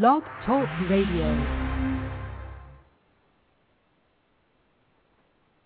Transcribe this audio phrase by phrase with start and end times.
[0.00, 1.28] Blog Talk Radio.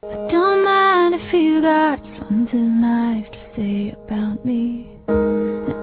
[0.03, 4.91] Don't mind if you got something nice to say about me.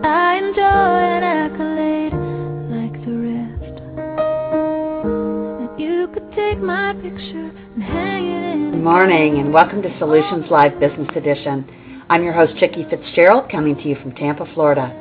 [0.04, 2.12] I enjoy an accolade
[2.68, 3.76] like the rest.
[5.62, 8.72] That you could take my picture and hang it in.
[8.72, 11.66] Good morning and welcome to Solutions Live Business Edition.
[12.10, 14.92] I'm your host, Chicke Fitzgerald, coming to you from Tampa, Florida.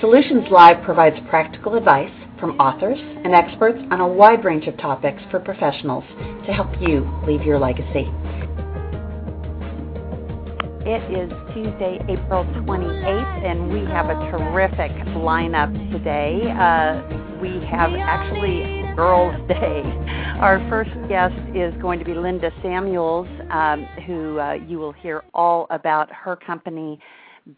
[0.00, 2.10] Solutions Live provides practical advice
[2.40, 6.04] from authors and experts on a wide range of topics for professionals
[6.46, 8.10] to help you leave your legacy.
[10.86, 16.40] It is Tuesday, April 28th, and we have a terrific lineup today.
[16.48, 17.02] Uh,
[17.42, 19.82] we have actually Girls' Day.
[20.40, 25.24] Our first guest is going to be Linda Samuels, um, who uh, you will hear
[25.34, 26.98] all about her company,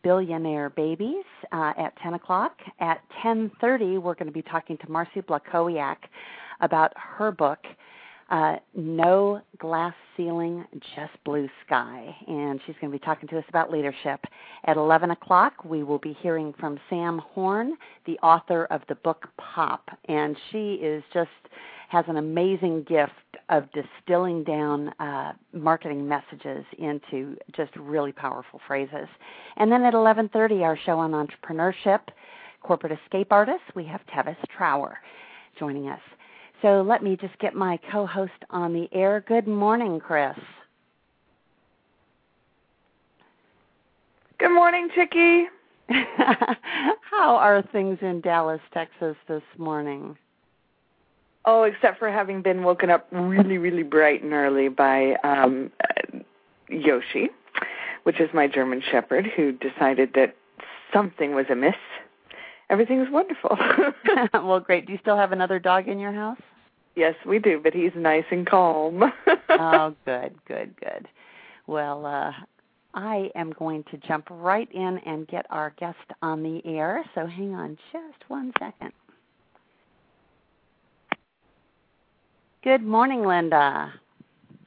[0.02, 2.52] Billionaire Babies uh, at 10 o'clock.
[2.80, 5.96] At 10:30, we're going to be talking to Marcy Blochowiak
[6.60, 7.58] about her book,
[8.30, 13.44] uh, No Glass Ceiling, Just Blue Sky, and she's going to be talking to us
[13.48, 14.20] about leadership.
[14.64, 19.28] At 11 o'clock, we will be hearing from Sam Horn, the author of the book
[19.38, 21.30] Pop, and she is just
[21.91, 23.12] has an amazing gift
[23.48, 29.08] of distilling down uh, marketing messages into just really powerful phrases.
[29.56, 31.98] And then at 11:30, our show on entrepreneurship,
[32.62, 34.98] corporate escape artists, we have Tevis Trower
[35.58, 36.00] joining us.
[36.62, 39.25] So let me just get my co-host on the air.
[39.27, 40.38] Good morning, Chris.
[44.38, 45.48] Good morning, Chicke.
[47.10, 50.16] How are things in Dallas, Texas this morning?
[51.44, 55.70] Oh, except for having been woken up really, really bright and early by um
[56.69, 57.30] Yoshi,
[58.05, 60.36] which is my German Shepherd, who decided that
[60.92, 61.74] something was amiss.
[62.69, 63.58] Everything is wonderful.
[64.34, 64.86] well, great.
[64.86, 66.38] Do you still have another dog in your house?
[66.97, 69.02] yes, we do, but he's nice and calm.
[69.48, 71.08] oh, good, good, good.
[71.66, 72.32] Well, uh,
[72.94, 77.04] I am going to jump right in and get our guest on the air.
[77.15, 78.92] So hang on just one second.
[82.62, 83.91] Good morning, Linda.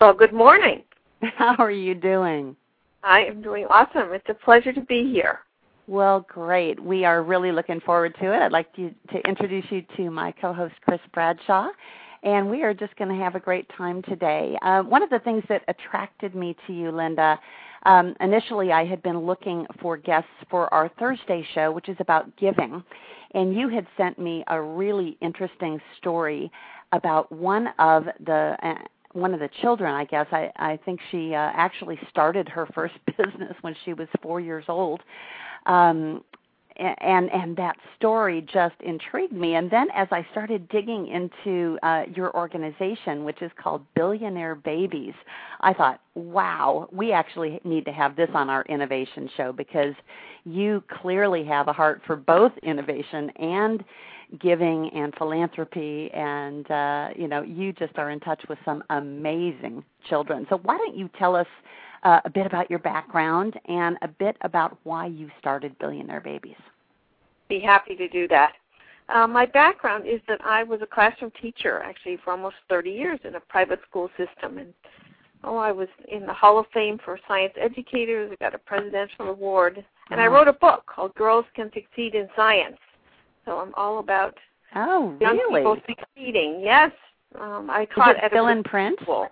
[0.01, 0.81] Well, good morning.
[1.37, 2.55] How are you doing?
[3.03, 4.13] I am doing awesome.
[4.13, 5.41] It's a pleasure to be here.
[5.85, 6.83] Well, great.
[6.83, 8.41] We are really looking forward to it.
[8.41, 11.67] I'd like to, to introduce you to my co host, Chris Bradshaw,
[12.23, 14.57] and we are just going to have a great time today.
[14.63, 17.39] Uh, one of the things that attracted me to you, Linda,
[17.85, 22.35] um, initially I had been looking for guests for our Thursday show, which is about
[22.37, 22.83] giving,
[23.35, 26.51] and you had sent me a really interesting story
[26.93, 28.55] about one of the.
[28.63, 28.75] Uh,
[29.15, 30.25] one of the children, I guess.
[30.31, 34.65] I, I think she uh, actually started her first business when she was four years
[34.67, 35.01] old.
[35.67, 36.23] Um,
[36.77, 42.03] and and that story just intrigued me and then as i started digging into uh,
[42.15, 45.13] your organization which is called billionaire babies
[45.61, 49.93] i thought wow we actually need to have this on our innovation show because
[50.45, 53.83] you clearly have a heart for both innovation and
[54.39, 59.83] giving and philanthropy and uh, you know you just are in touch with some amazing
[60.09, 61.47] children so why don't you tell us
[62.03, 66.57] uh, a bit about your background and a bit about why you started Billionaire Babies.
[67.49, 68.53] Be happy to do that.
[69.09, 73.19] Uh, my background is that I was a classroom teacher actually for almost 30 years
[73.23, 74.73] in a private school system, and
[75.43, 78.31] oh, I was in the Hall of Fame for Science Educators.
[78.31, 82.29] I got a presidential award, and I wrote a book called Girls Can Succeed in
[82.35, 82.77] Science.
[83.45, 84.35] So I'm all about
[84.75, 85.61] oh, young really?
[85.61, 86.61] people succeeding.
[86.63, 86.91] Yes,
[87.39, 88.99] um, I Is taught it at still a in print?
[89.01, 89.27] school.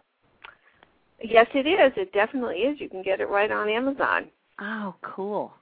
[1.24, 1.94] Yes, it is.
[1.98, 2.80] It definitely is.
[2.82, 4.26] You can get it right on Amazon.
[4.60, 5.54] Oh, cool.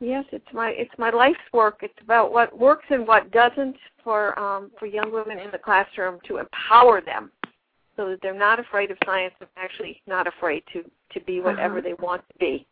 [0.00, 1.78] Yes, it's my it's my life's work.
[1.80, 6.18] It's about what works and what doesn't for um, for young women in the classroom
[6.28, 7.30] to empower them,
[7.96, 10.84] so that they're not afraid of science and actually not afraid to
[11.14, 11.88] to be whatever Uh-huh.
[11.88, 12.66] they want to be.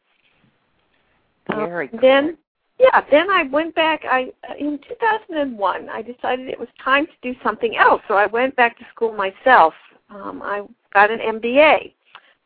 [1.48, 2.00] Very Uh, cool.
[2.00, 2.36] Then,
[2.78, 4.04] yeah, then I went back.
[4.04, 8.02] I in 2001, I decided it was time to do something else.
[8.08, 9.74] So I went back to school myself.
[10.10, 11.92] Um, I got an MBA.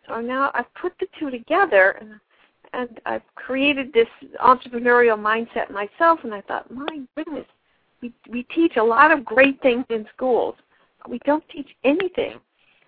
[0.06, 2.20] So now I've put the two together, and
[2.74, 4.08] and I've created this
[4.44, 6.20] entrepreneurial mindset myself.
[6.24, 7.46] And I thought, my goodness,
[8.02, 10.56] we we teach a lot of great things in schools.
[11.00, 12.38] but We don't teach anything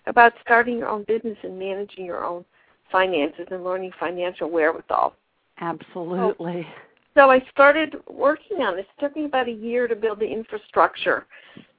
[0.07, 2.45] about starting your own business and managing your own
[2.93, 5.15] finances and learning financial wherewithal.
[5.59, 6.63] Absolutely.
[6.63, 6.90] So
[7.29, 8.87] I started working on this.
[8.97, 11.27] It took me about a year to build the infrastructure.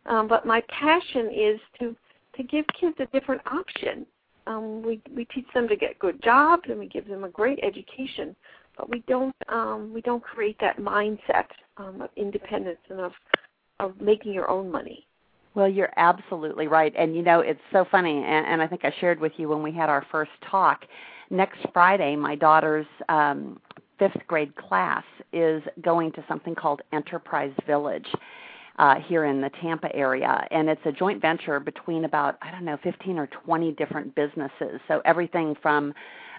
[0.05, 1.95] Um, but my passion is to
[2.35, 4.05] to give kids a different option.
[4.47, 7.59] Um, we we teach them to get good jobs and we give them a great
[7.63, 8.35] education,
[8.77, 11.45] but we don't um, we don't create that mindset
[11.77, 13.11] um, of independence and of
[13.79, 15.07] of making your own money.
[15.53, 16.93] Well, you're absolutely right.
[16.97, 19.61] And you know, it's so funny, and, and I think I shared with you when
[19.61, 20.85] we had our first talk.
[21.29, 23.59] Next Friday, my daughter's um,
[24.01, 28.07] fifth grade class is going to something called Enterprise Village.
[28.79, 32.63] Uh, here in the Tampa area, and it's a joint venture between about I don't
[32.65, 34.79] know 15 or 20 different businesses.
[34.87, 35.93] So everything from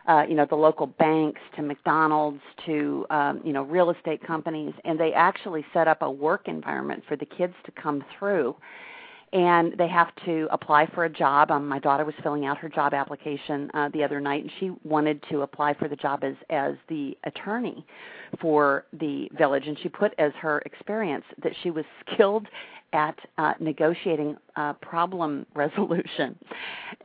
[0.09, 4.73] uh, you know the local banks to McDonald's to um, you know real estate companies,
[4.85, 8.56] and they actually set up a work environment for the kids to come through
[9.32, 11.50] and they have to apply for a job.
[11.50, 14.73] Um, my daughter was filling out her job application uh, the other night, and she
[14.84, 17.87] wanted to apply for the job as as the attorney
[18.40, 22.46] for the village, and she put as her experience that she was skilled
[22.93, 26.38] at uh, negotiating uh, problem resolution.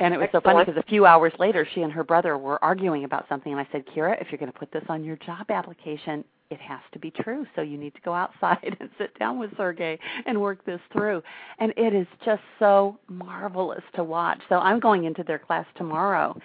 [0.02, 0.32] And it was Excellent.
[0.32, 3.54] so funny because a few hours later, she and her brother were arguing about something,
[3.54, 6.60] and I said, Kira, if you're going to put this on your job application, it
[6.62, 7.46] has to be true.
[7.56, 11.22] So you need to go outside and sit down with Sergey and work this through.
[11.60, 14.40] And it is just so marvelous to watch.
[14.50, 16.40] So I'm going into their class tomorrow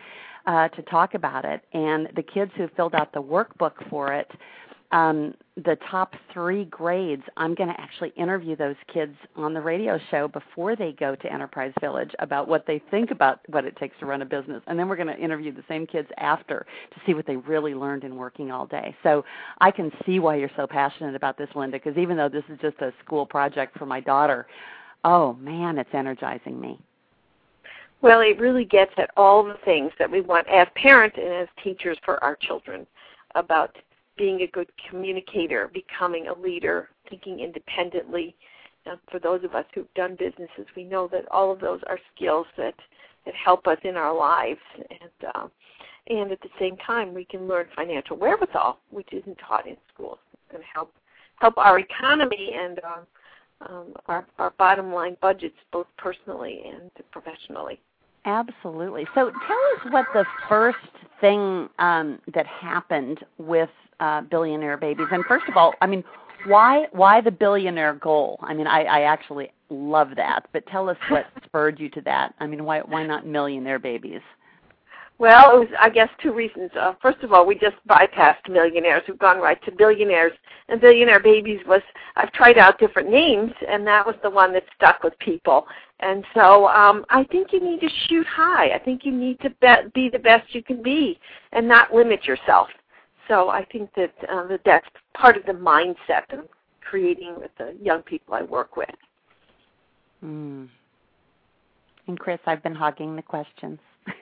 [0.47, 1.63] uh, to talk about it.
[1.73, 4.31] And the kids who filled out the workbook for it
[4.93, 9.99] um, the top three grades, I'm going to actually interview those kids on the radio
[10.11, 13.99] show before they go to Enterprise Village about what they think about what it takes
[14.01, 14.63] to run a business.
[14.67, 17.75] And then we're going to interview the same kids after to see what they really
[17.75, 18.95] learned in working all day.
[19.03, 19.25] So
[19.61, 22.59] I can see why you're so passionate about this, Linda, because even though this is
[22.61, 24.47] just a school project for my daughter,
[25.05, 26.79] oh man, it's energizing me.
[28.03, 31.49] Well, it really gets at all the things that we want as parents and as
[31.63, 32.87] teachers for our children
[33.35, 33.77] about
[34.17, 38.35] being a good communicator, becoming a leader, thinking independently.
[38.85, 41.99] Now, for those of us who've done businesses, we know that all of those are
[42.15, 42.75] skills that
[43.25, 45.47] that help us in our lives, and uh,
[46.09, 50.19] and at the same time, we can learn financial wherewithal, which isn't taught in schools.
[50.51, 50.93] To help
[51.37, 57.81] help our economy and uh, um, our our bottom line budgets, both personally and professionally.
[58.25, 59.07] Absolutely.
[59.15, 60.79] So tell us what the first
[61.21, 63.71] thing um, that happened with
[64.03, 65.07] uh, billionaire babies.
[65.13, 66.03] And first of all, I mean,
[66.47, 68.39] why why the billionaire goal?
[68.43, 72.35] I mean, I, I actually love that, but tell us what spurred you to that.
[72.41, 74.21] I mean, why why not millionaire babies?
[75.19, 76.73] Well, it was, I guess, two reasons.
[76.77, 79.05] Uh, first of all, we just bypassed millionaires.
[79.07, 80.33] We've gone right to billionaires.
[80.69, 81.83] And billionaire babies was,
[82.17, 85.67] I've tried out different names, and that was the one that stuck with people.
[86.01, 88.71] And so um, I think you need to shoot high.
[88.71, 91.21] I think you need to be, be the best you can be
[91.53, 92.69] and not limit yourself.
[93.29, 96.49] So I think that, uh, that that's part of the mindset of
[96.81, 98.91] creating with the young people I work with.
[100.25, 100.69] Mm.
[102.07, 103.79] And Chris, I've been hogging the questions.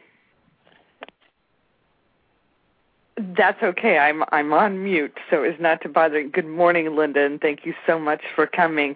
[3.37, 3.99] That's okay.
[3.99, 6.23] I'm I'm on mute, so as not to bother.
[6.27, 8.95] Good morning, Linda, and thank you so much for coming.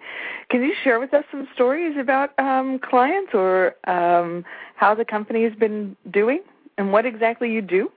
[0.49, 4.43] Can you share with us some stories about um, clients or um,
[4.75, 6.41] how the company has been doing
[6.77, 7.91] and what exactly you do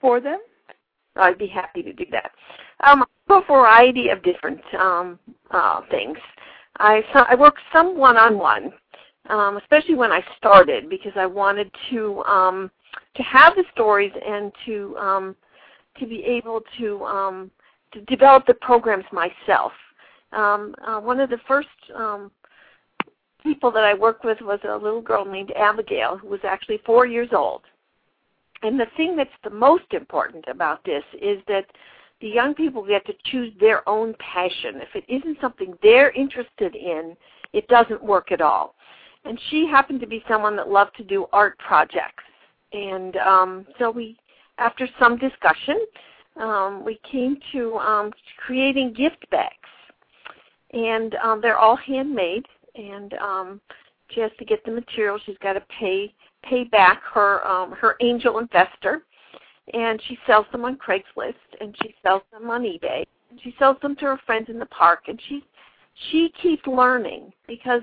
[0.00, 0.38] for them?
[1.16, 2.30] I'd be happy to do that.
[2.84, 5.18] Um, a variety of different um,
[5.50, 6.18] uh, things.
[6.78, 8.72] I I work some one-on-one,
[9.28, 12.70] um, especially when I started because I wanted to um,
[13.14, 15.36] to have the stories and to um,
[15.98, 17.50] to be able to um,
[17.92, 19.72] to develop the programs myself.
[20.32, 22.30] Um, uh, one of the first um,
[23.42, 27.06] people that I worked with was a little girl named Abigail who was actually four
[27.06, 27.62] years old.
[28.62, 31.66] And the thing that's the most important about this is that
[32.20, 34.76] the young people get to choose their own passion.
[34.76, 37.16] If it isn't something they're interested in,
[37.52, 38.74] it doesn't work at all.
[39.24, 42.24] And she happened to be someone that loved to do art projects.
[42.72, 44.16] And um, so we
[44.58, 45.80] after some discussion,
[46.36, 49.56] um, we came to um, creating gift bags.
[50.72, 53.60] And um, they're all handmade, and um,
[54.08, 55.18] she has to get the material.
[55.26, 59.02] She's got to pay pay back her um, her angel investor,
[59.74, 63.76] and she sells them on Craigslist, and she sells them on eBay, and she sells
[63.80, 65.44] them to her friends in the park, and she
[66.10, 67.82] she keeps learning because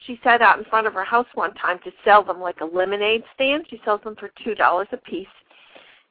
[0.00, 2.64] she sat out in front of her house one time to sell them like a
[2.64, 3.66] lemonade stand.
[3.70, 5.28] She sells them for two dollars a piece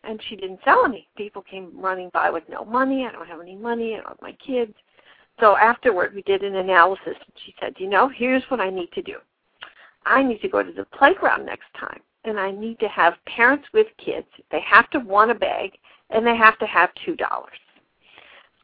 [0.04, 1.08] and she didn't sell any.
[1.18, 3.06] People came running by with no money.
[3.06, 3.94] I don't have any money.
[3.94, 4.74] I don't have my kids.
[5.40, 7.06] So afterward, we did an analysis.
[7.06, 9.18] And she said, you know, here's what I need to do.
[10.06, 13.68] I need to go to the playground next time, and I need to have parents
[13.74, 14.28] with kids.
[14.52, 15.72] They have to want a bag,
[16.10, 17.58] and they have to have two dollars.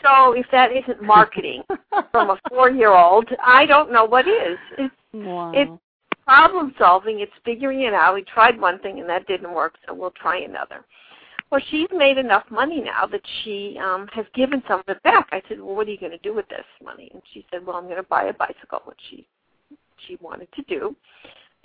[0.04, 1.63] So if that isn't marketing
[2.12, 4.58] from a four-year-old, I don't know what is.
[4.77, 5.51] It's, wow.
[5.56, 5.72] it's
[6.25, 7.22] problem solving.
[7.22, 8.15] It's figuring it out.
[8.15, 10.86] We tried one thing and that didn't work, so we'll try another.
[11.51, 15.27] well, she's made enough money now that she um, has given some of it back.
[15.32, 17.10] I said, well, what are you going to do with this money?
[17.13, 19.27] And she said, well, I'm going to buy a bicycle, which she
[20.08, 20.96] she wanted to do.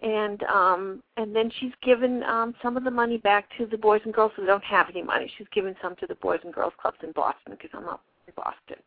[0.03, 4.01] And um, and then she's given um, some of the money back to the boys
[4.05, 5.31] and girls who don't have any money.
[5.37, 8.33] She's given some to the boys and girls clubs in Boston because I'm up in
[8.35, 8.83] Boston.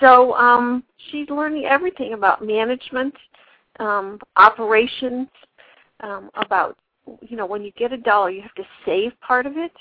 [0.00, 3.14] So um, she's learning everything about management,
[3.78, 5.28] um, operations,
[6.00, 6.76] um, about
[7.22, 9.72] you know when you get a dollar, you have to save part of it,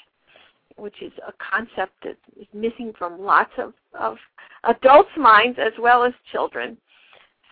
[0.76, 4.18] which is a concept that is missing from lots of, of
[4.66, 6.78] adults' minds as well as children.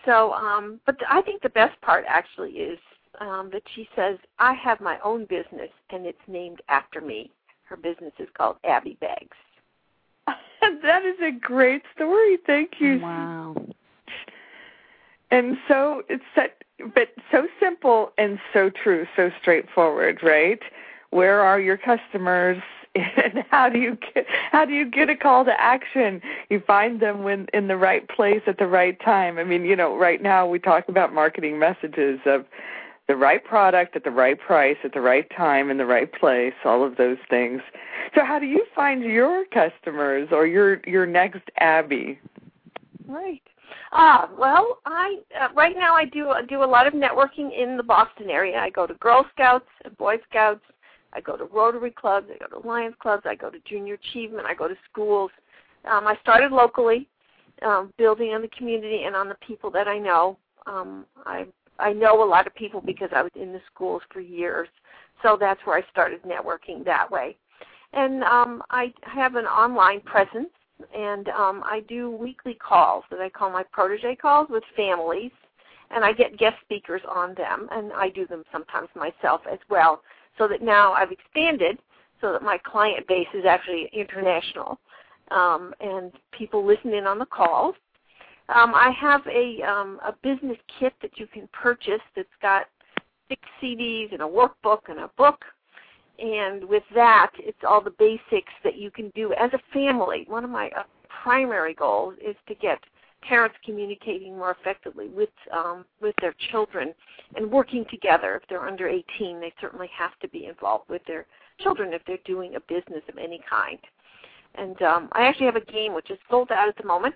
[0.04, 2.78] So, um, but I think the best part actually is
[3.20, 7.30] um, that she says, I have my own business and it's named after me.
[7.64, 9.36] Her business is called Abby Bags.
[10.82, 12.38] that is a great story.
[12.46, 13.00] Thank you.
[13.00, 13.56] Wow.
[15.30, 16.62] And so it's set,
[16.94, 20.60] but so simple and so true, so straightforward, right?
[21.10, 22.62] Where are your customers?
[22.94, 26.20] and how do you get how do you get a call to action?
[26.48, 29.38] You find them when in the right place at the right time.
[29.38, 32.44] I mean you know right now we talk about marketing messages of
[33.08, 36.54] the right product at the right price at the right time in the right place
[36.64, 37.62] all of those things.
[38.14, 42.18] So how do you find your customers or your your next abby?
[43.06, 43.42] Right.
[43.92, 47.76] Ah, well, I uh, right now I do I do a lot of networking in
[47.76, 48.58] the Boston area.
[48.58, 50.60] I go to Girl Scouts and Boy Scouts
[51.12, 54.46] I go to Rotary clubs, I go to Lions clubs, I go to Junior Achievement,
[54.46, 55.30] I go to schools.
[55.90, 57.08] Um, I started locally,
[57.62, 60.38] um, building on the community and on the people that I know.
[60.66, 61.46] Um, I
[61.78, 64.68] I know a lot of people because I was in the schools for years,
[65.22, 67.36] so that's where I started networking that way.
[67.92, 70.50] And um, I have an online presence,
[70.94, 75.30] and um, I do weekly calls that I call my protege calls with families,
[75.90, 80.02] and I get guest speakers on them, and I do them sometimes myself as well
[80.38, 81.78] so that now I've expanded
[82.20, 84.78] so that my client base is actually international
[85.30, 87.74] um, and people listen in on the calls.
[88.48, 92.66] Um, I have a, um, a business kit that you can purchase that's got
[93.28, 95.44] six CDs and a workbook and a book.
[96.18, 100.24] And with that, it's all the basics that you can do as a family.
[100.26, 100.84] One of my uh,
[101.22, 102.78] primary goals is to get
[103.22, 106.94] parents communicating more effectively with um, with their children
[107.36, 108.36] and working together.
[108.36, 111.26] If they're under 18, they certainly have to be involved with their
[111.58, 113.78] children if they're doing a business of any kind.
[114.54, 117.14] And um, I actually have a game which is sold out at the moment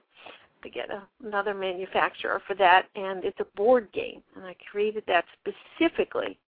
[0.62, 4.22] to get a, another manufacturer for that, and it's a board game.
[4.36, 6.38] And I created that specifically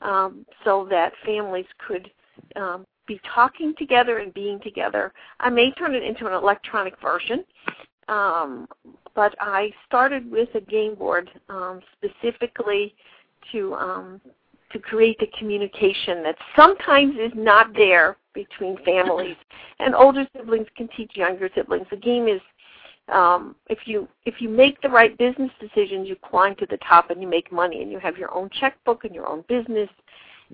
[0.00, 2.10] um, so that families could
[2.56, 5.12] um, be talking together and being together.
[5.40, 7.44] I may turn it into an electronic version
[8.08, 8.68] um,
[9.14, 12.94] but I started with a game board um, specifically
[13.52, 14.20] to um,
[14.72, 19.36] to create the communication that sometimes is not there between families,
[19.78, 21.86] and older siblings can teach younger siblings.
[21.90, 22.40] The game is
[23.12, 27.10] um, if you if you make the right business decisions, you climb to the top
[27.10, 29.88] and you make money, and you have your own checkbook and your own business,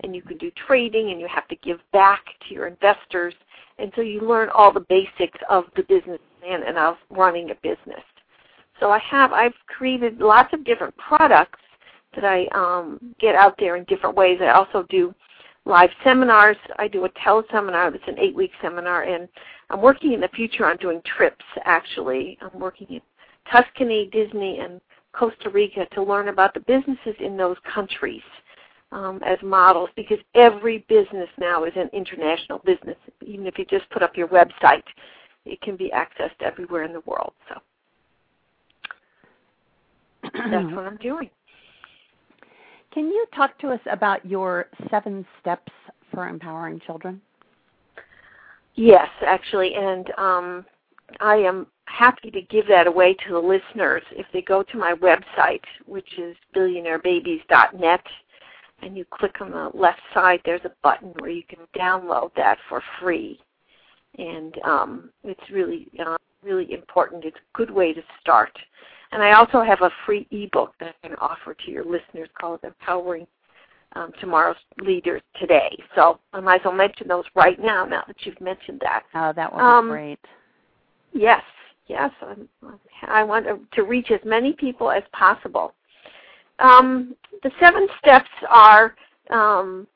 [0.03, 3.35] and you can do trading, and you have to give back to your investors,
[3.79, 7.55] and so you learn all the basics of the business plan and of running a
[7.57, 8.03] business.
[8.81, 11.61] So I have I've created lots of different products
[12.15, 14.39] that I um, get out there in different ways.
[14.41, 15.15] I also do
[15.65, 16.57] live seminars.
[16.79, 19.29] I do a teleseminar that's an eight-week seminar, and
[19.71, 21.45] I'm working in the future on doing trips.
[21.65, 23.01] Actually, I'm working in
[23.51, 24.81] Tuscany, Disney, and
[25.13, 28.23] Costa Rica to learn about the businesses in those countries
[28.95, 32.97] um, as models because every business now is an international business.
[33.27, 34.85] Even if you just put up your website,
[35.45, 37.33] it can be accessed everywhere in the world.
[37.49, 37.61] So
[40.23, 41.29] that's what I'm doing.
[42.93, 45.73] Can you talk to us about your seven steps
[46.13, 47.21] for empowering children?
[48.77, 50.65] Yes, actually, and um,
[51.21, 54.95] I am happy to give that away to the listeners if they go to my
[54.95, 58.05] website, which is billionairebabies.net,
[58.83, 60.41] and you click on the left side.
[60.45, 63.41] There's a button where you can download that for free,
[64.19, 67.25] and um, it's really uh, really important.
[67.25, 68.53] It's a good way to start.
[69.13, 72.61] And I also have a free ebook that I can offer to your listeners called
[72.65, 73.27] Empowering
[73.95, 75.71] um, Tomorrow's Leaders Today.
[75.95, 79.05] So I might as well mention those right now, now that you've mentioned that.
[79.15, 80.19] Oh, that would Um, be great.
[81.13, 81.43] Yes,
[81.87, 82.11] yes.
[82.23, 82.49] I'm,
[83.07, 85.75] I want to, to reach as many people as possible.
[86.59, 88.95] Um, the seven steps are
[89.31, 89.87] um,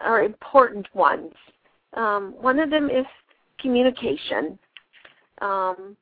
[0.00, 1.32] are important ones.
[1.94, 3.06] Um, one of them is
[3.60, 4.58] communication.
[5.40, 5.96] Um,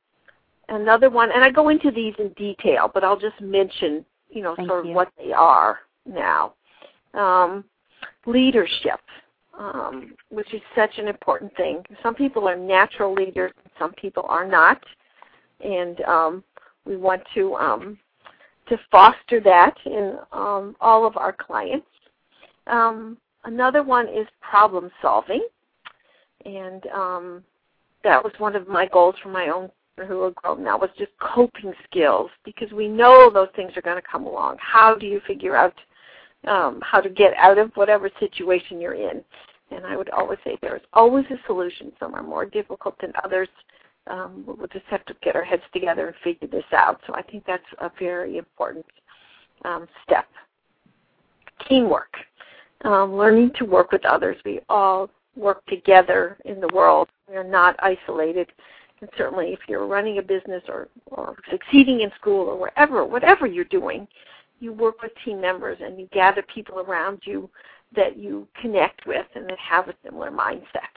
[0.69, 4.55] another one, and I go into these in detail, but I'll just mention, you know,
[4.55, 6.53] Thank sort of what they are now.
[7.13, 7.63] Um,
[8.25, 8.99] leadership.
[9.57, 11.83] um, which is such an important thing.
[12.03, 14.83] Some people are natural leaders, some people are not,
[15.63, 16.43] and um,
[16.85, 17.97] we want to um,
[18.69, 21.87] to foster that in um, all of our clients.
[22.67, 25.45] Um, another one is problem solving,
[26.45, 27.43] and um,
[28.03, 29.69] that was one of my goals for my own
[30.05, 33.99] who are grown now was just coping skills because we know those things are going
[33.99, 34.57] to come along.
[34.59, 35.73] How do you figure out
[36.45, 39.23] um, how to get out of whatever situation you're in?
[39.71, 41.91] And I would always say there's always a solution.
[41.99, 43.49] Some are more difficult than others.
[44.09, 47.01] Um, we'll just have to get our heads together and figure this out.
[47.07, 48.85] So I think that's a very important
[49.65, 50.27] um, step.
[51.67, 52.15] Teamwork,
[52.83, 54.37] um, learning to work with others.
[54.45, 57.09] We all work together in the world.
[57.29, 58.51] We are not isolated.
[59.01, 63.45] And certainly, if you're running a business or, or succeeding in school or wherever, whatever
[63.45, 64.07] you're doing,
[64.59, 67.49] you work with team members and you gather people around you
[67.95, 70.93] that you connect with and that have a similar mindset.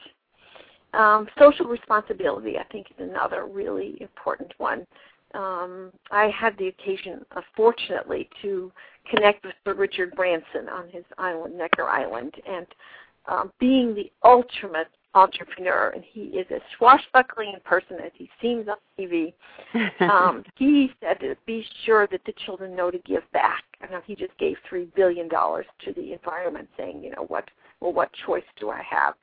[0.92, 4.86] Um, social responsibility, I think, is another really important one.
[5.34, 8.72] Um, I had the occasion, uh, fortunately, to
[9.08, 12.66] connect with Sir Richard Branson on his island, Necker Island, and
[13.26, 18.68] um, being the ultimate entrepreneur, and he is as swashbuckling in person as he seems
[18.68, 19.32] on TV.
[20.00, 23.62] Um, he said to be sure that the children know to give back.
[23.80, 27.48] I know he just gave three billion dollars to the environment, saying, you know, what
[27.80, 29.14] well, what choice do I have?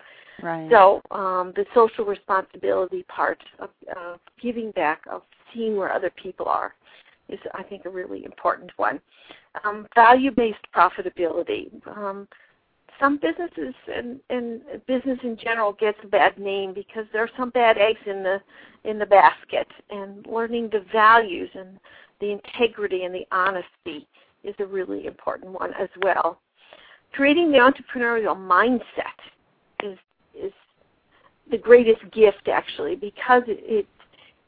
[0.41, 0.69] Right.
[0.69, 6.47] So um, the social responsibility part of uh, giving back, of seeing where other people
[6.47, 6.75] are,
[7.29, 8.99] is I think a really important one.
[9.63, 11.69] Um, value-based profitability.
[11.87, 12.27] Um,
[12.99, 17.49] some businesses and, and business in general gets a bad name because there are some
[17.51, 18.41] bad eggs in the
[18.85, 21.79] in the basket and learning the values and
[22.21, 24.07] the integrity and the honesty
[24.43, 26.39] is a really important one as well.
[27.13, 29.19] Creating the entrepreneurial mindset
[29.83, 29.97] is
[31.51, 33.87] the greatest gift actually because it,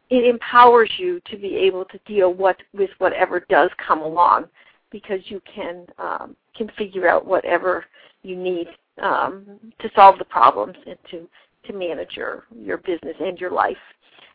[0.10, 4.46] it empowers you to be able to deal what with whatever does come along
[4.91, 7.85] because you can um, can figure out whatever
[8.24, 8.68] you need
[9.01, 9.46] um,
[9.79, 11.27] to solve the problems and to
[11.66, 13.77] to manage your your business and your life.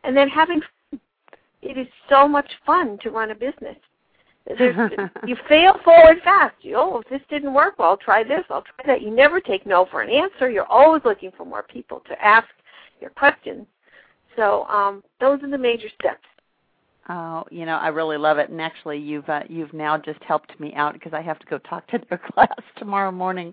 [0.05, 0.61] And then having
[1.63, 3.77] it is so much fun to run a business.
[4.47, 6.55] You fail forward fast.
[6.61, 8.45] You, oh, if this didn't work, well, I'll try this.
[8.51, 9.03] I'll try that.
[9.03, 10.51] You never take no for an answer.
[10.51, 12.47] You're always looking for more people to ask
[13.01, 13.67] your questions.
[14.37, 16.27] So um, those are the major steps.
[17.09, 18.49] Oh, you know, I really love it.
[18.49, 21.59] And actually, you've uh, you've now just helped me out because I have to go
[21.59, 23.53] talk to their class tomorrow morning.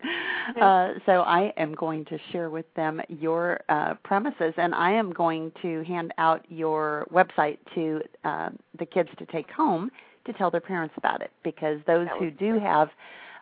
[0.51, 0.61] Okay.
[0.61, 5.11] Uh, so I am going to share with them your uh, premises, and I am
[5.11, 8.49] going to hand out your website to uh,
[8.79, 9.91] the kids to take home
[10.25, 11.31] to tell their parents about it.
[11.43, 12.89] Because those who do have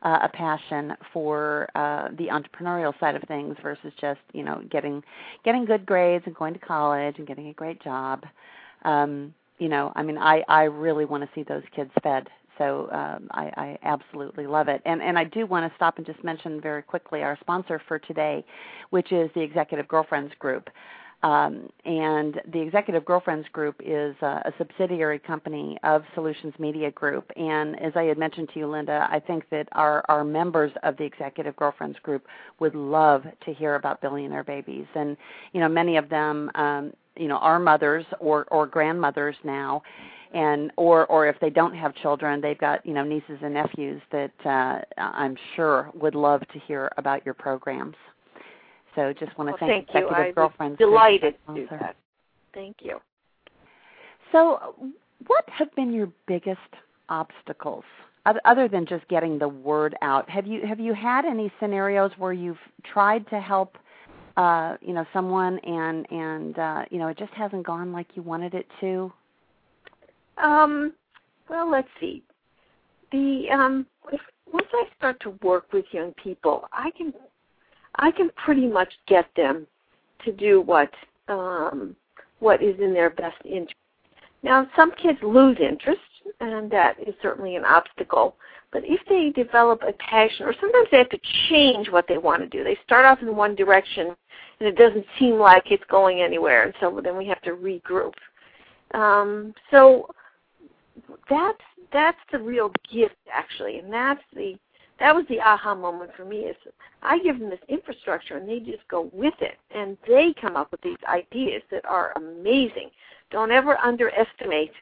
[0.03, 5.03] uh, a passion for uh, the entrepreneurial side of things versus just you know getting
[5.43, 8.23] getting good grades and going to college and getting a great job.
[8.85, 12.29] Um, you know, I mean, I I really want to see those kids fed.
[12.57, 14.81] So um, I, I absolutely love it.
[14.85, 17.99] And and I do want to stop and just mention very quickly our sponsor for
[17.99, 18.45] today,
[18.89, 20.69] which is the Executive Girlfriends Group.
[21.21, 27.29] Um, and the Executive Girlfriends Group is uh, a subsidiary company of Solutionz Media Group.
[27.35, 30.95] And as I had mentioned to you, Linda, I think that our, our members of
[30.95, 32.25] the Executive Girlfriends Group
[32.59, 34.85] would love to hear about billionaire babies.
[34.95, 35.17] And,
[35.51, 39.83] you know, many of them um, you know are mothers or or grandmothers now
[40.33, 44.01] and or or if they don't have children they've got you know nieces and nephews
[44.11, 47.95] that uh i'm sure would love to hear about your programs
[48.99, 50.33] so just want to well, thank, thank executive you.
[50.33, 51.95] girlfriends delighted to do that
[52.53, 52.99] thank you
[54.31, 54.75] so
[55.27, 56.59] what have been your biggest
[57.09, 57.83] obstacles
[58.45, 62.33] other than just getting the word out have you have you had any scenarios where
[62.33, 63.77] you've tried to help
[64.39, 68.21] uh, you know, someone and and uh, you know, it just hasn't gone like you
[68.21, 69.11] wanted it to?
[70.41, 70.93] Um,
[71.49, 72.23] well, let's see.
[73.11, 77.13] The um, if, once I start to work with young people, I can
[77.99, 79.67] I can pretty much get them
[80.25, 80.91] to do what
[81.27, 81.95] um,
[82.39, 83.75] what is in their best interest.
[84.41, 85.99] Now, some kids lose interest,
[86.39, 88.35] and that is certainly an obstacle.
[88.71, 92.41] But if they develop a passion, or sometimes they have to change what they want
[92.41, 94.15] to do, they start off in one direction
[94.59, 98.13] and it doesn't seem like it's going anywhere, and so then we have to regroup.
[98.93, 100.07] Um, so
[101.29, 104.57] that's that's the real gift actually, and that's the
[104.99, 106.55] that was the aha moment for me is
[107.01, 110.71] I give them this infrastructure and they just go with it and they come up
[110.71, 112.89] with these ideas that are amazing.
[113.31, 114.73] Don't ever underestimate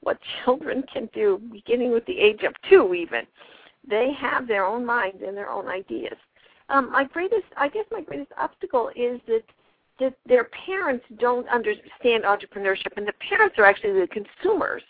[0.00, 3.26] what children can do beginning with the age of two even.
[3.88, 6.16] They have their own minds and their own ideas.
[6.68, 9.42] um, my greatest, I guess, my greatest obstacle is that
[10.00, 14.82] that their parents don't understand entrepreneurship, and the parents are actually the consumers.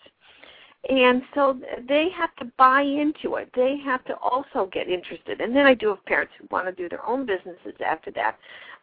[0.88, 3.49] And so they have to buy into it.
[3.55, 5.40] They have to also get interested.
[5.40, 8.37] And then I do have parents who want to do their own businesses after that.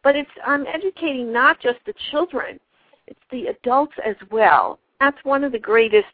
[0.04, 2.60] But it's I'm educating not just the children,
[3.08, 4.80] it's the adults as well.
[5.00, 6.08] That's one of the greatest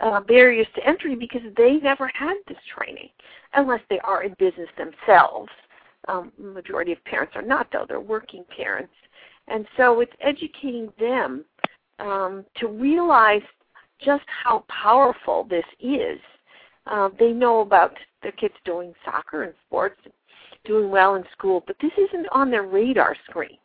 [0.00, 3.10] uh, barriers to entry because they never had this training
[3.54, 5.50] unless they are in business themselves.
[6.08, 7.84] Um, majority of parents are not, though.
[7.86, 8.92] They're working parents.
[9.48, 11.44] And so it's educating them
[11.98, 13.42] um, to realize
[14.04, 16.18] just how powerful this is.
[16.86, 20.00] Uh, they know about their kids doing soccer and sports,
[20.64, 23.56] doing well in school, but this isn't on their radar screen.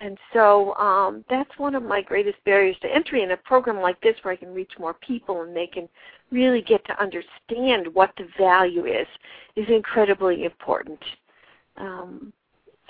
[0.00, 4.00] And so um, that's one of my greatest barriers to entry in a program like
[4.00, 5.88] this where I can reach more people and they can
[6.32, 9.06] really get to understand what the value is,
[9.54, 10.98] is incredibly important.
[11.76, 12.32] Um,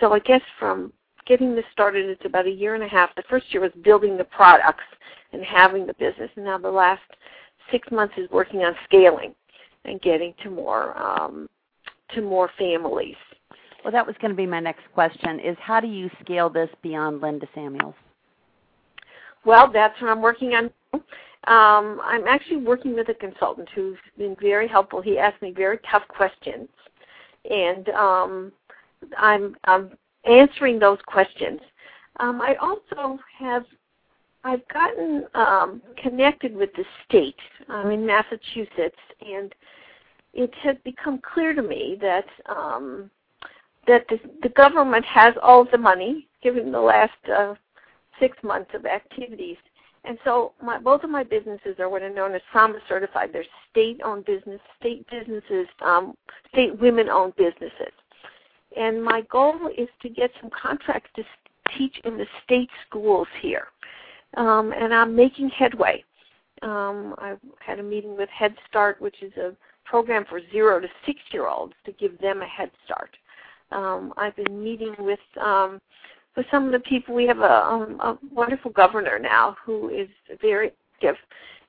[0.01, 0.93] so I guess from
[1.27, 3.15] getting this started, it's about a year and a half.
[3.15, 4.85] The first year was building the products
[5.33, 7.03] and having the business, and now the last
[7.71, 9.35] six months is working on scaling
[9.85, 11.49] and getting to more um,
[12.15, 13.17] to more families.
[13.85, 16.71] Well, that was going to be my next question: is how do you scale this
[16.83, 17.95] beyond Linda Samuels?
[19.45, 20.71] Well, that's what I'm working on.
[21.47, 25.03] Um, I'm actually working with a consultant who's been very helpful.
[25.03, 26.69] He asked me very tough questions,
[27.51, 28.53] and um,
[29.19, 29.91] I'm, I'm
[30.29, 31.61] answering those questions.
[32.21, 33.65] Um, I also have
[34.45, 37.37] I've gotten um, connected with the state.
[37.69, 39.55] I'm in Massachusetts, and
[40.35, 43.11] it has become clear to me that um,
[43.87, 47.55] that the, the government has all the money, given the last uh,
[48.21, 49.57] six months of activities.
[50.05, 53.31] And so my, both of my businesses are what are known as SAMA certified.
[53.33, 56.15] They're state-owned business, state businesses, um,
[56.53, 57.93] state women-owned businesses.
[58.77, 61.25] And my goal is to get some contracts to
[61.77, 63.69] teach in the state schools here.
[64.37, 66.05] Um, and I'm making headway.
[66.63, 70.89] Um, I had a meeting with Head Start, which is a program for zero to
[71.07, 73.11] six year olds to give them a head start.
[73.71, 75.81] Um, I've been meeting with um,
[76.37, 77.15] with some of the people.
[77.15, 80.09] We have a, um, a wonderful governor now who is
[80.41, 81.17] very active,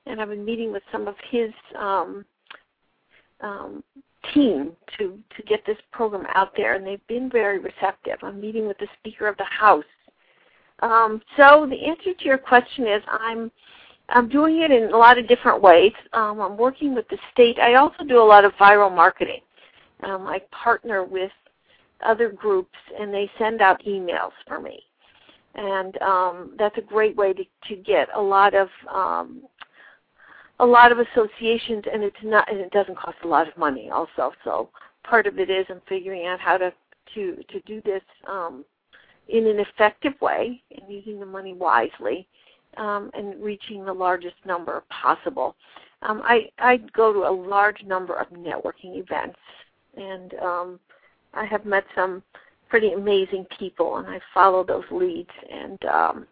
[0.06, 2.24] and I've been meeting with some of his um,
[3.40, 3.84] um,
[4.34, 8.18] team to to get this program out there, and they've been very receptive.
[8.22, 9.84] I'm meeting with the Speaker of the House.
[10.80, 13.50] Um, so the answer to your question is I'm
[14.08, 15.92] I'm doing it in a lot of different ways.
[16.12, 17.58] Um, I'm working with the state.
[17.58, 19.40] I also do a lot of viral marketing.
[20.04, 21.32] Um, I partner with
[22.04, 24.80] other groups, and they send out emails for me,
[25.54, 29.42] and um, that's a great way to, to get a lot of um,
[30.58, 33.90] a lot of associations, and it's not, and it doesn't cost a lot of money
[33.90, 34.32] also.
[34.44, 34.70] So
[35.04, 36.72] part of it is I'm figuring out how to
[37.14, 38.64] to to do this um,
[39.28, 42.26] in an effective way and using the money wisely,
[42.76, 45.56] um, and reaching the largest number possible.
[46.02, 49.38] Um, I I go to a large number of networking events,
[49.96, 50.80] and um,
[51.34, 52.22] I have met some
[52.68, 56.26] pretty amazing people, and I follow those leads, and um,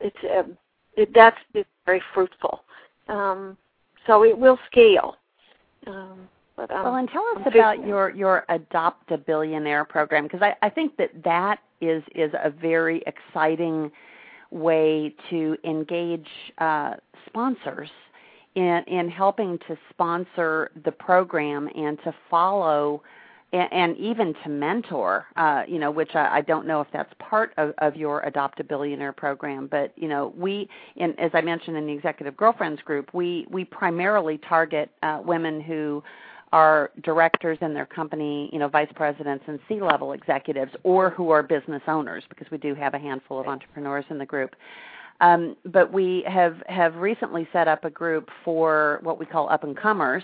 [0.00, 0.56] it's um,
[0.94, 1.38] it, that's
[1.84, 2.62] very fruitful.
[3.08, 3.56] Um,
[4.06, 5.16] so it will scale.
[5.86, 10.42] Um, but, um, well, and tell us about your your Adopt a Billionaire program because
[10.42, 13.90] I, I think that that is is a very exciting
[14.50, 16.26] way to engage
[16.58, 16.94] uh,
[17.26, 17.90] sponsors
[18.56, 23.02] in in helping to sponsor the program and to follow
[23.52, 27.12] and, and even to mentor, uh, you know, which I, I don't know if that's
[27.18, 31.40] part of, of your Adopt a Billionaire program, but you know, we, in, as I
[31.40, 36.02] mentioned in the Executive Girlfriends group, we we primarily target uh, women who
[36.52, 41.42] are directors in their company, you know, vice presidents and C-level executives, or who are
[41.42, 44.56] business owners, because we do have a handful of entrepreneurs in the group.
[45.20, 49.64] Um, but we have have recently set up a group for what we call up
[49.64, 50.22] and comers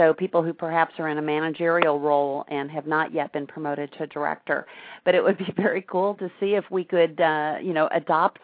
[0.00, 3.92] so people who perhaps are in a managerial role and have not yet been promoted
[3.98, 4.66] to director.
[5.04, 8.40] But it would be very cool to see if we could, uh, you know, adopt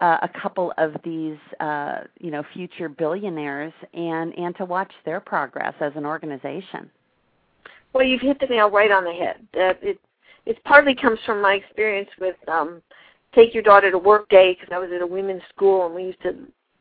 [0.00, 5.20] uh, a couple of these, uh, you know, future billionaires and and to watch their
[5.20, 6.90] progress as an organization.
[7.92, 9.46] Well, you've hit the nail right on the head.
[9.52, 10.00] That it
[10.46, 12.80] it partly comes from my experience with um,
[13.34, 16.04] take your daughter to work day because I was at a women's school and we
[16.04, 16.34] used to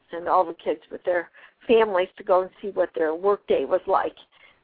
[0.09, 1.29] send all the kids with their
[1.67, 4.15] families to go and see what their workday was like.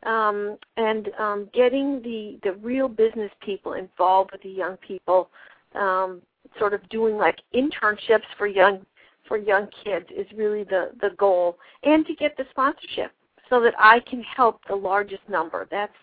[0.04, 5.30] Um, and um, getting the, the real business people involved with the young people,
[5.76, 6.22] um,
[6.58, 8.86] sort of doing like internships for young
[9.28, 11.58] for young kids is really the, the goal.
[11.84, 13.12] And to get the sponsorship
[13.50, 15.68] so that I can help the largest number.
[15.70, 15.94] That's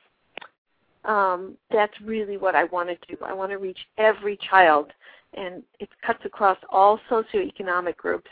[1.05, 3.17] um, that's really what I want to do.
[3.25, 4.93] I want to reach every child,
[5.35, 8.31] and it cuts across all socioeconomic groups,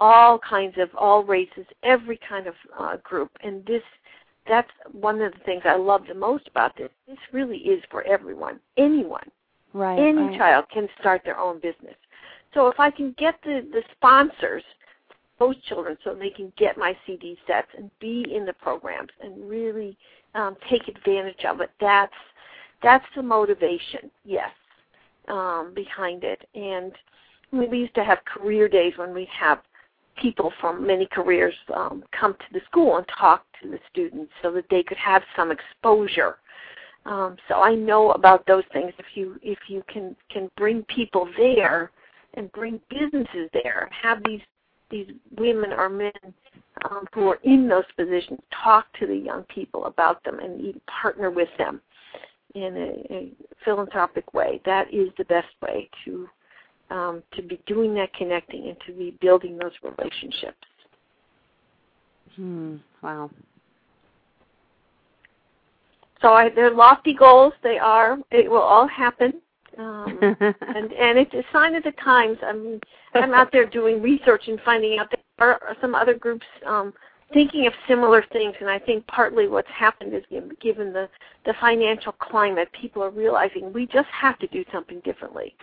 [0.00, 3.30] all kinds of, all races, every kind of uh, group.
[3.44, 3.82] And this,
[4.48, 6.90] that's one of the things I love the most about this.
[7.06, 9.30] This really is for everyone, anyone.
[9.72, 9.98] Right.
[9.98, 10.38] Any right.
[10.38, 11.94] child can start their own business.
[12.54, 14.64] So if I can get the, the sponsors,
[15.38, 19.48] those children, so they can get my CD sets and be in the programs and
[19.48, 19.96] really
[20.34, 22.12] um, take advantage of it, that's
[22.82, 24.50] that's the motivation, yes,
[25.28, 26.48] um, behind it.
[26.54, 26.92] And
[27.52, 29.58] we used to have career days when we have
[30.16, 34.50] people from many careers um, come to the school and talk to the students so
[34.52, 36.36] that they could have some exposure.
[37.06, 38.92] Um, so I know about those things.
[38.98, 41.90] If you if you can can bring people there
[42.34, 44.42] and bring businesses there, have these
[44.90, 46.12] these women or men
[46.84, 51.30] um, who are in those positions talk to the young people about them and partner
[51.30, 51.80] with them
[52.54, 53.32] in a, a
[53.64, 54.60] philanthropic way.
[54.64, 56.28] That is the best way to
[56.90, 60.66] um, to be doing that connecting and to be building those relationships.
[62.36, 62.76] Hmm.
[63.02, 63.30] Wow.
[66.22, 67.54] So I, they're lofty goals.
[67.62, 68.18] They are.
[68.30, 69.34] It will all happen.
[69.78, 72.38] Um, and and it's a sign of the times.
[72.42, 72.80] I mean,
[73.14, 76.92] I'm out there doing research and finding out there are some other groups um,
[77.32, 78.54] thinking of similar things.
[78.60, 80.24] And I think partly what's happened is
[80.60, 81.08] given the
[81.46, 85.54] the financial climate, people are realizing we just have to do something differently.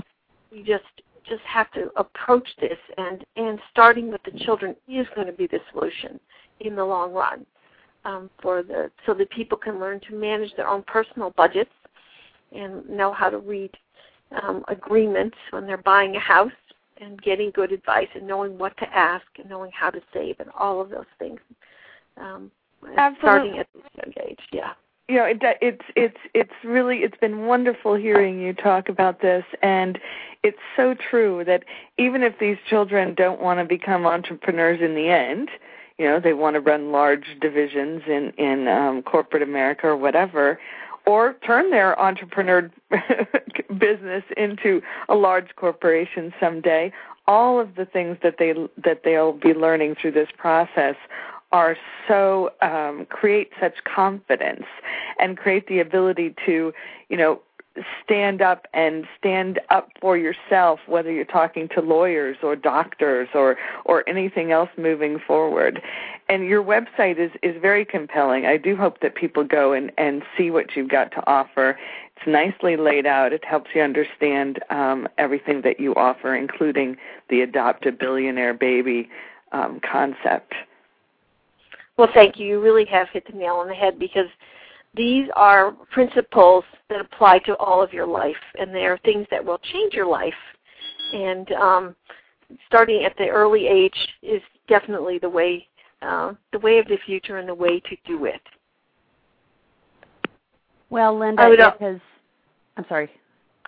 [0.51, 0.85] We just
[1.29, 5.47] just have to approach this, and and starting with the children is going to be
[5.47, 6.19] the solution
[6.59, 7.45] in the long run.
[8.05, 11.71] Um, for the so that people can learn to manage their own personal budgets
[12.53, 13.71] and know how to read
[14.43, 16.51] um, agreements when they're buying a house
[17.01, 20.49] and getting good advice and knowing what to ask and knowing how to save and
[20.57, 21.39] all of those things.
[22.17, 22.51] Um,
[23.19, 24.73] starting at this young age, yeah.
[25.09, 29.45] You know, it, it's it's it's really it's been wonderful hearing you talk about this,
[29.61, 29.97] and
[30.43, 31.63] it's so true that
[31.97, 35.49] even if these children don't want to become entrepreneurs in the end,
[35.97, 40.59] you know, they want to run large divisions in in um, corporate America or whatever,
[41.05, 42.69] or turn their entrepreneur
[43.77, 46.91] business into a large corporation someday
[47.27, 50.95] all of the things that they that they'll be learning through this process
[51.51, 54.65] are so um, create such confidence
[55.19, 56.73] and create the ability to
[57.09, 57.41] you know
[58.03, 63.57] stand up and stand up for yourself whether you're talking to lawyers or doctors or
[63.85, 65.81] or anything else moving forward.
[66.29, 68.45] And your website is is very compelling.
[68.45, 71.77] I do hope that people go and and see what you've got to offer.
[72.15, 73.31] It's nicely laid out.
[73.31, 76.97] It helps you understand um, everything that you offer including
[77.29, 79.09] the adopt a billionaire baby
[79.51, 80.53] um, concept
[81.97, 84.27] well thank you you really have hit the nail on the head because
[84.97, 89.43] these are principles that apply to all of your life, and they are things that
[89.43, 90.33] will change your life.
[91.13, 91.95] And um,
[92.65, 95.67] starting at the early age is definitely the way,
[96.01, 98.41] uh, the way of the future, and the way to do it.
[100.89, 101.59] Well, Linda, I would.
[102.77, 103.09] I'm sorry.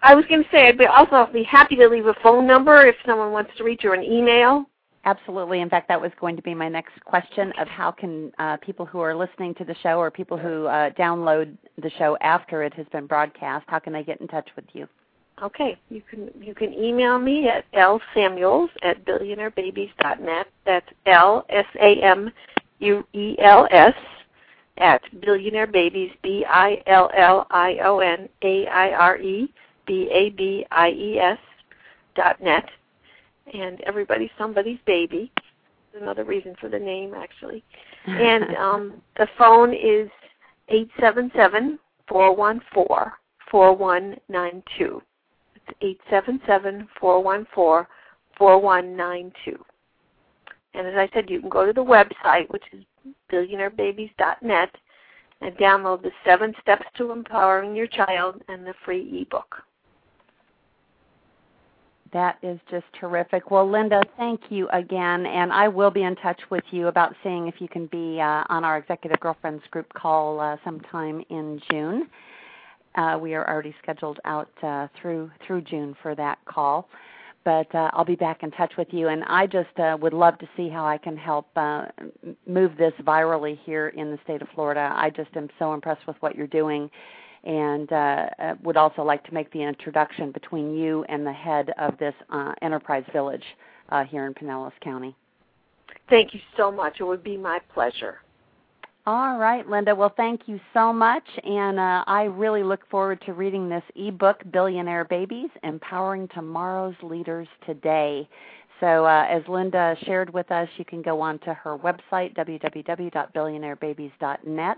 [0.01, 2.87] I was going to say I'd be also be happy to leave a phone number
[2.87, 4.68] if someone wants to reach you, or an email.
[5.05, 5.61] Absolutely.
[5.61, 8.85] In fact, that was going to be my next question of how can uh, people
[8.85, 12.73] who are listening to the show or people who uh, download the show after it
[12.73, 14.87] has been broadcast, how can they get in touch with you?
[15.41, 20.47] Okay, you can you can email me at lsamuels at billionairebabies.net.
[20.65, 22.29] That's L S A M
[22.79, 23.93] U E L S
[24.79, 29.51] at billionairebabies b i l l i o n a i r e
[29.85, 31.37] b a b i e s
[32.15, 32.69] dot net
[33.53, 35.31] and everybody's somebody's baby.
[35.99, 37.63] Another reason for the name, actually.
[38.07, 40.09] And um, the phone is
[40.69, 43.13] eight seven seven four one four
[43.51, 45.01] four one nine two.
[45.55, 47.87] It's eight seven seven four one four
[48.37, 49.63] four one nine two.
[50.73, 52.83] And as I said, you can go to the website, which is
[53.31, 54.75] billionairebabies.net,
[55.41, 59.63] and download the seven steps to empowering your child and the free ebook.
[62.11, 63.51] That is just terrific.
[63.51, 67.47] Well, Linda, thank you again, and I will be in touch with you about seeing
[67.47, 72.09] if you can be uh, on our Executive Girlfriends group call uh, sometime in June.
[72.95, 76.89] Uh, we are already scheduled out uh, through through June for that call,
[77.45, 79.09] but uh, I'll be back in touch with you.
[79.09, 81.47] And I just uh, would love to see how I can help
[82.47, 84.91] move this virally here in the state of Florida.
[84.95, 86.89] I just am so impressed with what you're doing
[87.43, 91.71] and uh, uh, would also like to make the introduction between you and the head
[91.77, 93.43] of this uh, enterprise village
[93.89, 95.15] uh, here in Pinellas County.
[96.09, 96.97] Thank you so much.
[96.99, 98.17] It would be my pleasure.
[99.05, 99.95] All right, Linda.
[99.95, 101.23] Well, thank you so much.
[101.43, 107.47] And uh, I really look forward to reading this ebook, Billionaire Babies Empowering Tomorrow's Leaders
[107.65, 108.27] Today.
[108.79, 114.77] So, uh, as Linda shared with us, you can go on to her website, www.billionairebabies.net.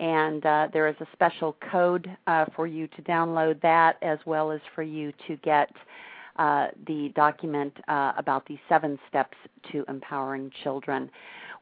[0.00, 4.52] And uh, there is a special code uh, for you to download that, as well
[4.52, 5.70] as for you to get
[6.36, 9.36] uh, the document uh, about the seven steps
[9.72, 11.10] to empowering children.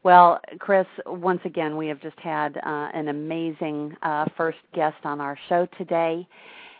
[0.02, 5.20] Well, Chris, once again, we have just had uh, an amazing uh, first guest on
[5.20, 6.28] our show today,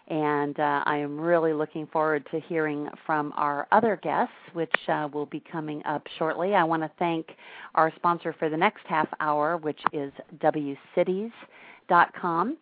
[0.08, 5.08] and uh, I am really looking forward to hearing from our other guests, which uh,
[5.12, 6.54] will be coming up shortly.
[6.54, 7.32] I want to thank
[7.74, 12.56] our sponsor for the next half hour, which is WCities.com.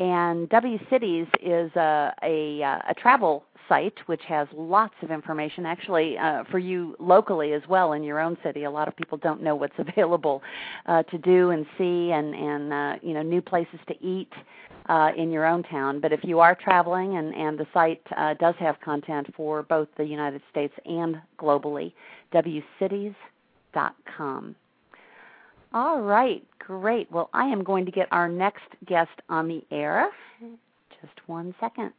[0.00, 6.44] And WCities is a, a, a travel site, which has lots of information actually uh,
[6.50, 8.64] for you locally as well in your own city.
[8.64, 10.42] A lot of people don't know what's available
[10.86, 14.32] uh, to do and see, and and uh, you know new places to eat
[14.88, 16.00] uh, in your own town.
[16.00, 19.88] But if you are traveling, and and the site uh, does have content for both
[19.98, 21.92] the United States and globally,
[22.32, 23.14] wcities.com.
[25.72, 27.10] All right, great.
[27.12, 30.08] Well, I am going to get our next guest on the air.
[31.00, 31.92] Just one second.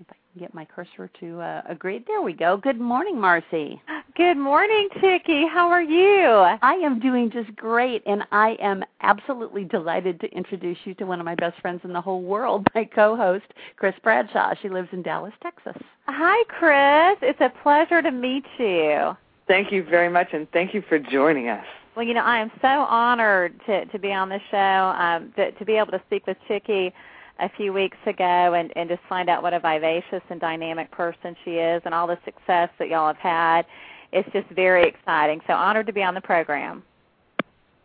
[0.00, 2.04] If I can get my cursor to uh, agree.
[2.06, 2.56] There we go.
[2.56, 3.82] Good morning, Marcy.
[4.16, 5.48] Good morning, Chicke.
[5.52, 6.26] How are you?
[6.62, 11.18] I am doing just great, and I am absolutely delighted to introduce you to one
[11.18, 14.54] of my best friends in the whole world, my co-host, Chris Bradshaw.
[14.62, 15.76] She lives in Dallas, Texas.
[16.06, 17.18] Hi, Chris.
[17.28, 19.16] It's a pleasure to meet you.
[19.48, 21.64] Thank you very much, and thank you for joining us.
[21.94, 25.52] Well, you know, I am so honored to to be on the show, um, to,
[25.52, 26.92] to be able to speak with Chicke
[27.38, 31.36] a few weeks ago and, and just find out what a vivacious and dynamic person
[31.44, 33.66] she is and all the success that y'all have had.
[34.12, 35.40] It's just very exciting.
[35.46, 36.82] So honored to be on the program.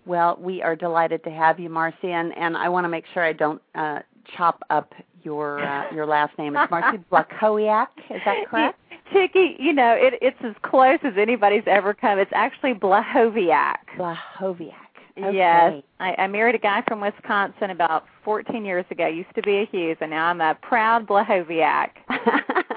[0.06, 3.24] Well, we are delighted to have you, Marcy, and, and I want to make sure
[3.24, 4.00] I don't uh,
[4.36, 4.94] chop up
[5.24, 6.56] your uh, your last name.
[6.56, 7.88] It's Marcy Blachowiak.
[8.10, 8.80] Is that correct?
[9.12, 12.18] Chicke, you know, it, it's as close as anybody's ever come.
[12.18, 13.78] It's actually Blochowiak.
[13.98, 14.74] Blochowiak.
[15.18, 15.36] Okay.
[15.36, 19.08] Yes, I, I married a guy from Wisconsin about 14 years ago.
[19.08, 21.90] Used to be a Hughes, and now I'm a proud Blochowiak.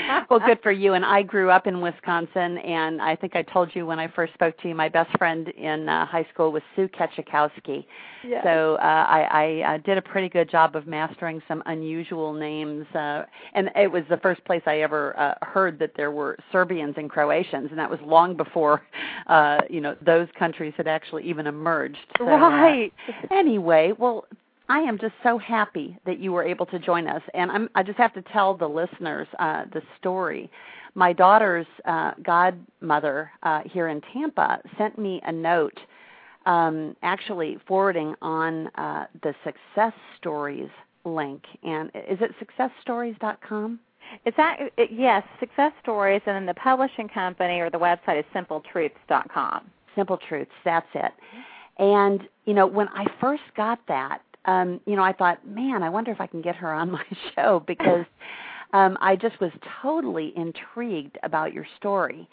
[0.30, 0.94] well, good for you.
[0.94, 4.34] And I grew up in Wisconsin, and I think I told you when I first
[4.34, 7.84] spoke to you, my best friend in uh, high school was Sue Ketchikowski.
[8.26, 8.42] Yes.
[8.44, 12.86] So uh, I, I uh, did a pretty good job of mastering some unusual names,
[12.94, 13.24] uh,
[13.54, 17.10] and it was the first place I ever uh, heard that there were Serbians and
[17.10, 18.82] Croatians, and that was long before,
[19.26, 21.98] uh, you know, those countries had actually even emerged.
[22.18, 22.92] So, uh, right.
[23.08, 24.26] Uh, anyway, well,
[24.72, 27.82] I am just so happy that you were able to join us, and I'm, I
[27.82, 30.50] just have to tell the listeners uh, the story.
[30.94, 35.78] My daughter's uh, godmother uh, here in Tampa sent me a note,
[36.46, 40.70] um, actually forwarding on uh, the Success Stories
[41.04, 41.42] link.
[41.62, 43.78] And is it successories.com?
[44.24, 48.24] It's that it, yes, Success Stories, and then the publishing company or the website is
[48.34, 49.70] simpletruths.com.
[49.94, 51.12] Simple Truths, that's it.
[51.76, 55.88] And you know, when I first got that, um, you know, I thought, man, I
[55.88, 58.06] wonder if I can get her on my show because
[58.72, 59.52] um, I just was
[59.82, 62.28] totally intrigued about your story.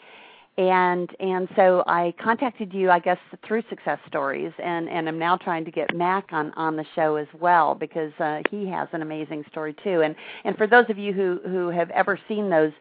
[0.58, 5.36] And and so I contacted you, I guess, through Success Stories, and and I'm now
[5.36, 9.00] trying to get Mac on on the show as well because uh, he has an
[9.00, 10.02] amazing story too.
[10.02, 12.72] And and for those of you who who have ever seen those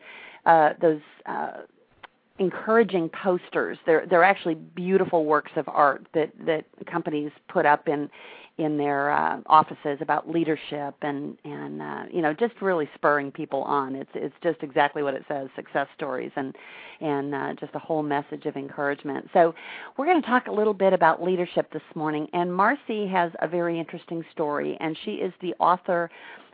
[0.45, 1.61] uh, those uh,
[2.39, 3.77] encouraging posters.
[3.85, 8.09] They're they're actually beautiful works of art that that companies put up in
[8.59, 13.63] in their uh, offices about leadership and and uh, you know just really spurring people
[13.63, 13.95] on.
[13.95, 16.53] It's it's just exactly what it says, success stories and
[16.99, 19.29] and uh, just a whole message of encouragement.
[19.33, 19.55] So
[19.97, 22.27] we're going to talk a little bit about leadership this morning.
[22.33, 26.11] And Marcy has a very interesting story, and she is the author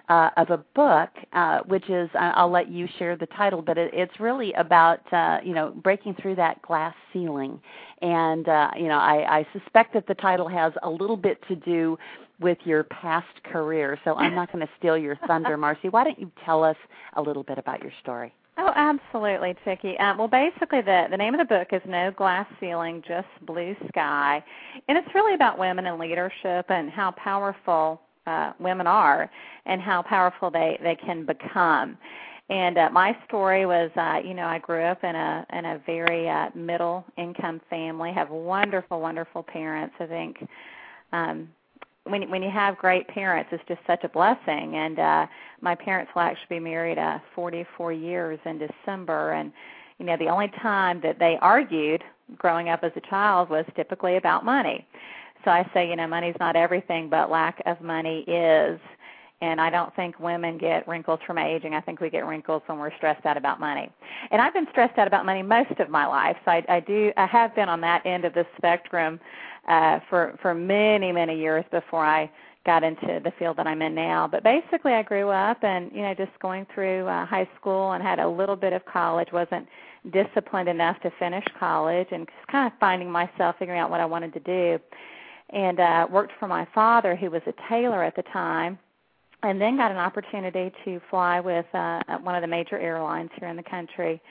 [0.10, 3.92] uh, of a book, uh, which is I'll let you share the title, but it,
[3.94, 7.60] it's really about uh, you know breaking through that glass ceiling,
[8.02, 11.56] and uh, you know I, I suspect that the title has a little bit to
[11.56, 11.98] do
[12.40, 13.98] with your past career.
[14.04, 15.90] So I'm not going to steal your thunder, Marcy.
[15.90, 16.76] Why don't you tell us
[17.14, 18.34] a little bit about your story?
[18.58, 20.00] Oh, absolutely, Chicke.
[20.00, 23.76] Um, well, basically, the the name of the book is No Glass Ceiling, Just Blue
[23.90, 24.44] Sky,
[24.88, 29.30] and it's really about women in leadership and how powerful uh, women are
[29.66, 31.98] and how powerful they they can become.
[32.50, 35.82] And uh, my story was, uh, you know, I grew up in a in a
[35.86, 38.12] very uh, middle income family.
[38.14, 39.96] Have wonderful, wonderful parents.
[40.00, 40.48] I think
[41.12, 41.50] um,
[42.04, 44.76] when when you have great parents, it's just such a blessing.
[44.76, 45.28] And uh,
[45.62, 49.52] my parents will actually be married uh, 44 years in December, and
[49.98, 52.04] you know, the only time that they argued
[52.38, 54.86] growing up as a child was typically about money.
[55.46, 58.80] So I say, you know, money's not everything, but lack of money is.
[59.42, 61.76] And I don't think women get wrinkles from aging.
[61.76, 63.92] I think we get wrinkles when we're stressed out about money.
[64.32, 66.36] And I've been stressed out about money most of my life.
[66.46, 69.20] So I, I do I have been on that end of the spectrum
[69.68, 72.32] uh for for many, many years before I
[72.66, 74.28] got into the field that I'm in now.
[74.28, 78.02] But basically, I grew up and you know just going through uh, high school and
[78.02, 79.30] had a little bit of college.
[79.32, 79.68] wasn't
[80.12, 84.06] disciplined enough to finish college and just kind of finding myself figuring out what I
[84.06, 84.80] wanted to do.
[85.52, 88.80] And uh, worked for my father, who was a tailor at the time,
[89.44, 93.48] and then got an opportunity to fly with uh, one of the major airlines here
[93.48, 94.22] in the country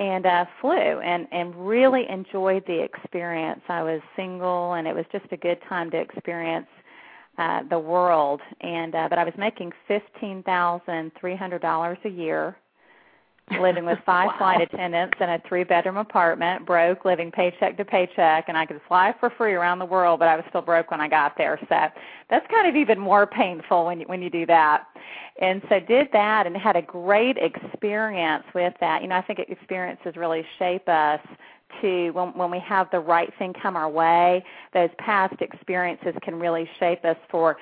[0.00, 3.60] and uh flew and and really enjoyed the experience.
[3.68, 6.66] I was single and it was just a good time to experience
[7.38, 12.08] uh, the world, and uh, but I was making fifteen thousand three hundred dollars a
[12.08, 12.56] year,
[13.60, 14.38] living with five wow.
[14.38, 18.80] flight attendants in a three bedroom apartment, broke, living paycheck to paycheck, and I could
[18.88, 21.58] fly for free around the world, but I was still broke when I got there.
[21.68, 21.76] So
[22.30, 24.86] that's kind of even more painful when you, when you do that.
[25.40, 29.02] And so did that and had a great experience with that.
[29.02, 31.20] You know, I think experiences really shape us
[31.80, 36.38] to when when we have the right thing come our way, those past experiences can
[36.38, 37.56] really shape us for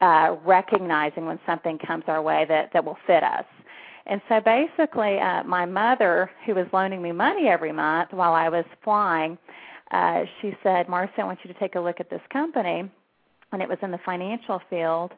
[0.00, 3.44] uh, recognizing when something comes our way that that will fit us.
[4.08, 8.48] And so basically, uh, my mother, who was loaning me money every month while I
[8.48, 9.36] was flying,
[9.90, 12.90] uh, she said, "Marcy, I want you to take a look at this company,"
[13.52, 15.12] and it was in the financial field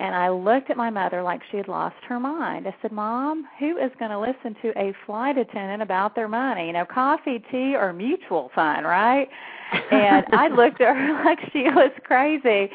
[0.00, 2.66] and I looked at my mother like she had lost her mind.
[2.66, 6.68] I said, Mom, who is going to listen to a flight attendant about their money?
[6.68, 9.28] You know, coffee, tea, or mutual fund, right?
[9.92, 12.70] And I looked at her like she was crazy.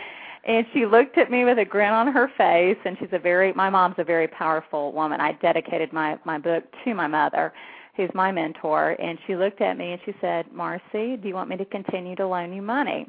[0.46, 3.52] And she looked at me with a grin on her face and she's a very
[3.54, 5.20] my mom's a very powerful woman.
[5.20, 7.52] I dedicated my my book to my mother,
[7.96, 11.50] who's my mentor, and she looked at me and she said, "Marcy, do you want
[11.50, 13.08] me to continue to loan you money?"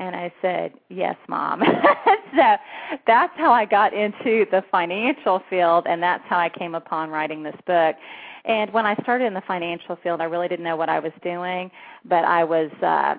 [0.00, 1.62] And I said, Yes, mom.
[2.36, 2.56] so
[3.06, 7.42] that's how I got into the financial field, and that's how I came upon writing
[7.42, 7.96] this book.
[8.44, 11.12] And when I started in the financial field, I really didn't know what I was
[11.22, 11.70] doing,
[12.04, 13.14] but I was uh,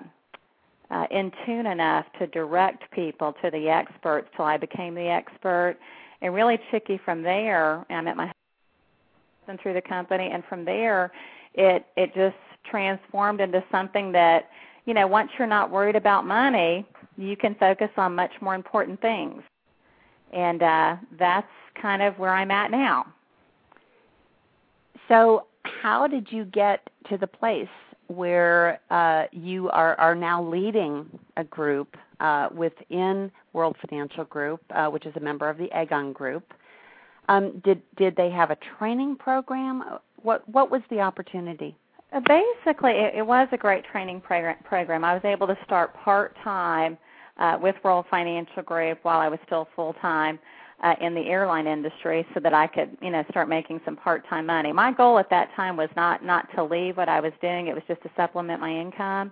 [0.90, 5.76] uh, in tune enough to direct people to the experts till I became the expert.
[6.22, 8.32] And really, Chicke, from there, I met my
[9.40, 11.12] husband through the company, and from there,
[11.54, 14.48] it it just transformed into something that
[14.86, 16.86] you know, once you're not worried about money,
[17.18, 19.42] you can focus on much more important things.
[20.32, 21.48] And uh, that's
[21.80, 23.06] kind of where I'm at now.
[25.08, 25.46] So,
[25.82, 27.68] how did you get to the place
[28.08, 34.86] where uh, you are, are now leading a group uh, within World Financial Group, uh,
[34.88, 36.52] which is a member of the Aegon Group?
[37.28, 39.82] Um, did did they have a training program?
[40.22, 41.76] What what was the opportunity?
[42.12, 44.56] Uh, basically, it, it was a great training program.
[44.64, 45.04] program.
[45.04, 46.96] I was able to start part time
[47.38, 50.38] uh, with World Financial Group while I was still full time
[50.82, 54.26] uh, in the airline industry, so that I could, you know, start making some part
[54.28, 54.72] time money.
[54.72, 57.74] My goal at that time was not not to leave what I was doing; it
[57.74, 59.30] was just to supplement my income.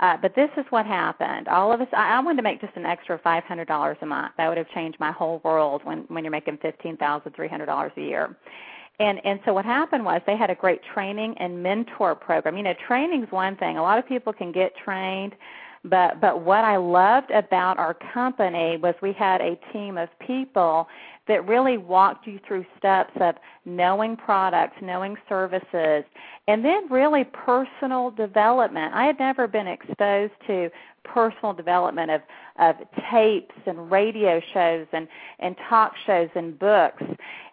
[0.00, 1.46] Uh, but this is what happened.
[1.46, 4.06] All of us, I, I wanted to make just an extra five hundred dollars a
[4.06, 4.32] month.
[4.36, 7.66] That would have changed my whole world when when you're making fifteen thousand three hundred
[7.66, 8.36] dollars a year.
[8.98, 12.56] And and so what happened was they had a great training and mentor program.
[12.56, 13.78] You know, training's one thing.
[13.78, 15.34] A lot of people can get trained,
[15.84, 20.88] but but what I loved about our company was we had a team of people
[21.28, 26.04] that really walked you through steps of knowing products, knowing services,
[26.48, 28.92] and then really personal development.
[28.94, 30.70] I had never been exposed to
[31.04, 32.20] personal development of
[32.58, 32.76] of
[33.10, 37.02] tapes and radio shows and and talk shows and books.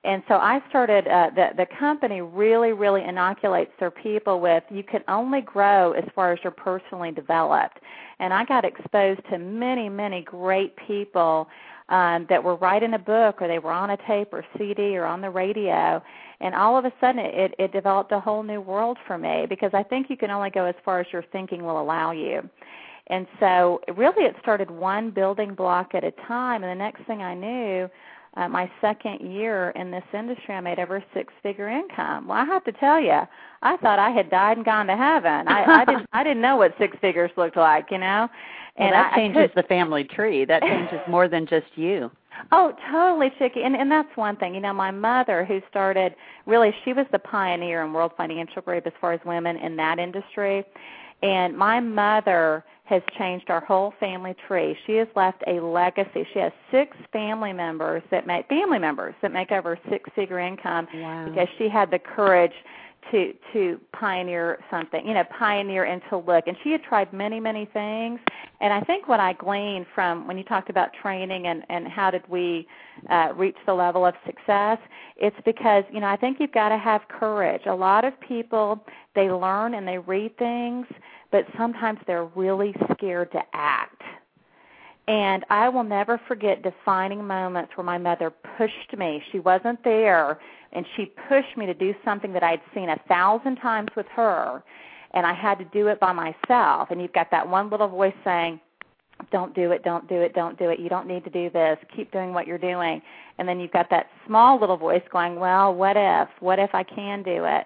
[0.04, 4.84] And so i started uh the the company really really inoculates their people with you
[4.84, 7.80] can only grow as far as you're personally developed.
[8.20, 11.48] And i got exposed to many many great people
[11.90, 15.06] um that were writing a book or they were on a tape or cd or
[15.06, 16.02] on the radio.
[16.42, 19.72] And all of a sudden it it developed a whole new world for me because
[19.74, 22.50] i think you can only go as far as your thinking will allow you
[23.10, 27.22] and so really it started one building block at a time and the next thing
[27.22, 27.90] I knew
[28.38, 32.28] uh, my second year in this industry, I made over six figure income.
[32.28, 33.22] Well, I have to tell you,
[33.62, 35.48] I thought I had died and gone to heaven.
[35.48, 38.30] I, I didn't, I didn't know what six figures looked like, you know.
[38.78, 40.46] And well, that changes the family tree.
[40.46, 42.12] That changes more than just you.
[42.54, 43.58] Oh, totally, Chicke.
[43.58, 44.56] And and that's one thing.
[44.56, 48.88] You know, my mother who started really she was the pioneer in World Financial Group
[48.88, 50.64] as far as women in that industry.
[51.22, 54.76] And my mother has changed our whole family tree.
[54.88, 56.28] She has left a legacy.
[56.34, 60.88] She has six family members that make family members that make over six figure income
[60.96, 61.30] wow.
[61.30, 62.52] because she had the courage
[63.12, 66.48] to to pioneer something, you know, pioneer and to look.
[66.48, 68.20] And she had tried many many things.
[68.62, 72.12] And I think what I gleaned from when you talked about training and and how
[72.12, 72.68] did we
[73.10, 74.78] uh, reach the level of success,
[75.18, 77.64] it's because you know I think you've got to have courage.
[77.66, 78.84] A lot of people
[79.16, 80.86] they learn and they read things,
[81.32, 84.02] but sometimes they're really scared to act.
[85.10, 89.24] And I will never forget defining moments where my mother pushed me.
[89.32, 90.40] She wasn't there,
[90.72, 94.62] and she pushed me to do something that I'd seen a thousand times with her,
[95.16, 96.90] and I had to do it by myself.
[96.92, 98.60] And you've got that one little voice saying,
[99.32, 100.80] don't do it, don't do it, don't do it.
[100.80, 101.80] You don't need to do this.
[101.96, 103.02] Keep doing what you're doing.
[103.40, 106.30] And then you've got that small little voice going, well, what if?
[106.40, 107.66] What if I can do it?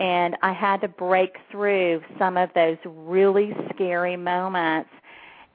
[0.00, 4.90] And I had to break through some of those really scary moments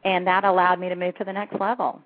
[0.03, 2.01] and that allowed me to move to the next level.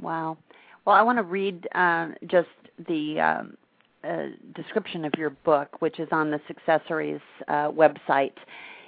[0.00, 0.36] Wow.
[0.84, 2.48] Well, I want to read uh, just
[2.88, 3.56] the um,
[4.04, 8.32] uh, description of your book, which is on the Successories uh, website.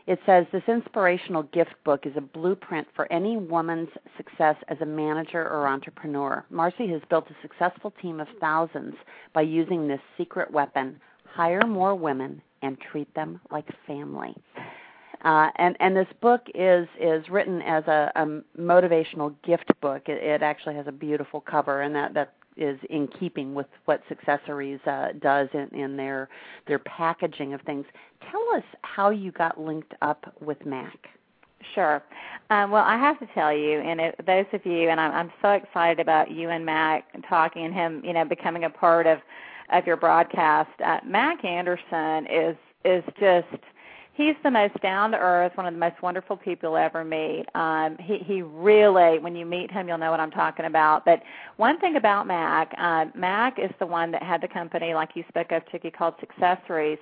[0.07, 4.87] It says this inspirational gift book is a blueprint for any woman's success as a
[4.87, 6.45] manager or entrepreneur.
[6.51, 8.95] Marcy has built a successful team of thousands
[9.35, 14.35] by using this secret weapon hire more women and treat them like family.
[15.25, 18.27] Uh, and and this book is is written as a, a
[18.59, 20.03] motivational gift book.
[20.09, 24.03] It, it actually has a beautiful cover, and that that is in keeping with what
[24.11, 26.29] Successories uh, does in, in their
[26.67, 27.85] their packaging of things.
[28.31, 31.09] Tell us how you got linked up with Mac.
[31.75, 32.03] Sure.
[32.49, 35.33] Um, well, I have to tell you, and it, those of you, and I'm, I'm
[35.43, 39.19] so excited about you and Mac talking and him, you know, becoming a part of
[39.73, 40.71] of your broadcast.
[40.85, 43.63] Uh, Mac Anderson is is just
[44.21, 47.47] he's the most down to earth, one of the most wonderful people you'll ever meet.
[47.55, 51.05] Um, he he really, when you meet him, you'll know what I'm talking about.
[51.05, 51.23] But
[51.57, 55.25] one thing about Mac, uh, Mac is the one that had the company, like you
[55.29, 56.99] spoke of, Chicky, called Successories.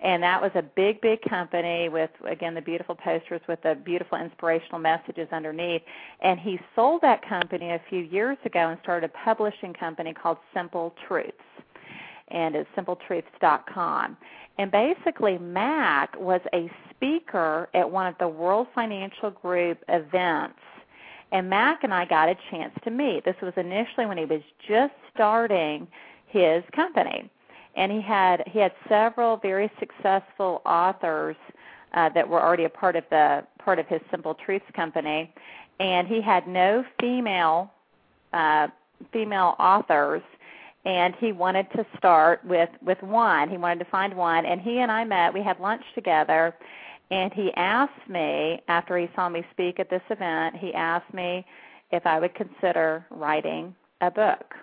[0.00, 4.16] And that was a big, big company with, again, the beautiful posters with the beautiful
[4.16, 5.82] inspirational messages underneath.
[6.20, 10.36] And he sold that company a few years ago and started a publishing company called
[10.54, 11.32] Simple Truths
[12.30, 14.16] and it's simpletruths.com.
[14.58, 20.58] And basically, Mac was a speaker at one of the World Financial Group events.
[21.30, 23.24] And Mac and I got a chance to meet.
[23.24, 25.86] This was initially when he was just starting
[26.26, 27.30] his company.
[27.76, 31.36] And he had he had several very successful authors
[31.94, 35.32] uh, that were already a part of the part of his Simple Truths company,
[35.80, 37.70] and he had no female
[38.32, 38.68] uh,
[39.12, 40.22] female authors
[40.88, 43.50] and he wanted to start with with one.
[43.50, 45.34] He wanted to find one, and he and I met.
[45.34, 46.54] We had lunch together,
[47.10, 50.56] and he asked me after he saw me speak at this event.
[50.56, 51.44] He asked me
[51.92, 54.54] if I would consider writing a book,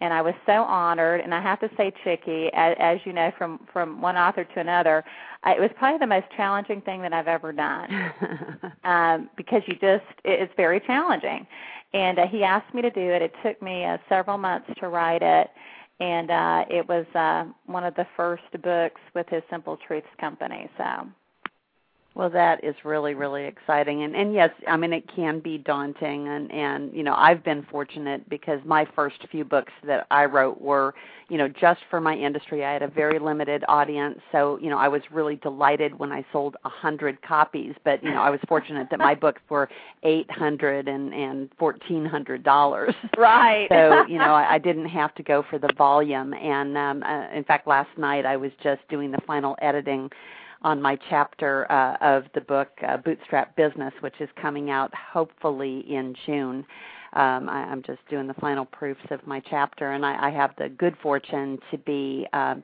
[0.00, 1.20] and I was so honored.
[1.20, 4.60] And I have to say, Chicke, as, as you know from from one author to
[4.60, 5.04] another,
[5.42, 8.12] I, it was probably the most challenging thing that I've ever done
[8.84, 11.46] um, because you just it, it's very challenging
[11.92, 13.22] and uh, he asked me to do it.
[13.22, 15.48] It took me uh, several months to write it,
[16.00, 20.68] and uh, it was uh, one of the first books with his Simple Truths company.
[20.76, 20.84] So
[22.18, 26.26] well, that is really really exciting, and and yes, I mean it can be daunting,
[26.26, 30.60] and and you know I've been fortunate because my first few books that I wrote
[30.60, 30.94] were
[31.28, 32.64] you know just for my industry.
[32.64, 36.26] I had a very limited audience, so you know I was really delighted when I
[36.32, 37.74] sold a hundred copies.
[37.84, 39.68] But you know I was fortunate that my books were
[40.02, 42.96] eight hundred and and fourteen hundred dollars.
[43.16, 43.68] Right.
[43.70, 47.30] so you know I, I didn't have to go for the volume, and um, uh,
[47.32, 50.10] in fact last night I was just doing the final editing
[50.62, 55.84] on my chapter uh, of the book uh, Bootstrap Business, which is coming out hopefully
[55.88, 56.64] in June.
[57.14, 60.50] Um, I, I'm just doing the final proofs of my chapter, and I, I have
[60.58, 62.26] the good fortune to be.
[62.32, 62.62] Um,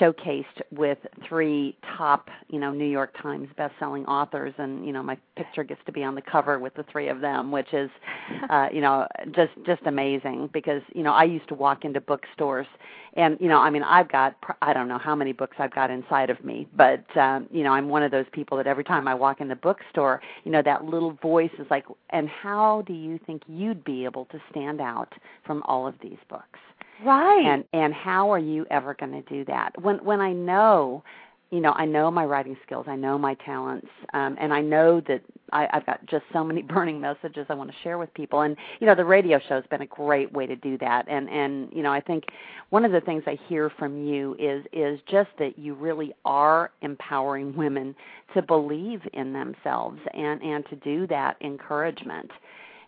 [0.00, 5.16] showcased with three top, you know, New York Times best-selling authors, and you know, my
[5.36, 7.90] picture gets to be on the cover with the three of them, which is,
[8.50, 12.66] uh, you know, just just amazing because you know I used to walk into bookstores,
[13.14, 15.90] and you know, I mean, I've got I don't know how many books I've got
[15.90, 19.06] inside of me, but um, you know, I'm one of those people that every time
[19.06, 22.92] I walk in the bookstore, you know, that little voice is like, and how do
[22.92, 25.12] you think you'd be able to stand out
[25.44, 26.58] from all of these books?
[27.04, 27.44] Right.
[27.44, 29.80] And and how are you ever going to do that?
[29.82, 31.04] When when I know,
[31.50, 35.00] you know, I know my writing skills, I know my talents, um, and I know
[35.02, 35.20] that
[35.52, 38.40] I, I've got just so many burning messages I want to share with people.
[38.40, 41.06] And you know, the radio show's been a great way to do that.
[41.08, 42.24] And and you know, I think
[42.70, 46.70] one of the things I hear from you is is just that you really are
[46.80, 47.94] empowering women
[48.34, 52.30] to believe in themselves and and to do that encouragement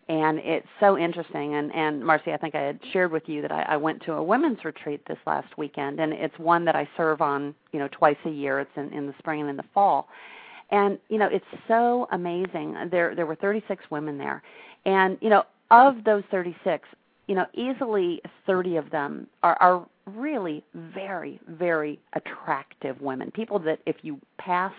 [0.08, 1.54] and it's so interesting.
[1.54, 4.14] And and marcy i think i had shared with you that I, I went to
[4.14, 7.88] a women's retreat this last weekend and it's one that i serve on you know
[7.92, 8.60] twice a year.
[8.60, 10.08] It's in in the spring and in the fall.
[10.70, 12.76] And you know it's so amazing.
[12.90, 14.42] There there were 36 women there.
[14.84, 16.88] And you know of those 36
[17.26, 23.30] you know easily 30 of them are are really very very attractive women.
[23.30, 24.74] People that if you passed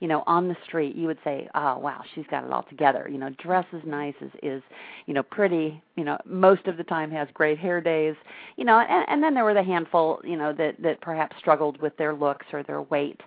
[0.00, 3.08] you know on the street you would say oh wow she's got it all together.
[3.10, 4.62] You know dresses nice is is
[5.06, 8.14] you know pretty you know most of the time has great hair days
[8.56, 11.80] you know and, and then there were the handful you know that that perhaps struggled
[11.80, 13.20] with their looks or their weight.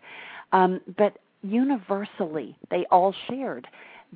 [0.51, 3.67] Um but universally they all shared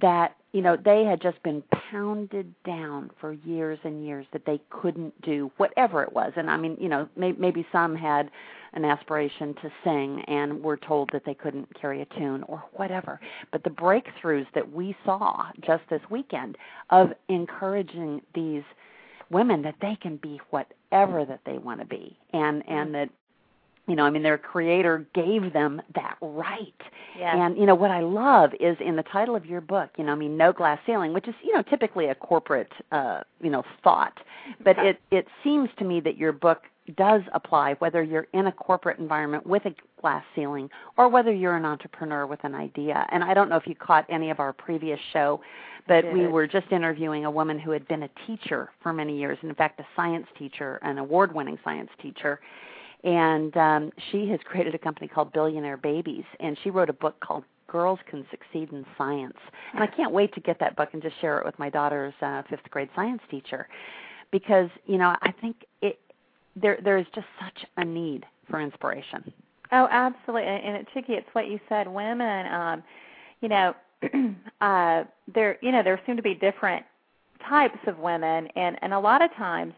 [0.02, 4.62] that you know they had just been pounded down for years and years that they
[4.70, 6.32] couldn't do whatever it was.
[6.38, 8.32] And i mean you know may, maybe some had
[8.72, 13.20] an aspiration to sing and were told that they couldn't carry a tune or whatever.
[13.52, 16.58] But the breakthroughs that we saw just this weekend
[16.90, 18.64] of encouraging these
[19.30, 22.94] women that they can be whatever that they want to be and and mm-hmm.
[22.94, 23.10] that
[23.88, 26.74] you know i mean their creator gave them that right.
[27.18, 27.36] Yes.
[27.38, 30.12] and you know what i love is in the title of your book you know
[30.12, 33.64] i mean no glass ceiling which is you know typically a corporate uh you know
[33.84, 34.18] thought.
[34.64, 36.64] But it it seems to me that your book
[36.98, 41.56] does apply whether you're in a corporate environment with a glass ceiling or whether you're
[41.56, 43.08] an entrepreneur with an idea.
[43.12, 45.42] And i don't know if you caught any of our previous show
[45.88, 49.38] but we were just interviewing a woman who had been a teacher for many years
[49.42, 52.40] and in fact a science teacher an award winning science teacher
[53.06, 57.20] and um, she has created a company called Billionaire Babies, and she wrote a book
[57.20, 59.38] called Girls Can Succeed in Science.
[59.74, 62.16] And I can't wait to get that book and just share it with my daughter's
[62.22, 63.68] uh, fifth grade science teacher,
[64.32, 66.00] because you know I think it
[66.56, 69.32] there there is just such a need for inspiration.
[69.72, 71.88] Oh, absolutely, and it, Chicke, it's what you said.
[71.88, 72.84] Women, um,
[73.42, 73.76] you know,
[74.62, 75.04] uh,
[75.34, 76.84] there you know there seem to be different
[77.48, 79.74] types of women, and and a lot of times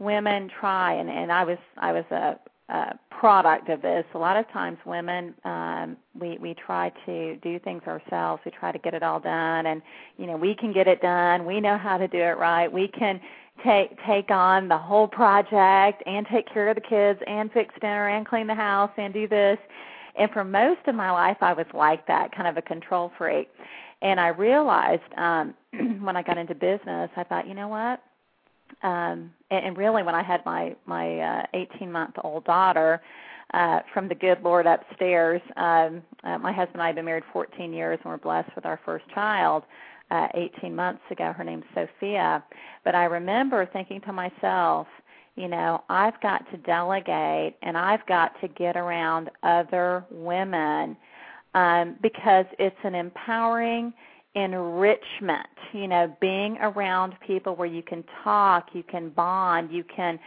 [0.00, 2.36] women try and and I was I was a
[2.68, 4.04] uh, product of this.
[4.14, 8.42] A lot of times, women um, we we try to do things ourselves.
[8.44, 9.82] We try to get it all done, and
[10.18, 11.44] you know we can get it done.
[11.44, 12.72] We know how to do it right.
[12.72, 13.20] We can
[13.64, 18.08] take take on the whole project and take care of the kids and fix dinner
[18.08, 19.58] and clean the house and do this.
[20.16, 23.48] And for most of my life, I was like that, kind of a control freak.
[24.00, 25.54] And I realized um,
[26.02, 28.00] when I got into business, I thought, you know what?
[28.82, 33.00] Um and, and really when I had my my uh 18 month old daughter
[33.52, 37.24] uh from the good Lord upstairs um uh, my husband and I have been married
[37.32, 39.64] 14 years and we're blessed with our first child
[40.10, 41.32] uh 18 months ago.
[41.32, 42.44] Her name's Sophia.
[42.84, 44.86] But I remember thinking to myself
[45.36, 50.96] you know I've got to delegate and I've got to get around other women
[51.54, 53.92] um because it's an empowering
[54.34, 60.18] enrichment, you know, being around people where you can talk, you can bond, you can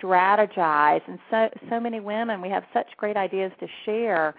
[0.00, 1.00] strategize.
[1.08, 4.34] And so so many women we have such great ideas to share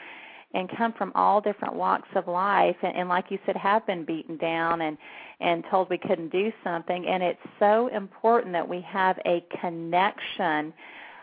[0.54, 2.76] and come from all different walks of life.
[2.82, 4.98] And, and like you said have been beaten down and
[5.40, 7.06] and told we couldn't do something.
[7.08, 10.74] And it's so important that we have a connection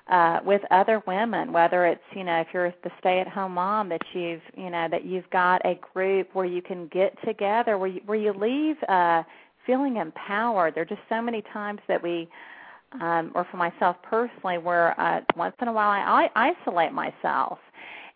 [0.08, 3.88] uh with other women whether it's you know if you're the stay at home mom
[3.88, 7.88] that you've you know that you've got a group where you can get together where
[7.88, 9.22] you where you leave uh
[9.66, 10.74] feeling empowered.
[10.74, 12.28] There're just so many times that we
[13.00, 17.58] um or for myself personally where uh once in a while I, I isolate myself.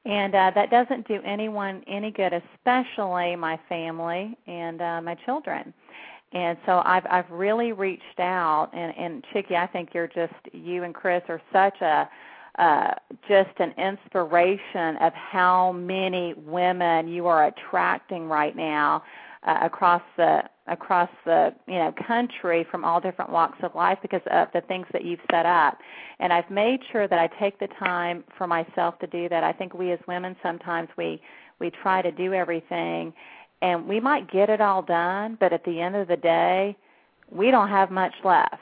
[0.05, 5.75] And uh that doesn't do anyone any good especially my family and uh my children
[6.33, 10.85] and so I've I've really reached out and and Chicke, I think you're just you
[10.85, 12.09] and Chris are such a
[12.59, 12.93] uh,
[13.29, 19.03] just an inspiration of how many women you are attracting right now
[19.47, 24.21] uh, across the across the you know country from all different walks of life because
[24.31, 25.79] of the things that you've set up.
[26.19, 29.45] And I've made sure that I take the time for myself to do that.
[29.45, 31.23] I think we as women sometimes we
[31.61, 33.13] we try to do everything
[33.63, 36.77] and we might get it all done, but at the end of the day,
[37.31, 38.55] we don't have much left.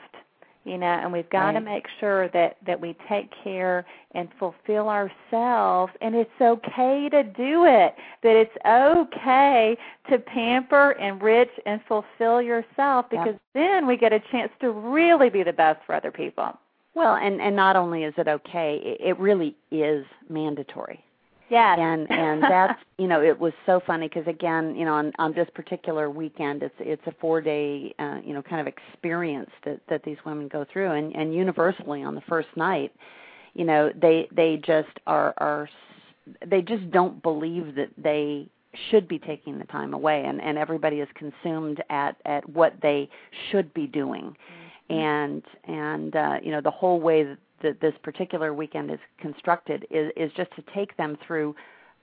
[0.63, 1.53] You know, and we've got right.
[1.53, 7.23] to make sure that that we take care and fulfill ourselves and it's okay to
[7.23, 7.95] do it.
[8.21, 9.77] That it's okay
[10.09, 13.41] to pamper, and enrich and fulfill yourself because yep.
[13.53, 16.59] then we get a chance to really be the best for other people.
[16.95, 21.01] Well, and and not only is it okay, it, it really is mandatory.
[21.49, 21.77] Yes.
[21.79, 25.33] And and that's you know it was so funny because again you know on on
[25.33, 29.79] this particular weekend it's it's a four day uh, you know kind of experience that
[29.89, 32.91] that these women go through and and universally on the first night
[33.53, 35.69] you know they they just are are
[36.45, 38.47] they just don't believe that they
[38.91, 43.09] should be taking the time away and and everybody is consumed at at what they
[43.51, 44.35] should be doing
[44.89, 44.93] mm-hmm.
[44.93, 49.85] and and uh you know the whole way that, that this particular weekend is constructed
[49.89, 51.55] is is just to take them through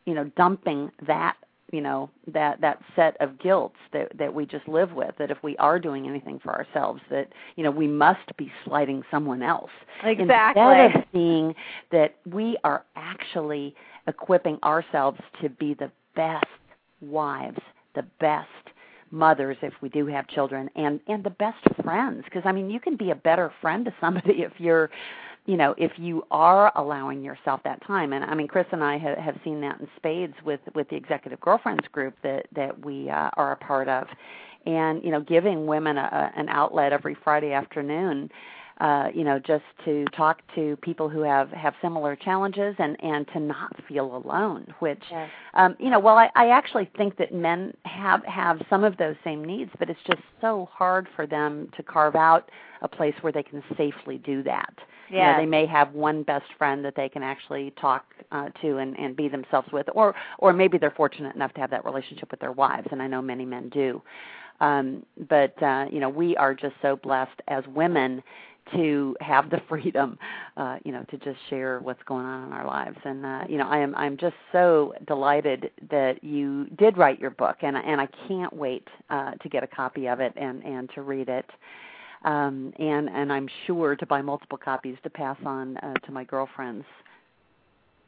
[0.07, 1.37] you know dumping that
[1.73, 5.39] you know that that set of guilts that that we just live with that if
[5.43, 9.71] we are doing anything for ourselves that you know we must be slighting someone else.
[10.03, 10.63] Exactly.
[10.63, 11.55] Instead of seeing
[11.91, 13.75] that we are actually
[14.07, 16.45] equipping ourselves to be the best
[17.01, 17.59] wives
[17.95, 18.49] the best
[19.11, 22.25] mothers if we do have children and and the best friends.
[22.25, 24.91] Because i mean you can be a better friend to somebody if you're
[25.47, 28.99] you know if you are allowing yourself that time and i mean chris and i
[28.99, 33.11] have, have seen that in spades with with the executive girlfriends group that that we
[33.11, 34.07] uh, are a part of
[34.67, 38.31] and you know giving women a, an outlet every friday afternoon
[38.81, 43.27] uh, you know, just to talk to people who have have similar challenges and and
[43.29, 44.67] to not feel alone.
[44.81, 45.31] Which, yes.
[45.55, 49.15] um, you know, well, I, I actually think that men have have some of those
[49.23, 52.51] same needs, but it's just so hard for them to carve out
[52.83, 54.75] a place where they can safely do that.
[55.11, 55.31] Yeah.
[55.31, 58.79] You know, they may have one best friend that they can actually talk uh, to
[58.79, 62.31] and, and be themselves with, or or maybe they're fortunate enough to have that relationship
[62.31, 64.03] with their wives, and I know many men do.
[64.61, 68.23] Um, but uh, you know, we are just so blessed as women
[68.73, 70.19] to have the freedom,
[70.57, 72.97] uh, you know, to just share what's going on in our lives.
[73.05, 77.31] And uh, you know, I am I'm just so delighted that you did write your
[77.31, 80.91] book, and and I can't wait uh, to get a copy of it and and
[80.95, 81.47] to read it
[82.25, 86.25] um, and and I'm sure to buy multiple copies to pass on uh, to my
[86.25, 86.85] girlfriends.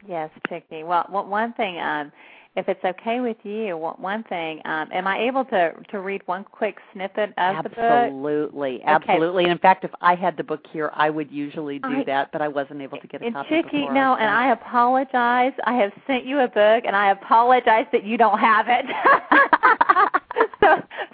[0.07, 0.85] Yes, Chicke.
[0.85, 2.11] Well, one thing, um,
[2.55, 6.43] if it's okay with you, one thing, um, am I able to to read one
[6.43, 7.81] quick snippet of absolutely, the book?
[7.81, 9.43] Absolutely, absolutely.
[9.43, 9.51] Okay.
[9.51, 12.41] In fact, if I had the book here, I would usually do I, that, but
[12.41, 13.49] I wasn't able to get a and copy.
[13.49, 15.53] Chicke, before no, I and I apologize.
[15.65, 18.85] I have sent you a book, and I apologize that you don't have it.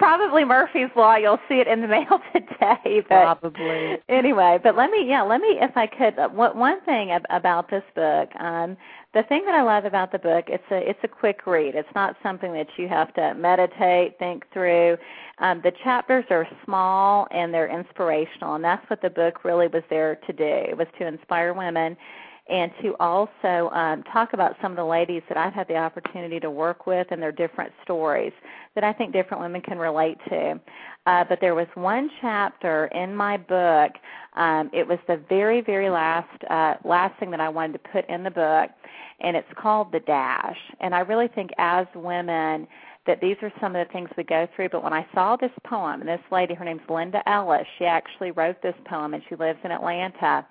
[0.03, 1.15] probably Murphy's Law.
[1.15, 3.01] You'll see it in the mail today.
[3.07, 3.97] But probably.
[4.09, 7.83] Anyway, but let me, yeah, let me, if I could, uh, one thing about this
[7.95, 8.29] book.
[8.39, 8.75] Um,
[9.13, 11.75] the thing that I love about the book, it's a it's a quick read.
[11.75, 14.97] It's not something that you have to meditate, think through.
[15.37, 19.83] Um, the chapters are small and they're inspirational, and that's what the book really was
[19.89, 20.43] there to do.
[20.43, 21.95] It was to inspire women
[22.49, 26.39] and to also um, talk about some of the ladies that I've had the opportunity
[26.41, 28.33] to work with and their different stories
[28.75, 30.59] that I think different women can relate to.
[31.05, 33.91] Uh, but there was one chapter in my book.
[34.35, 38.09] Um, it was the very, very last uh, last thing that I wanted to put
[38.09, 38.71] in the book,
[39.21, 40.57] and it's called the dash.
[40.81, 42.67] And I really think as women
[43.05, 44.69] that these are some of the things we go through.
[44.69, 48.31] But when I saw this poem, and this lady, her name's Linda Ellis, she actually
[48.31, 50.45] wrote this poem, and she lives in Atlanta.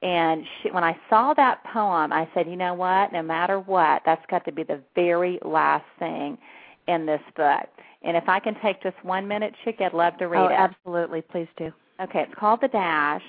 [0.00, 3.12] And she, when I saw that poem, I said, you know what?
[3.12, 6.38] No matter what, that's got to be the very last thing
[6.86, 7.68] in this book.
[8.02, 10.52] And if I can take just one minute, Chick, I'd love to read oh, it.
[10.52, 11.22] absolutely.
[11.22, 11.72] Please do.
[12.00, 13.22] Okay, it's called The Dash.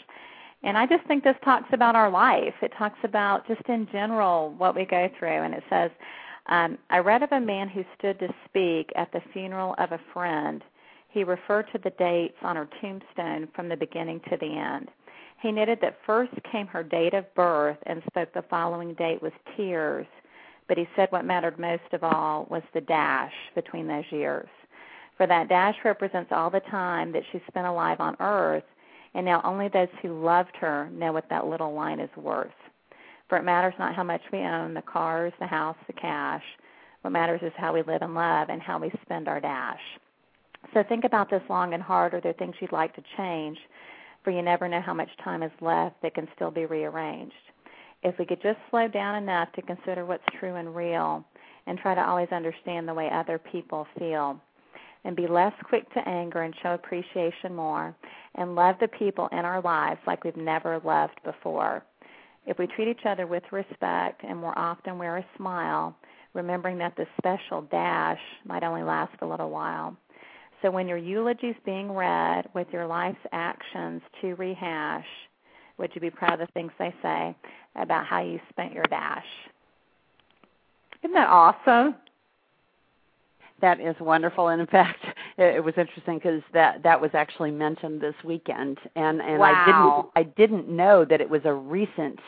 [0.62, 2.54] And I just think this talks about our life.
[2.62, 5.30] It talks about just in general what we go through.
[5.44, 5.90] And it says,
[6.50, 10.00] um, I read of a man who stood to speak at the funeral of a
[10.14, 10.64] friend.
[11.10, 14.90] He referred to the dates on her tombstone from the beginning to the end.
[15.42, 19.34] He noted that first came her date of birth and spoke the following date with
[19.56, 20.08] tears,
[20.68, 24.50] but he said what mattered most of all was the dash between those years.
[25.18, 28.64] For that dash represents all the time that she spent alive on earth,
[29.14, 32.52] and now only those who loved her know what that little line is worth.
[33.28, 36.44] For it matters not how much we own the cars, the house, the cash.
[37.02, 39.80] What matters is how we live and love and how we spend our dash.
[40.74, 42.14] So think about this long and hard.
[42.14, 43.58] Are there things you'd like to change?
[44.24, 47.34] For you never know how much time is left that can still be rearranged.
[48.04, 51.26] If we could just slow down enough to consider what's true and real
[51.68, 54.40] and try to always understand the way other people feel
[55.06, 57.96] and be less quick to anger and show appreciation more
[58.36, 61.84] and love the people in our lives like we've never loved before.
[62.46, 65.96] If we treat each other with respect and more often wear a smile,
[66.34, 69.96] remembering that the special dash might only last a little while,
[70.62, 75.06] so when your eulogy is being read with your life's actions to rehash,
[75.78, 77.36] would you be proud of the things they say
[77.76, 79.26] about how you spent your dash?
[81.04, 81.96] Isn't that awesome?
[83.62, 85.00] That is wonderful, and in fact,
[85.38, 90.10] it, it was interesting because that that was actually mentioned this weekend, and and wow.
[90.16, 92.20] I didn't I didn't know that it was a recent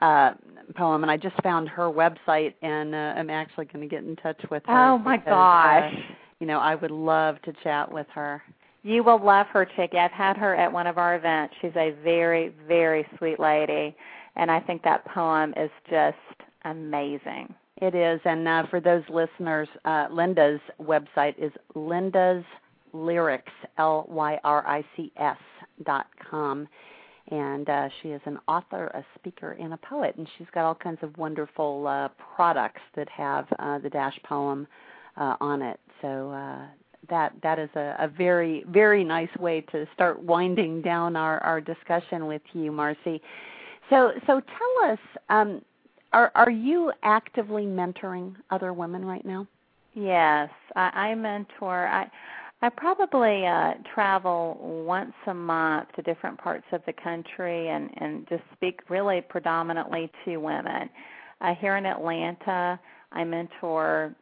[0.00, 0.32] uh,
[0.74, 4.16] poem, and I just found her website, and uh, I'm actually going to get in
[4.16, 4.90] touch with her.
[4.90, 5.94] Oh my because, gosh!
[5.94, 8.42] Uh, you know, I would love to chat with her.
[8.82, 9.94] You will love her, Chicke.
[9.94, 11.54] I've had her at one of our events.
[11.60, 13.96] She's a very, very sweet lady,
[14.36, 16.16] and I think that poem is just
[16.64, 17.54] amazing.
[17.78, 22.44] It is, and uh, for those listeners, uh, Linda's website is Linda's
[22.92, 25.38] Lyrics, L Y R I C S
[25.84, 26.68] dot com,
[27.30, 30.74] and uh, she is an author, a speaker, and a poet, and she's got all
[30.74, 34.68] kinds of wonderful uh, products that have uh, the Dash poem
[35.16, 35.80] uh, on it.
[36.04, 36.66] So uh,
[37.08, 41.62] that that is a, a very very nice way to start winding down our, our
[41.62, 43.22] discussion with you, Marcy.
[43.88, 44.98] So so tell us.
[45.30, 45.62] Um,
[46.12, 49.46] are are you actively mentoring other women right now?
[49.94, 51.86] Yes, I, I mentor.
[51.86, 52.10] I
[52.60, 58.28] I probably uh, travel once a month to different parts of the country and and
[58.28, 60.90] just speak really predominantly to women.
[61.40, 62.78] Uh, here in Atlanta,
[63.10, 64.14] I mentor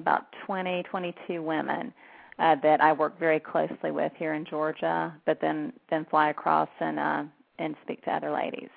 [0.00, 1.92] about 20, 22 women
[2.40, 6.68] uh, that I work very closely with here in Georgia, but then then fly across
[6.80, 7.22] and uh,
[7.58, 8.70] and speak to other ladies.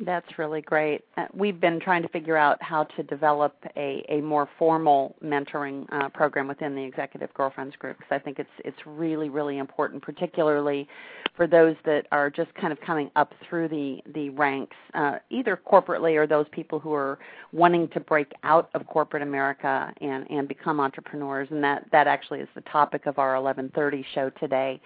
[0.00, 1.04] That's really great.
[1.16, 5.86] Uh, we've been trying to figure out how to develop a, a more formal mentoring
[5.92, 10.02] uh, program within the Executive Girlfriends Group because I think it's it's really really important,
[10.02, 10.88] particularly
[11.36, 15.60] for those that are just kind of coming up through the the ranks, uh, either
[15.64, 17.20] corporately or those people who are
[17.52, 21.46] wanting to break out of corporate America and and become entrepreneurs.
[21.52, 24.80] And that that actually is the topic of our 11:30 show today,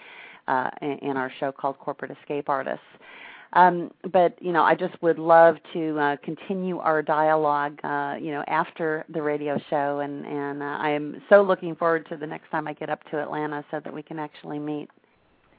[0.48, 2.84] uh, in, in our show called Corporate Escape Artists.
[3.54, 8.30] Um, but you know, I just would love to uh, continue our dialogue, uh, you
[8.30, 12.26] know, after the radio show, and and uh, I am so looking forward to the
[12.26, 14.90] next time I get up to Atlanta so that we can actually meet.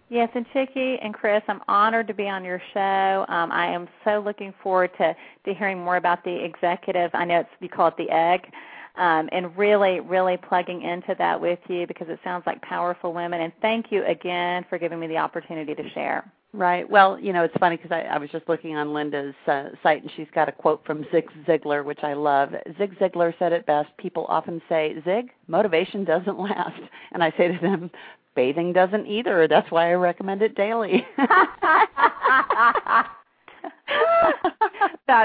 [0.09, 3.25] Yes, and Chicke and Chris, I'm honored to be on your show.
[3.27, 5.15] Um, I am so looking forward to
[5.45, 7.11] to hearing more about the executive.
[7.13, 8.51] I know it's you call it the egg.
[8.95, 13.39] Um, and really, really plugging into that with you because it sounds like powerful women.
[13.39, 16.29] And thank you again for giving me the opportunity to share.
[16.51, 16.89] Right.
[16.89, 20.01] Well, you know, it's funny because I, I was just looking on Linda's uh, site
[20.01, 22.53] and she's got a quote from Zig Ziglar, which I love.
[22.79, 23.89] Zig Ziglar said it best.
[23.97, 26.81] People often say, Zig, motivation doesn't last.
[27.11, 27.91] And I say to them,
[28.35, 29.47] bathing doesn't either.
[29.47, 31.05] That's why I recommend it daily.
[31.17, 33.09] that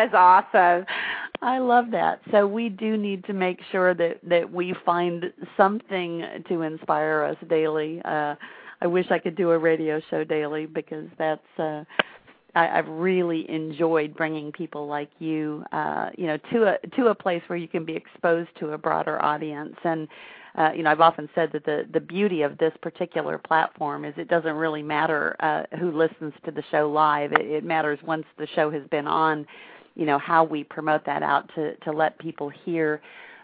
[0.06, 0.84] is awesome.
[1.40, 2.20] I love that.
[2.32, 7.36] So we do need to make sure that that we find something to inspire us
[7.48, 8.02] daily.
[8.04, 8.34] Uh
[8.84, 11.84] I wish I could do a radio show daily because that's uh
[12.54, 17.14] I, I've really enjoyed bringing people like you, uh, you know, to a to a
[17.14, 19.74] place where you can be exposed to a broader audience.
[19.84, 20.08] And
[20.56, 24.14] uh, you know, I've often said that the the beauty of this particular platform is
[24.16, 27.32] it doesn't really matter uh, who listens to the show live.
[27.32, 29.46] It, it matters once the show has been on,
[29.96, 33.00] you know, how we promote that out to to let people hear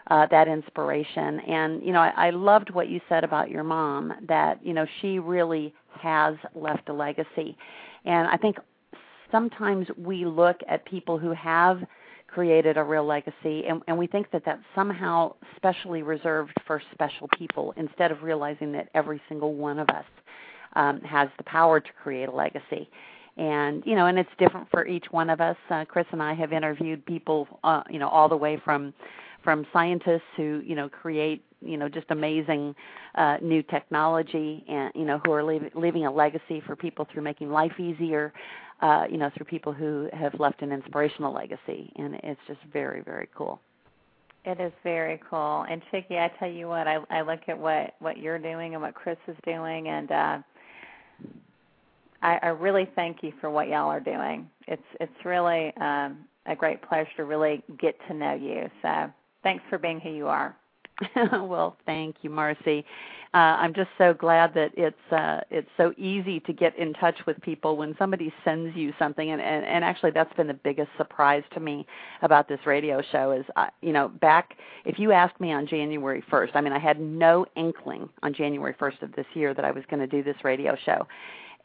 [0.09, 1.39] uh, that inspiration.
[1.41, 4.13] And you know, I, I loved what you said about your mom.
[4.27, 7.57] That you know, she really has left a legacy.
[8.05, 8.57] And I think
[9.31, 11.81] sometimes we look at people who have
[12.27, 17.27] created a real legacy and, and we think that that's somehow specially reserved for special
[17.37, 20.05] people instead of realizing that every single one of us
[20.75, 22.89] um, has the power to create a legacy
[23.37, 26.33] and you know and it's different for each one of us uh, chris and i
[26.33, 28.93] have interviewed people uh, you know all the way from
[29.43, 32.75] from scientists who you know create you know just amazing
[33.15, 37.23] uh, new technology and you know who are leave, leaving a legacy for people through
[37.23, 38.33] making life easier
[38.81, 43.01] uh, you know through people who have left an inspirational legacy and it's just very
[43.01, 43.59] very cool
[44.43, 47.95] it is very cool and chicke i tell you what i i look at what
[47.99, 50.37] what you're doing and what chris is doing and uh
[52.21, 54.49] I, I really thank you for what y'all are doing.
[54.67, 58.69] It's it's really um, a great pleasure to really get to know you.
[58.81, 59.11] So
[59.43, 60.55] Thanks for being who you are.
[61.15, 62.85] well, thank you, Marcy.
[63.33, 67.15] Uh, I'm just so glad that it's uh, it's so easy to get in touch
[67.25, 70.89] with people when somebody sends you something, and, and, and actually that's been the biggest
[70.97, 71.85] surprise to me
[72.23, 76.21] about this radio show is uh, you know back if you asked me on January
[76.29, 79.71] 1st, I mean I had no inkling on January 1st of this year that I
[79.71, 81.07] was going to do this radio show,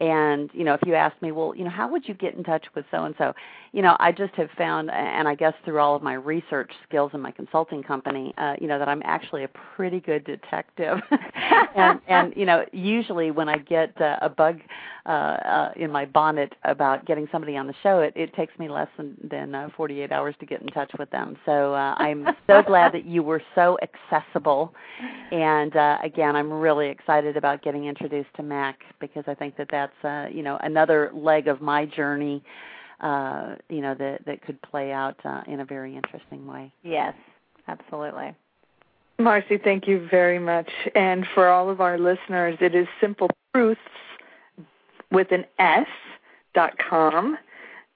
[0.01, 2.45] and you know if you ask me well you know how would you get in
[2.45, 3.33] touch with so and so
[3.73, 7.11] you know i just have found and i guess through all of my research skills
[7.15, 10.99] in my consulting company uh you know that i'm actually a pretty good detective.
[11.77, 14.61] And and you know usually when i get uh, a bug
[15.07, 18.69] uh, uh in my bonnet about getting somebody on the show it it takes me
[18.69, 22.27] less than than uh, 48 hours to get in touch with them so uh i'm
[22.47, 24.73] so glad that you were so accessible
[25.33, 29.67] and uh again i'm really excited about getting introduced to mac because i think that
[29.71, 32.43] that that's uh, you know another leg of my journey
[33.01, 36.73] uh, you know that that could play out uh, in a very interesting way.
[36.83, 37.15] Yes,
[37.69, 38.35] absolutely.
[39.19, 40.71] Marcy, thank you very much.
[40.95, 43.81] And for all of our listeners, it is Simple Truths
[45.11, 45.87] with an S
[46.55, 47.39] dot com,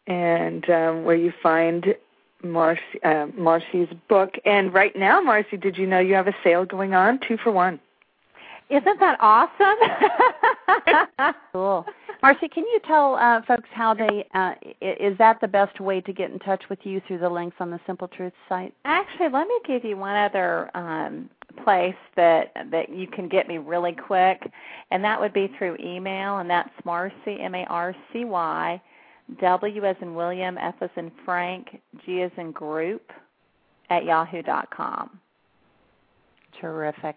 [0.06, 1.94] and um, where you find
[2.42, 4.34] Marcy, uh, Marcy's book.
[4.44, 7.52] And right now, Marcy, did you know you have a sale going on, two for
[7.52, 7.80] one?
[8.70, 11.34] Isn't that awesome?
[11.52, 11.84] cool.
[12.22, 16.12] Marcy, can you tell uh, folks how they uh, is that the best way to
[16.12, 18.74] get in touch with you through the links on the Simple Truth site?
[18.84, 21.30] Actually, let me give you one other um,
[21.64, 24.51] place that that you can get me really quick,
[24.90, 28.80] and that would be through email, and that's Marcy M A R C Y
[29.40, 33.12] W as in William, F as in Frank, G as in group
[33.90, 35.18] at yahoo dot com.
[36.61, 37.16] Terrific.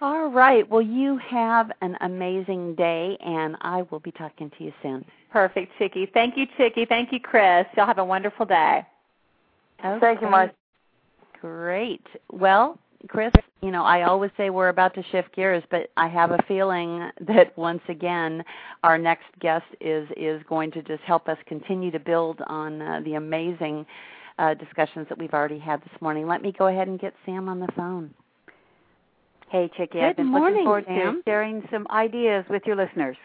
[0.00, 0.68] All right.
[0.68, 5.04] Well, you have an amazing day, and I will be talking to you soon.
[5.30, 6.10] Perfect, Chicke.
[6.14, 6.88] Thank you, Chicke.
[6.88, 7.66] Thank you, Chris.
[7.76, 8.86] Y'all have a wonderful day.
[9.84, 10.00] Okay.
[10.00, 10.54] Thank you, Marcy.
[11.40, 12.06] Great.
[12.30, 12.78] Well,
[13.08, 13.32] Chris,
[13.62, 17.10] you know, I always say we're about to shift gears, but I have a feeling
[17.26, 18.44] that once again,
[18.84, 23.00] our next guest is is going to just help us continue to build on uh,
[23.04, 23.86] the amazing
[24.38, 26.26] uh, discussions that we've already had this morning.
[26.26, 28.12] Let me go ahead and get Sam on the phone.
[29.50, 29.92] Hey, Chicke.
[29.92, 31.16] Good I've been morning, looking forward Sam.
[31.16, 33.16] to sharing some ideas with your listeners.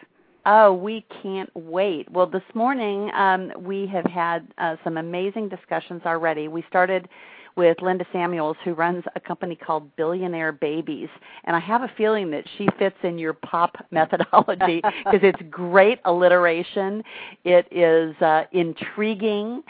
[0.46, 2.10] Oh, we can't wait.
[2.12, 6.48] Well, this morning um, we have had uh, some amazing discussions already.
[6.48, 7.08] We started
[7.56, 11.10] with Linda Samuels, who runs a company called Billionaire Babies.
[11.46, 16.00] And I have a feeling that she fits in your pop methodology because it's great
[16.06, 17.04] alliteration,
[17.44, 19.64] it is uh, intriguing.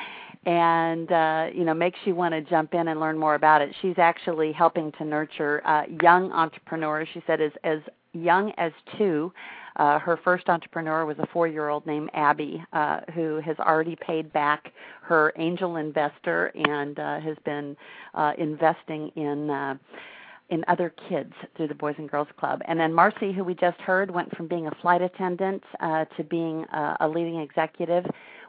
[0.47, 3.75] And uh, you know makes you want to jump in and learn more about it.
[3.81, 7.07] She's actually helping to nurture uh, young entrepreneurs.
[7.15, 7.79] She said as as
[8.13, 9.33] young as two,
[9.75, 13.95] uh, her first entrepreneur was a four year old named Abby, uh, who has already
[13.95, 14.71] paid back
[15.01, 17.75] her angel investor and uh, has been
[18.13, 19.49] uh, investing in.
[19.49, 19.75] Uh,
[20.49, 22.61] in other kids through the Boys and Girls Club.
[22.65, 26.23] And then Marcy, who we just heard, went from being a flight attendant uh, to
[26.23, 28.05] being uh, a leading executive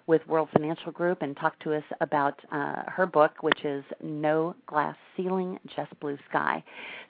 [0.06, 4.54] with World Financial Group and talked to us about uh, her book, which is No
[4.66, 6.62] Glass Ceiling, Just Blue Sky.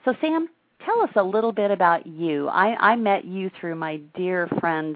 [0.05, 0.47] So, Sam,
[0.85, 2.47] tell us a little bit about you.
[2.47, 4.95] I, I met you through my dear friend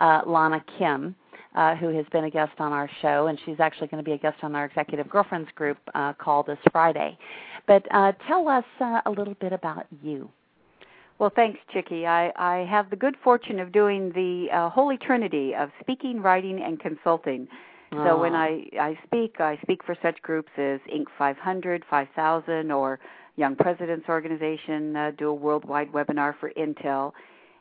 [0.00, 1.14] uh, Lana Kim,
[1.54, 4.12] uh, who has been a guest on our show, and she's actually going to be
[4.12, 7.16] a guest on our Executive Girlfriends group uh, call this Friday.
[7.66, 10.30] But uh, tell us uh, a little bit about you.
[11.18, 12.04] Well, thanks, Chicke.
[12.04, 16.62] I, I have the good fortune of doing the uh, holy trinity of speaking, writing,
[16.62, 17.48] and consulting.
[18.04, 21.06] So when I, I speak, I speak for such groups as Inc.
[21.16, 22.98] 500, 5000, or
[23.36, 27.12] Young Presidents Organization, uh, do a worldwide webinar for Intel.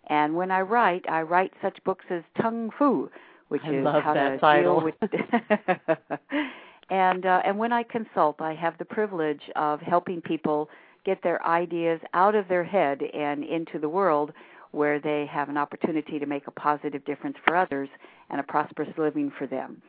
[0.07, 3.09] And when I write, I write such books as Tongue Fu,
[3.49, 4.80] which I is love how that to title.
[4.80, 4.95] deal with.
[6.89, 10.69] and uh, and when I consult, I have the privilege of helping people
[11.05, 14.32] get their ideas out of their head and into the world
[14.71, 17.89] where they have an opportunity to make a positive difference for others
[18.30, 19.82] and a prosperous living for them.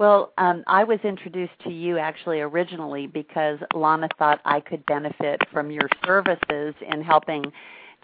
[0.00, 5.42] Well, um, I was introduced to you actually originally because Lana thought I could benefit
[5.52, 7.52] from your services in helping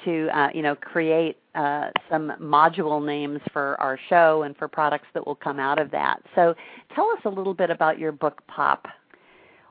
[0.04, 5.06] to, uh, you know, create uh, some module names for our show and for products
[5.14, 6.20] that will come out of that.
[6.34, 6.54] So,
[6.94, 8.86] tell us a little bit about your book, Pop.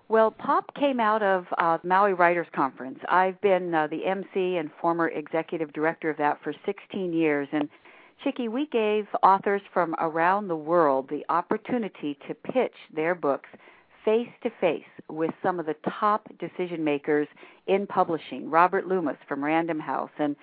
[0.09, 2.97] Well, POP came out of uh, Maui Writers Conference.
[3.07, 7.47] I've been uh, the MC and former executive director of that for 16 years.
[7.51, 7.69] And
[8.26, 13.49] Chicke, we gave authors from around the world the opportunity to pitch their books
[14.03, 17.28] face to face with some of the top decision makers
[17.67, 20.36] in publishing, Robert Loomis from Random House, and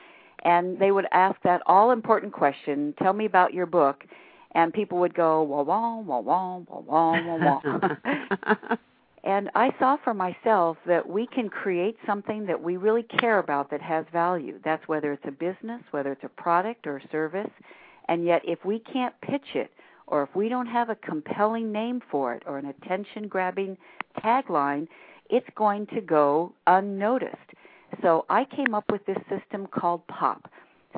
[0.45, 4.05] and they would ask that all important question, tell me about your book,
[4.53, 7.61] and people would go wah wah wah wah wah wah wah.
[7.65, 8.77] wah.
[9.25, 13.71] And I saw for myself that we can create something that we really care about
[13.71, 14.59] that has value.
[14.65, 17.51] That's whether it's a business, whether it's a product or a service.
[18.09, 19.71] And yet, if we can't pitch it,
[20.09, 23.79] or if we don't have a compelling name for it, or an attention grabbing
[24.19, 24.89] tagline,
[25.31, 27.37] it's going to go unnoticed.
[28.03, 30.51] So I came up with this system called POP.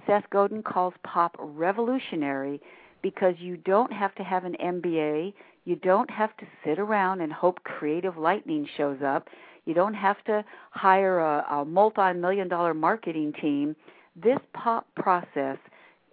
[0.07, 2.61] Seth Godin calls POP revolutionary
[3.03, 5.35] because you don't have to have an MBA.
[5.65, 9.29] You don't have to sit around and hope creative lightning shows up.
[9.65, 13.75] You don't have to hire a, a multi million dollar marketing team.
[14.15, 15.59] This POP process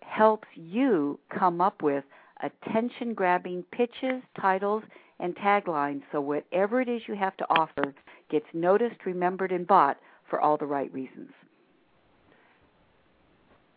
[0.02, 2.04] helps you come up with
[2.42, 4.84] attention grabbing pitches, titles,
[5.20, 7.94] and taglines so whatever it is you have to offer
[8.30, 9.98] gets noticed, remembered, and bought
[10.30, 11.30] for all the right reasons.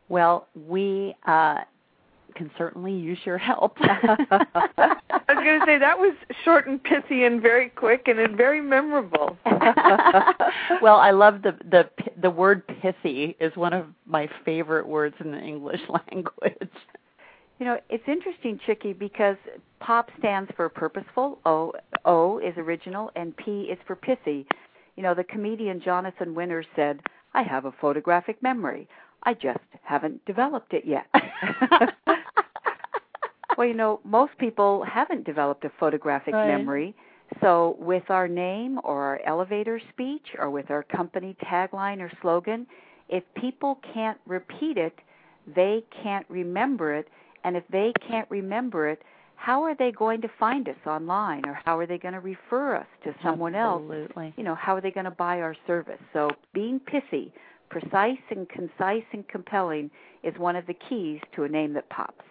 [0.09, 1.61] Well, we uh,
[2.35, 3.77] can certainly use your help.
[3.81, 6.15] I was going to say that was
[6.45, 9.37] short and pithy and very quick and and very memorable.
[10.83, 11.89] well, I love the the
[12.21, 16.71] the word pithy is one of my favorite words in the English language.
[17.59, 19.37] You know, it's interesting, Chicke, because
[19.81, 21.39] POP stands for purposeful.
[21.47, 21.73] O
[22.05, 24.47] O is original, and P is for pithy.
[24.97, 27.01] You know, the comedian Jonathan Winters said,
[27.33, 28.89] "I have a photographic memory.
[29.23, 31.07] I just haven't developed it yet."
[33.57, 36.47] Well, you know, most people haven't developed a photographic right.
[36.47, 36.95] memory.
[37.41, 42.67] So, with our name or our elevator speech or with our company tagline or slogan,
[43.09, 44.95] if people can't repeat it,
[45.55, 47.09] they can't remember it.
[47.45, 49.03] And if they can't remember it,
[49.37, 52.77] how are they going to find us online or how are they going to refer
[52.77, 54.27] us to someone Absolutely.
[54.27, 54.35] else?
[54.37, 56.01] You know, how are they going to buy our service?
[56.13, 57.33] So, being pithy,
[57.69, 59.91] precise and concise and compelling
[60.23, 62.25] is one of the keys to a name that pops.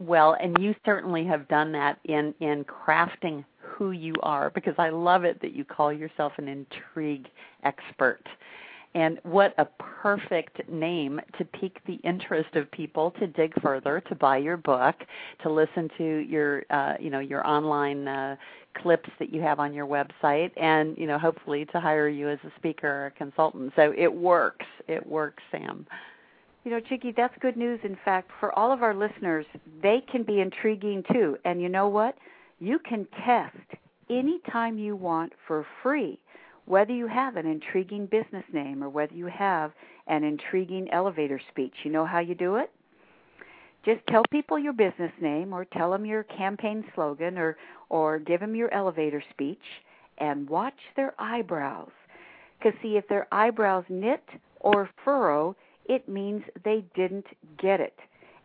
[0.00, 4.90] Well, and you certainly have done that in in crafting who you are because I
[4.90, 7.28] love it that you call yourself an intrigue
[7.64, 8.22] expert.
[8.94, 14.14] And what a perfect name to pique the interest of people to dig further, to
[14.14, 14.96] buy your book,
[15.42, 18.36] to listen to your, uh, you know, your online uh,
[18.80, 22.38] clips that you have on your website, and you know, hopefully to hire you as
[22.44, 23.72] a speaker or a consultant.
[23.76, 24.66] So it works.
[24.88, 25.86] It works, Sam.
[26.64, 27.80] You know, Chicke, that's good news.
[27.84, 29.46] In fact, for all of our listeners,
[29.82, 31.36] they can be intriguing too.
[31.44, 32.16] And you know what?
[32.58, 33.56] You can test
[34.10, 36.18] anytime you want for free
[36.68, 39.72] whether you have an intriguing business name or whether you have
[40.06, 41.72] an intriguing elevator speech.
[41.82, 42.70] You know how you do it?
[43.86, 47.56] Just tell people your business name or tell them your campaign slogan or
[47.88, 49.62] or give them your elevator speech
[50.18, 51.92] and watch their eyebrows.
[52.62, 54.24] Cuz see if their eyebrows knit
[54.60, 55.56] or furrow,
[55.88, 57.26] it means they didn't
[57.60, 57.98] get it.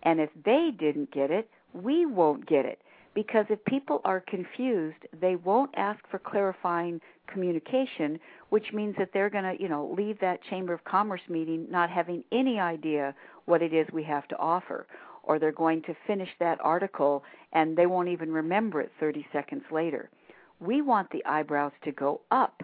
[0.04, 2.80] And if they didn't get it, we won't get it.
[3.14, 8.20] Because if people are confused, they won't ask for clarifying communication,
[8.50, 11.90] which means that they're going to, you know, leave that Chamber of Commerce meeting not
[11.90, 13.14] having any idea
[13.46, 14.88] what it is we have to offer.
[15.22, 17.24] Or they're going to finish that article
[17.54, 20.10] and they won't even remember it 30 seconds later.
[20.60, 22.64] We want the eyebrows to go up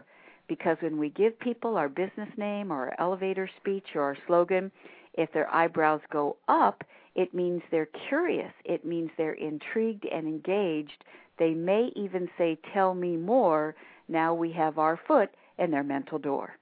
[0.50, 4.70] because when we give people our business name or our elevator speech or our slogan,
[5.14, 6.84] if their eyebrows go up,
[7.16, 8.52] it means they're curious.
[8.66, 11.06] It means they're intrigued and engaged.
[11.38, 13.76] They may even say, Tell me more.
[14.10, 16.58] Now we have our foot in their mental door.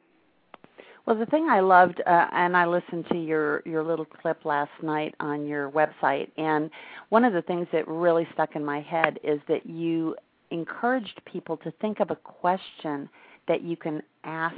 [1.05, 4.71] Well, the thing I loved, uh, and I listened to your your little clip last
[4.83, 6.69] night on your website, and
[7.09, 10.17] one of the things that really stuck in my head is that you
[10.51, 13.09] encouraged people to think of a question
[13.47, 14.55] that you can ask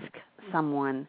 [0.51, 1.07] someone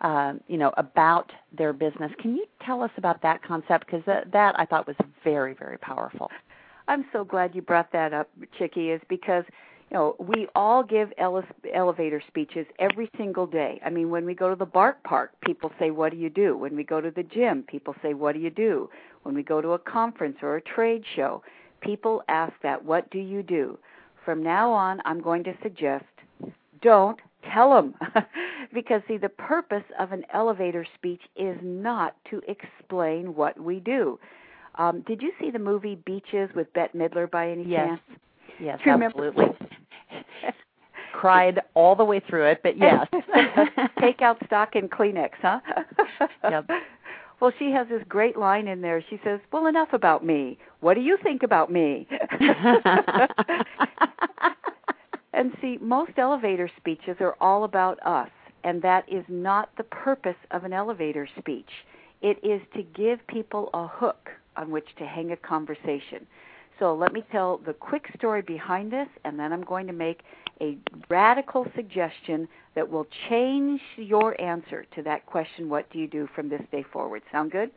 [0.00, 2.12] uh, you know about their business.
[2.20, 3.86] Can you tell us about that concept?
[3.86, 6.30] Because that, that I thought was very very powerful.
[6.88, 8.76] I'm so glad you brought that up, Chicke.
[8.76, 9.44] Is because
[9.90, 13.80] you know we all give ele- elevator speeches every single day.
[13.84, 16.56] I mean, when we go to the Bark Park, people say, "What do you do?"
[16.56, 18.90] When we go to the gym, people say, "What do you do?"
[19.22, 21.42] When we go to a conference or a trade show,
[21.80, 23.78] people ask that, "What do you do?"
[24.26, 26.04] From now on, I'm going to suggest
[26.86, 27.18] don't
[27.52, 27.94] tell them
[28.72, 34.18] because see the purpose of an elevator speech is not to explain what we do.
[34.76, 37.88] Um did you see the movie beaches with bette midler by any yes.
[37.88, 38.00] chance?
[38.60, 39.66] Yes Do you remember- absolutely.
[41.12, 43.06] cried all the way through it but yes.
[44.00, 45.58] Take out stock in kleenex huh?
[46.48, 46.68] Yep.
[47.40, 49.02] well she has this great line in there.
[49.10, 50.58] She says well enough about me.
[50.80, 52.06] What do you think about me
[55.46, 58.30] and see, most elevator speeches are all about us,
[58.64, 61.70] and that is not the purpose of an elevator speech.
[62.20, 66.26] It is to give people a hook on which to hang a conversation.
[66.80, 70.22] So let me tell the quick story behind this, and then I'm going to make
[70.60, 70.78] a
[71.08, 76.48] radical suggestion that will change your answer to that question what do you do from
[76.48, 77.22] this day forward?
[77.30, 77.70] Sound good?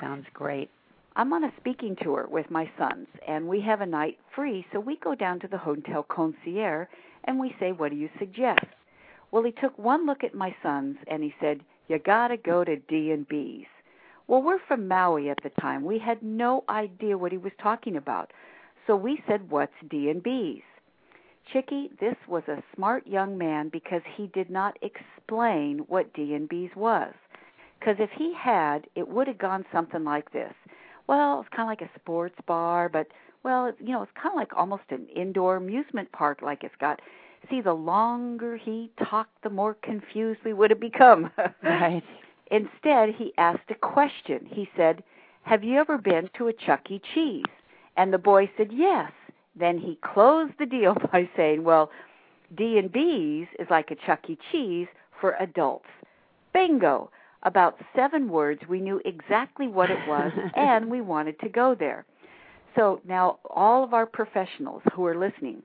[0.00, 0.68] sounds great
[1.16, 4.80] I'm on a speaking tour with my sons, and we have a night free, so
[4.80, 6.88] we go down to the hotel concierge
[7.24, 8.66] and we say, What do you suggest?
[9.30, 12.76] Well, he took one look at my sons and he said, You gotta go to
[12.76, 13.66] D and B's.
[14.26, 15.84] Well, we're from Maui at the time.
[15.84, 18.32] We had no idea what he was talking about.
[18.86, 20.62] So we said, What's D and B's?
[21.52, 26.48] Chicke, this was a smart young man because he did not explain what D and
[26.48, 27.12] B's was.
[27.78, 30.54] Because if he had, it would have gone something like this.
[31.06, 33.08] Well, it's kind of like a sports bar, but
[33.44, 36.40] well, it's, you know, it's kind of like almost an indoor amusement park.
[36.42, 37.00] Like it's got.
[37.50, 41.30] See, the longer he talked, the more confused we would have become.
[41.62, 42.02] right
[42.50, 44.46] Instead, he asked a question.
[44.50, 45.02] He said,
[45.42, 47.00] "Have you ever been to a Chuck E.
[47.14, 47.44] Cheese?"
[47.96, 49.12] And the boy said, "Yes."
[49.56, 51.90] Then he closed the deal by saying, "Well,
[52.56, 54.38] D and B's is like a Chuck E.
[54.50, 54.88] Cheese
[55.20, 55.88] for adults."
[56.52, 57.10] Bingo!
[57.42, 62.06] About seven words, we knew exactly what it was, and we wanted to go there.
[62.76, 65.62] So now, all of our professionals who are listening,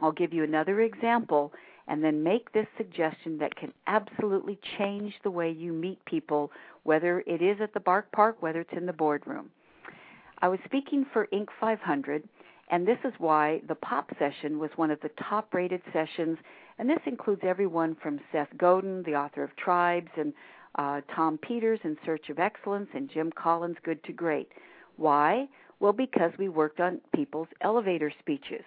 [0.00, 1.52] I'll give you another example
[1.88, 6.50] and then make this suggestion that can absolutely change the way you meet people,
[6.84, 9.50] whether it is at the Bark Park, whether it's in the boardroom.
[10.40, 11.48] I was speaking for Inc.
[11.60, 12.26] 500,
[12.70, 16.38] and this is why the pop session was one of the top rated sessions.
[16.78, 20.32] And this includes everyone from Seth Godin, the author of Tribes, and
[20.76, 24.48] uh, Tom Peters in Search of Excellence, and Jim Collins, Good to Great.
[24.96, 25.48] Why?
[25.80, 28.64] Well, because we worked on people's elevator speeches.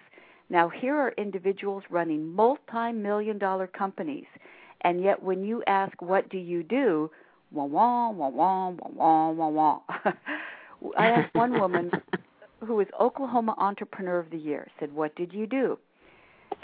[0.50, 4.26] Now, here are individuals running multi million dollar companies,
[4.82, 7.10] and yet when you ask, What do you do?
[7.50, 9.80] wah wah, wah wah, wah wah, wah wah.
[10.98, 11.90] I asked one woman
[12.64, 15.78] who was Oklahoma Entrepreneur of the Year, said, What did you do?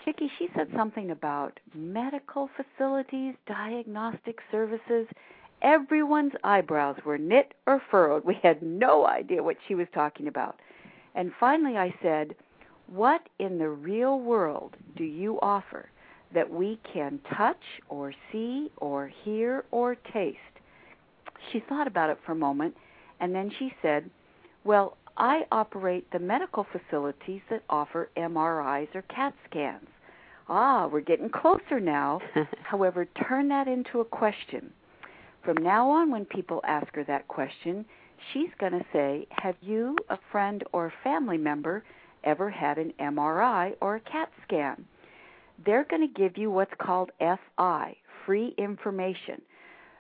[0.04, 5.06] Chicke, she said something about medical facilities, diagnostic services.
[5.64, 8.22] Everyone's eyebrows were knit or furrowed.
[8.26, 10.60] We had no idea what she was talking about.
[11.14, 12.34] And finally, I said,
[12.86, 15.88] What in the real world do you offer
[16.34, 20.38] that we can touch or see or hear or taste?
[21.50, 22.76] She thought about it for a moment,
[23.20, 24.10] and then she said,
[24.64, 29.88] Well, I operate the medical facilities that offer MRIs or CAT scans.
[30.46, 32.20] Ah, we're getting closer now.
[32.64, 34.70] However, turn that into a question.
[35.44, 37.84] From now on, when people ask her that question,
[38.32, 41.84] she's going to say, Have you, a friend or family member,
[42.24, 44.86] ever had an MRI or a CAT scan?
[45.64, 49.42] They're going to give you what's called FI, free information.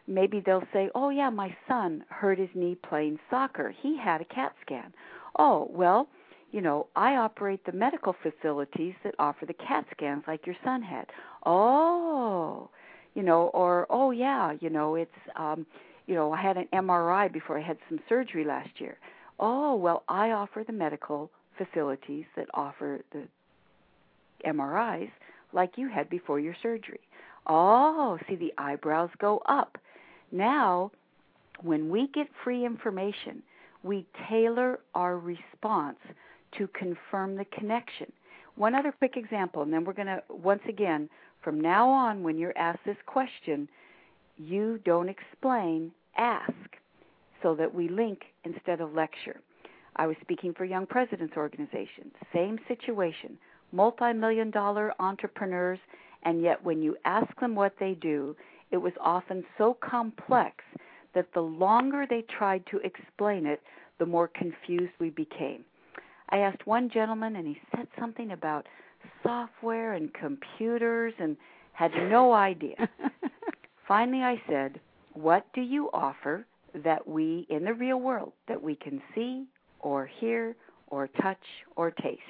[0.06, 3.74] Maybe they'll say, Oh, yeah, my son hurt his knee playing soccer.
[3.82, 4.94] He had a CAT scan.
[5.38, 6.08] Oh, well,
[6.52, 10.82] you know, I operate the medical facilities that offer the CAT scans like your son
[10.82, 11.06] had.
[11.44, 12.70] Oh,
[13.14, 15.66] you know, or oh yeah, you know, it's um,
[16.06, 18.98] you know, I had an MRI before I had some surgery last year.
[19.40, 23.24] Oh, well, I offer the medical facilities that offer the
[24.46, 25.10] MRIs
[25.52, 27.00] like you had before your surgery.
[27.46, 29.78] Oh, see the eyebrows go up.
[30.32, 30.90] Now,
[31.62, 33.42] when we get free information,
[33.82, 35.98] we tailor our response
[36.58, 38.10] to confirm the connection.
[38.56, 41.08] One other quick example, and then we're going to, once again,
[41.44, 43.68] from now on, when you're asked this question,
[44.36, 46.52] you don't explain, ask,
[47.42, 49.40] so that we link instead of lecture.
[49.96, 52.10] I was speaking for Young Presidents Organization.
[52.32, 53.38] Same situation.
[53.70, 55.78] Multi million dollar entrepreneurs,
[56.22, 58.34] and yet when you ask them what they do,
[58.70, 60.56] it was often so complex
[61.14, 63.60] that the longer they tried to explain it,
[63.98, 65.64] the more confused we became.
[66.30, 68.66] I asked one gentleman, and he said something about
[69.22, 71.36] software and computers and
[71.72, 72.88] had no idea.
[73.88, 74.80] Finally, I said,
[75.12, 76.46] What do you offer
[76.84, 79.44] that we, in the real world, that we can see
[79.80, 80.56] or hear
[80.88, 81.44] or touch
[81.76, 82.20] or taste?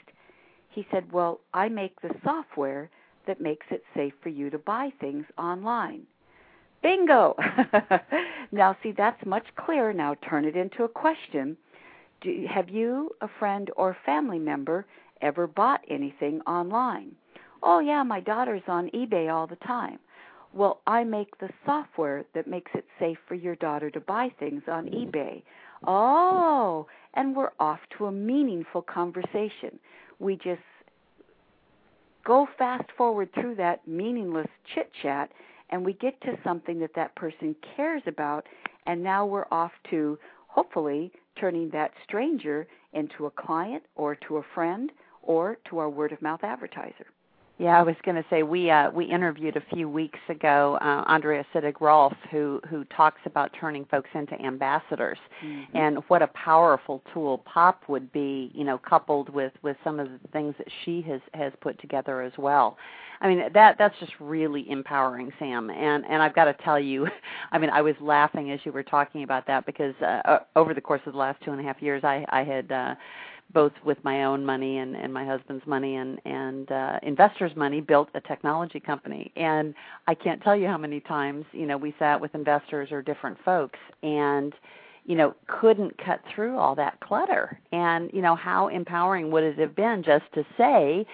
[0.70, 2.90] He said, Well, I make the software
[3.26, 6.02] that makes it safe for you to buy things online.
[6.82, 7.34] Bingo!
[8.52, 9.92] now, see, that's much clearer.
[9.92, 11.56] Now, turn it into a question.
[12.20, 14.84] Do, have you, a friend, or family member
[15.24, 17.12] ever bought anything online?
[17.62, 19.98] Oh, yeah, my daughter's on eBay all the time.
[20.52, 24.62] Well, I make the software that makes it safe for your daughter to buy things
[24.68, 25.42] on eBay.
[25.86, 29.80] Oh, and we're off to a meaningful conversation.
[30.20, 30.60] We just
[32.24, 35.30] go fast forward through that meaningless chit chat
[35.70, 38.46] and we get to something that that person cares about
[38.86, 44.42] and now we're off to hopefully turning that stranger into a client or to a
[44.54, 44.90] friend
[45.24, 47.06] or to our word of mouth advertiser.
[47.56, 51.04] Yeah, I was going to say we uh, we interviewed a few weeks ago uh,
[51.06, 55.76] Andrea Sittig Rolf, who who talks about turning folks into ambassadors, mm-hmm.
[55.76, 60.08] and what a powerful tool Pop would be, you know, coupled with with some of
[60.08, 62.76] the things that she has has put together as well.
[63.20, 65.70] I mean that that's just really empowering, Sam.
[65.70, 67.06] And and I've got to tell you,
[67.52, 70.74] I mean I was laughing as you were talking about that because uh, uh over
[70.74, 72.72] the course of the last two and a half years, I I had.
[72.72, 72.94] uh
[73.52, 77.80] both with my own money and, and my husband's money and and uh, investors' money,
[77.80, 79.32] built a technology company.
[79.36, 79.74] And
[80.06, 83.38] I can't tell you how many times you know we sat with investors or different
[83.44, 84.52] folks and
[85.06, 87.60] you know, couldn't cut through all that clutter.
[87.72, 91.04] And, you know, how empowering would it have been just to say,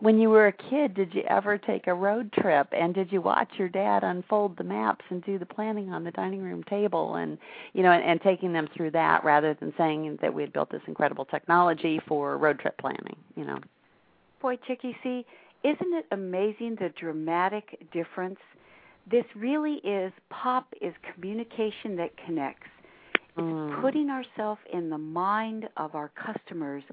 [0.00, 2.68] when you were a kid, did you ever take a road trip?
[2.72, 6.10] And did you watch your dad unfold the maps and do the planning on the
[6.12, 7.16] dining room table?
[7.16, 7.36] And,
[7.74, 10.70] you know, and, and taking them through that rather than saying that we had built
[10.70, 13.58] this incredible technology for road trip planning, you know.
[14.40, 15.26] Boy, Chicke, see,
[15.64, 18.38] isn't it amazing the dramatic difference?
[19.10, 22.68] This really is pop is communication that connects
[23.36, 23.80] it's mm.
[23.80, 26.84] putting ourselves in the mind of our customers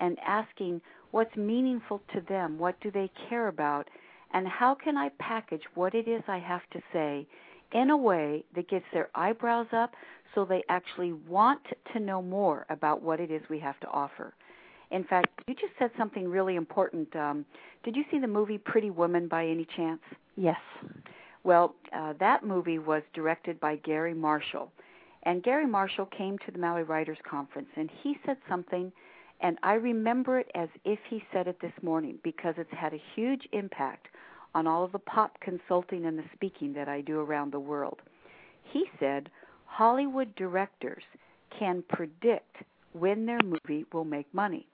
[0.00, 3.88] and asking what's meaningful to them, what do they care about,
[4.32, 7.26] and how can I package what it is I have to say
[7.72, 9.92] in a way that gets their eyebrows up
[10.34, 11.60] so they actually want
[11.92, 14.32] to know more about what it is we have to offer.
[14.90, 17.14] In fact, you just said something really important.
[17.14, 17.44] Um,
[17.84, 20.00] did you see the movie Pretty Woman by any chance?
[20.36, 20.58] Yes.
[21.44, 24.70] Well, uh, that movie was directed by Garry Marshall.
[25.24, 28.90] And Garry Marshall came to the Maui Writers Conference and he said something,
[29.40, 33.02] and I remember it as if he said it this morning because it's had a
[33.14, 34.08] huge impact
[34.54, 38.00] on all of the pop consulting and the speaking that I do around the world.
[38.72, 39.30] He said,
[39.66, 41.04] Hollywood directors
[41.58, 42.56] can predict
[42.92, 44.66] when their movie will make money.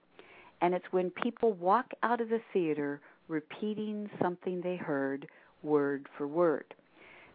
[0.63, 5.29] And it's when people walk out of the theater repeating something they heard
[5.63, 6.75] word for word.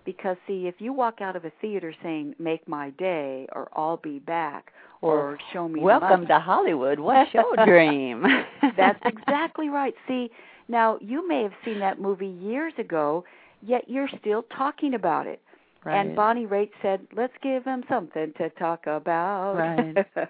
[0.05, 3.97] Because, see, if you walk out of a theater saying, Make my day, or I'll
[3.97, 4.71] be back,
[5.01, 8.25] or, or Show me Welcome to Hollywood, what's your dream?
[8.77, 9.93] That's exactly right.
[10.07, 10.29] See,
[10.67, 13.23] now you may have seen that movie years ago,
[13.61, 15.41] yet you're still talking about it.
[15.83, 15.99] Right.
[15.99, 19.55] And Bonnie Raitt said, Let's give them something to talk about.
[19.55, 20.05] Right.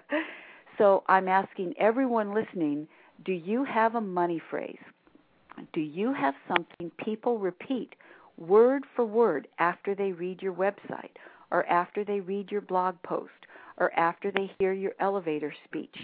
[0.78, 2.88] so I'm asking everyone listening
[3.24, 4.78] do you have a money phrase?
[5.72, 7.94] Do you have something people repeat
[8.36, 11.16] word for word after they read your website
[11.50, 13.30] or after they read your blog post
[13.78, 15.96] or after they hear your elevator speech?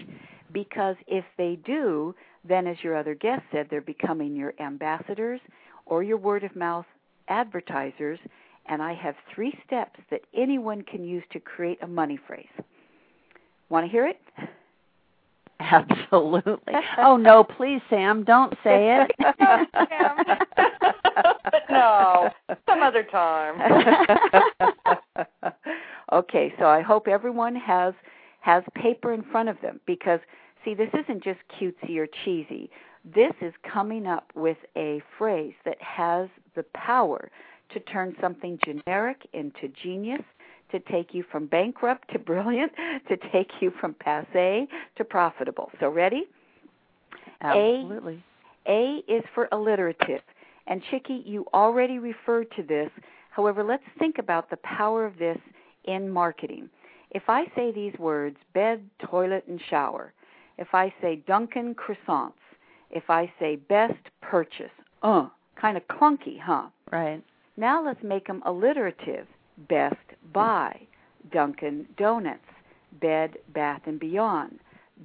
[0.51, 2.15] Because if they do,
[2.47, 5.41] then as your other guest said, they're becoming your ambassadors
[5.85, 6.85] or your word of mouth
[7.27, 8.19] advertisers.
[8.67, 12.47] And I have three steps that anyone can use to create a money phrase.
[13.69, 14.19] Want to hear it?
[15.59, 16.73] Absolutely.
[16.97, 19.35] Oh no, please, Sam, don't say it.
[19.39, 19.65] Oh,
[21.69, 22.29] no,
[22.67, 23.55] some other time.
[26.11, 27.93] okay, so I hope everyone has
[28.41, 30.19] has paper in front of them because
[30.65, 32.69] see, this isn't just cutesy or cheesy.
[33.05, 37.31] This is coming up with a phrase that has the power
[37.73, 40.21] to turn something generic into genius
[40.71, 42.71] to take you from bankrupt to brilliant,
[43.07, 44.67] to take you from passe
[44.97, 45.71] to profitable.
[45.79, 46.27] So, ready?
[47.41, 48.23] Absolutely.
[48.67, 50.21] A, A is for alliterative.
[50.67, 52.89] And Chicke, you already referred to this.
[53.31, 55.37] However, let's think about the power of this
[55.85, 56.69] in marketing.
[57.11, 60.13] If I say these words, bed, toilet, and shower,
[60.57, 62.33] if I say Dunkin' croissants,
[62.91, 64.71] if I say best purchase,
[65.01, 65.27] uh,
[65.59, 66.67] kind of clunky, huh?
[66.91, 67.23] Right.
[67.57, 69.25] Now let's make them alliterative.
[69.67, 69.95] Best
[70.33, 70.87] Buy,
[71.31, 72.39] Dunkin' Donuts,
[73.01, 74.59] Bed Bath and Beyond,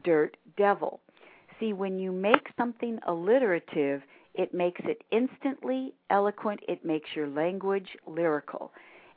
[0.05, 1.01] Dirt Devil.
[1.61, 4.03] See, when you make something alliterative,
[4.35, 8.73] it makes it instantly eloquent, it makes your language lyrical.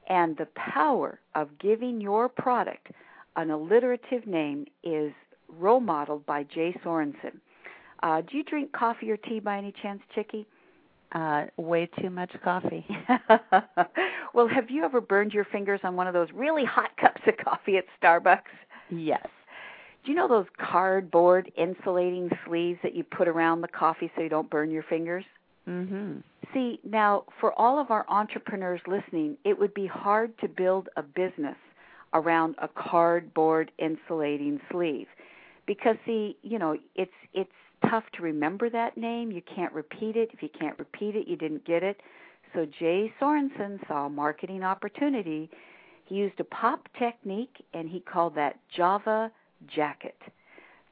[0.09, 2.87] And the power of giving your product
[3.35, 5.11] an alliterative name is
[5.49, 7.39] role modeled by Jay Sorensen.
[8.03, 10.45] Uh, do you drink coffee or tea by any chance, Chicke?
[11.13, 12.85] Uh, way too much coffee.
[14.33, 17.37] well, have you ever burned your fingers on one of those really hot cups of
[17.37, 18.41] coffee at Starbucks?
[18.89, 19.25] Yes.
[20.03, 24.29] Do you know those cardboard insulating sleeves that you put around the coffee so you
[24.29, 25.25] don't burn your fingers?
[25.67, 26.23] Mhm.
[26.53, 31.03] See, now for all of our entrepreneurs listening, it would be hard to build a
[31.03, 31.57] business
[32.13, 35.07] around a cardboard insulating sleeve.
[35.65, 37.51] Because see, you know, it's it's
[37.89, 39.31] tough to remember that name.
[39.31, 40.29] You can't repeat it.
[40.33, 41.99] If you can't repeat it, you didn't get it.
[42.53, 45.49] So Jay Sorensen saw a marketing opportunity.
[46.05, 49.31] He used a pop technique and he called that Java
[49.67, 50.17] Jacket.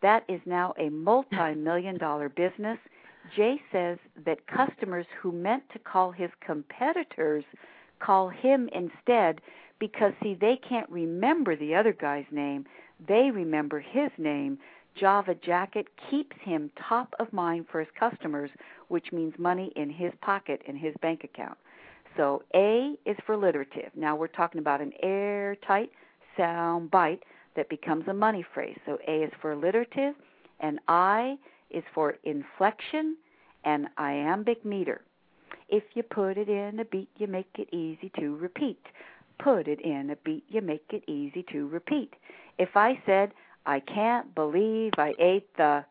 [0.01, 2.77] That is now a multi million dollar business.
[3.35, 7.43] Jay says that customers who meant to call his competitors
[7.99, 9.41] call him instead
[9.80, 12.65] because, see, they can't remember the other guy's name.
[13.07, 14.57] They remember his name.
[14.95, 18.49] Java Jacket keeps him top of mind for his customers,
[18.88, 21.57] which means money in his pocket in his bank account.
[22.15, 23.91] So A is for alliterative.
[23.95, 25.91] Now we're talking about an airtight
[26.38, 27.23] sound bite
[27.55, 28.77] that becomes a money phrase.
[28.85, 30.15] So A is for alliterative,
[30.61, 31.38] and I
[31.69, 33.17] is for inflection
[33.65, 35.01] and iambic meter.
[35.67, 38.80] If you put it in a beat, you make it easy to repeat.
[39.39, 42.13] Put it in a beat, you make it easy to repeat.
[42.57, 43.34] If I said,
[43.66, 45.86] I can't believe I ate the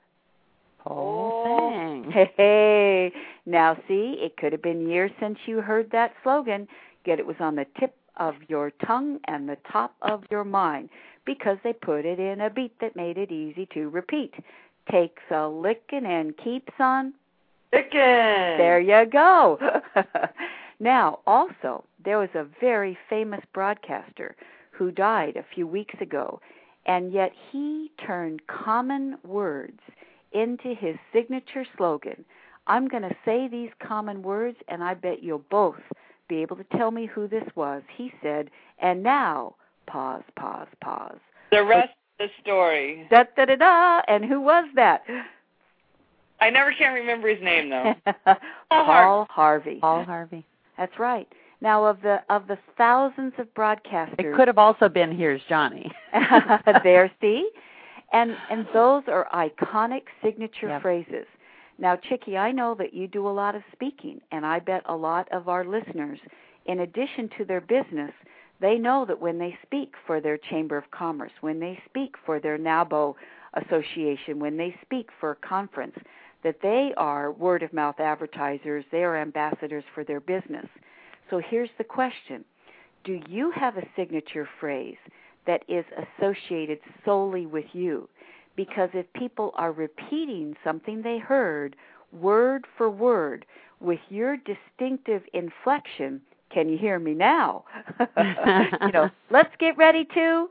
[0.79, 2.11] whole thing.
[2.11, 3.13] Hey, hey,
[3.47, 6.69] now see, it could have been years since you heard that slogan,
[7.05, 10.89] yet it was on the tip of your tongue and the top of your mind
[11.25, 14.35] because they put it in a beat that made it easy to repeat.
[14.91, 17.15] Takes a licking and keeps on
[17.73, 17.91] licking.
[17.93, 19.59] There you go.
[20.81, 24.37] now, also, there was a very famous broadcaster
[24.71, 26.41] who died a few weeks ago,
[26.87, 29.81] and yet he turned common words
[30.33, 32.25] into his signature slogan.
[32.67, 35.81] I'm going to say these common words, and I bet you'll both
[36.29, 37.83] be able to tell me who this was.
[37.95, 39.55] He said, and now,
[39.87, 41.19] pause, pause, pause.
[41.53, 43.07] The rest of the story.
[43.11, 44.01] Da da da da.
[44.09, 45.05] And who was that?
[46.41, 47.95] I never can remember his name though.
[48.71, 49.79] Paul Harvey.
[49.81, 50.45] Paul Harvey.
[50.77, 51.29] That's right.
[51.65, 55.91] Now of the of the thousands of broadcasters, It could have also been Here's Johnny.
[56.85, 57.51] there, see,
[58.13, 60.83] and and those are iconic signature Yep.
[60.83, 61.27] phrases.
[61.79, 64.95] Now, Chicke, I know that you do a lot of speaking, and I bet a
[64.95, 66.19] lot of our listeners,
[66.67, 68.13] in addition to their business,
[68.61, 72.39] they know that when they speak for their Chamber of Commerce, when they speak for
[72.41, 73.15] their NAWBO
[73.55, 75.97] association, when they speak for a conference,
[76.43, 80.67] that they are word of mouth advertisers, they are ambassadors for their business.
[81.31, 82.45] So here's the question
[83.05, 84.97] Do you have a signature phrase
[85.47, 85.85] that is
[86.19, 88.09] associated solely with you?
[88.57, 91.77] Because if people are repeating something they heard
[92.13, 93.45] word for word
[93.81, 96.21] with your distinctive inflection,
[96.51, 97.65] can you hear me now?
[98.17, 100.49] you know, let's get ready to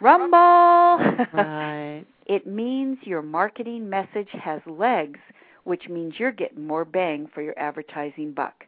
[0.00, 1.16] rumble.
[1.32, 2.04] right.
[2.26, 5.20] It means your marketing message has legs,
[5.64, 8.64] which means you're getting more bang for your advertising buck.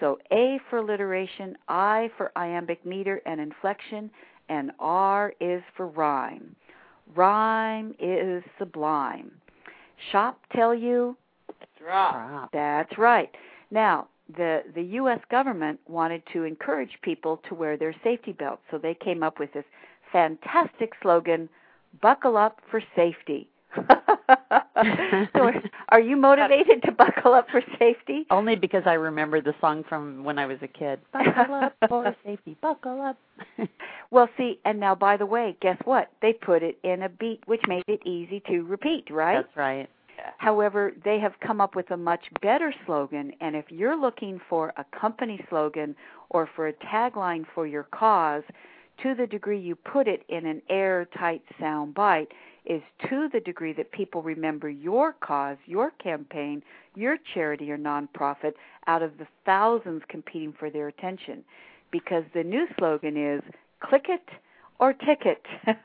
[0.00, 4.10] So A for alliteration, I for iambic meter and inflection,
[4.48, 6.56] and R is for rhyme.
[7.14, 9.30] Rhyme is sublime.
[10.10, 11.16] Shop tell you
[11.78, 12.14] Drop.
[12.14, 12.52] Drop.
[12.52, 13.30] that's right.
[13.70, 18.78] Now, the the US government wanted to encourage people to wear their safety belts, so
[18.78, 19.64] they came up with this
[20.12, 21.48] fantastic slogan,
[22.00, 23.48] buckle up for safety.
[25.36, 25.50] so
[25.88, 28.26] are, you motivated to buckle up for safety?
[28.30, 31.00] Only because I remember the song from when I was a kid.
[31.12, 32.56] Buckle up for safety.
[32.60, 33.18] Buckle up.
[34.10, 36.10] Well, see, and now by the way, guess what?
[36.22, 39.44] They put it in a beat which made it easy to repeat, right?
[39.44, 39.88] That's right.
[40.38, 44.72] However, they have come up with a much better slogan, and if you're looking for
[44.76, 45.96] a company slogan
[46.28, 48.42] or for a tagline for your cause,
[49.02, 52.28] to the degree you put it in an airtight sound bite,
[52.64, 56.62] is to the degree that people remember your cause, your campaign,
[56.94, 58.52] your charity or nonprofit
[58.86, 61.44] out of the thousands competing for their attention.
[61.90, 63.42] Because the new slogan is
[63.80, 64.28] click it
[64.78, 65.42] or ticket.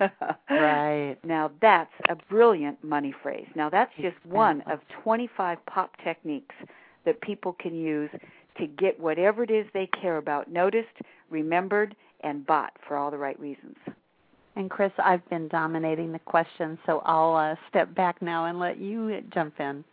[0.50, 1.18] Right.
[1.24, 3.48] Now that's a brilliant money phrase.
[3.56, 6.56] Now that's just one of 25 pop techniques
[7.06, 8.10] that people can use
[8.58, 13.18] to get whatever it is they care about noticed, remembered, and bought for all the
[13.18, 13.76] right reasons.
[14.56, 18.80] And Chris, I've been dominating the question, so I'll uh, step back now and let
[18.80, 19.84] you jump in.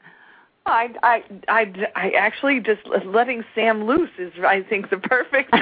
[0.67, 5.53] I, I, I, I actually just letting Sam loose is, I think, the perfect.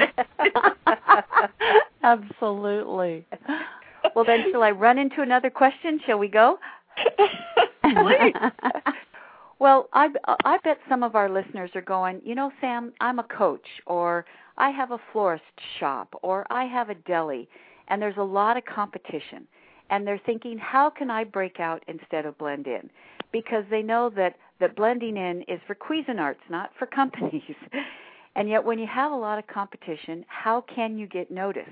[2.03, 3.25] Absolutely.
[4.15, 5.99] Well, then, shall I run into another question?
[6.05, 6.59] Shall we go?
[7.83, 8.33] Please.
[9.61, 10.07] Well, I
[10.43, 14.25] I bet some of our listeners are going, you know, Sam, I'm a coach, or
[14.57, 15.43] I have a florist
[15.79, 17.47] shop, or I have a deli,
[17.87, 19.47] and there's a lot of competition,
[19.89, 22.89] and they're thinking, how can I break out instead of blend in?
[23.31, 27.55] Because they know that that blending in is for Cuisinarts, not for companies.
[28.35, 31.69] and yet, when you have a lot of competition, how can you get noticed?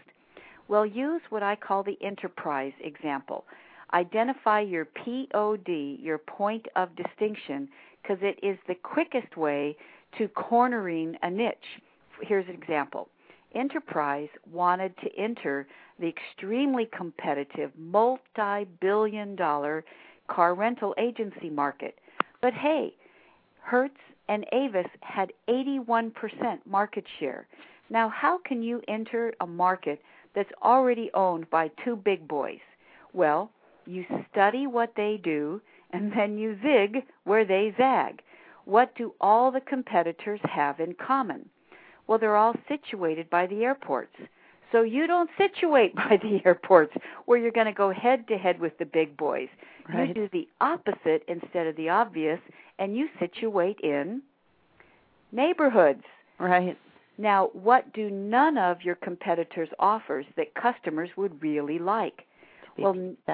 [0.67, 3.45] Well, use what I call the enterprise example.
[3.93, 7.67] Identify your POD, your point of distinction,
[8.01, 9.75] because it is the quickest way
[10.17, 11.81] to cornering a niche.
[12.21, 13.09] Here's an example.
[13.55, 15.67] Enterprise wanted to enter
[15.99, 19.83] the extremely competitive, multi billion dollar
[20.27, 21.97] car rental agency market.
[22.41, 22.93] But hey,
[23.61, 23.97] Hertz
[24.27, 26.11] and Avis had 81%
[26.65, 27.47] market share.
[27.89, 30.01] Now, how can you enter a market
[30.35, 32.59] that's already owned by two big boys?
[33.13, 33.51] Well,
[33.87, 35.61] you study what they do
[35.91, 38.21] and then you zig where they zag.
[38.65, 41.49] What do all the competitors have in common?
[42.09, 44.15] Well, they're all situated by the airports.
[44.71, 46.91] So you don't situate by the airports
[47.27, 49.47] where you're going to go head to head with the big boys.
[49.87, 50.07] Right.
[50.07, 52.39] You do the opposite instead of the obvious,
[52.79, 54.23] and you situate in
[55.31, 56.03] neighborhoods.
[56.39, 56.75] Right.
[57.19, 62.25] Now, what do none of your competitors offers that customers would really like?
[62.77, 63.27] well, picked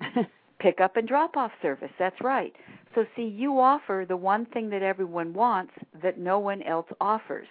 [0.66, 0.72] up.
[0.72, 1.90] no- pick up and drop off service.
[1.98, 2.54] That's right.
[2.94, 5.72] So see, you offer the one thing that everyone wants
[6.02, 7.48] that no one else offers.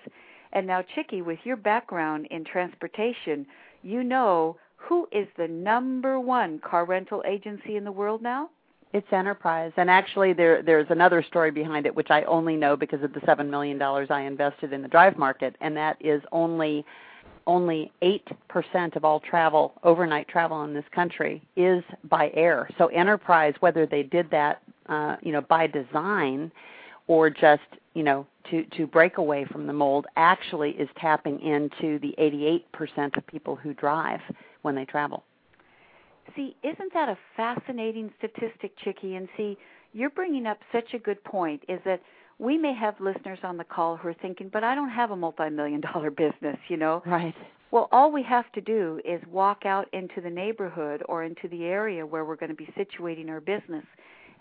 [0.53, 3.45] And now, Chicke, with your background in transportation,
[3.83, 8.49] you know who is the number one car rental agency in the world now?
[8.93, 13.01] It's enterprise, and actually, there there's another story behind it, which I only know because
[13.01, 16.85] of the seven million dollars I invested in the drive market, and that is only
[17.47, 22.69] only 8% of all travel, overnight travel in this country, is by air.
[22.77, 26.51] So enterprise, whether they did that, uh, you know, by design
[27.07, 27.61] or just,
[27.93, 33.17] you know, to, to break away from the mold, actually is tapping into the 88%
[33.17, 34.19] of people who drive
[34.61, 35.23] when they travel.
[36.35, 39.03] See, isn't that a fascinating statistic, Chicke?
[39.15, 39.57] And see,
[39.93, 42.01] you're bringing up such a good point is that
[42.39, 45.15] we may have listeners on the call who are thinking, but I don't have a
[45.15, 47.01] multi million dollar business, you know?
[47.05, 47.35] Right.
[47.71, 51.63] Well, all we have to do is walk out into the neighborhood or into the
[51.63, 53.83] area where we're going to be situating our business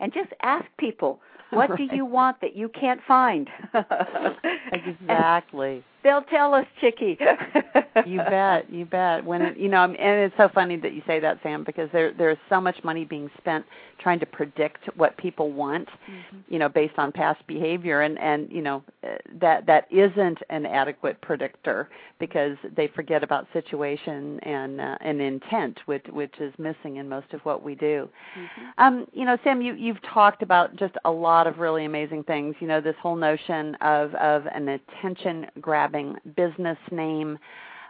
[0.01, 1.20] and just ask people,
[1.51, 1.78] what right.
[1.78, 3.48] do you want that you can't find?
[4.73, 5.82] exactly.
[6.03, 7.19] They'll tell us, Chicke.
[8.07, 9.24] you bet, you bet.
[9.24, 12.12] When it, you know, and it's so funny that you say that, Sam, because there
[12.12, 13.65] there's so much money being spent
[14.03, 16.39] trying to predict what people want, mm-hmm.
[16.49, 19.11] you know, based on past behavior, and and you know uh,
[19.41, 21.89] that that isn't an adequate predictor
[22.19, 27.33] because they forget about situation and uh, and intent, which which is missing in most
[27.33, 28.09] of what we do.
[28.37, 28.62] Mm-hmm.
[28.79, 32.57] Um, you know, Sam, you you've talked about just a lot of really amazing things.
[32.59, 37.39] You know, this whole notion of of an attention grab having business name,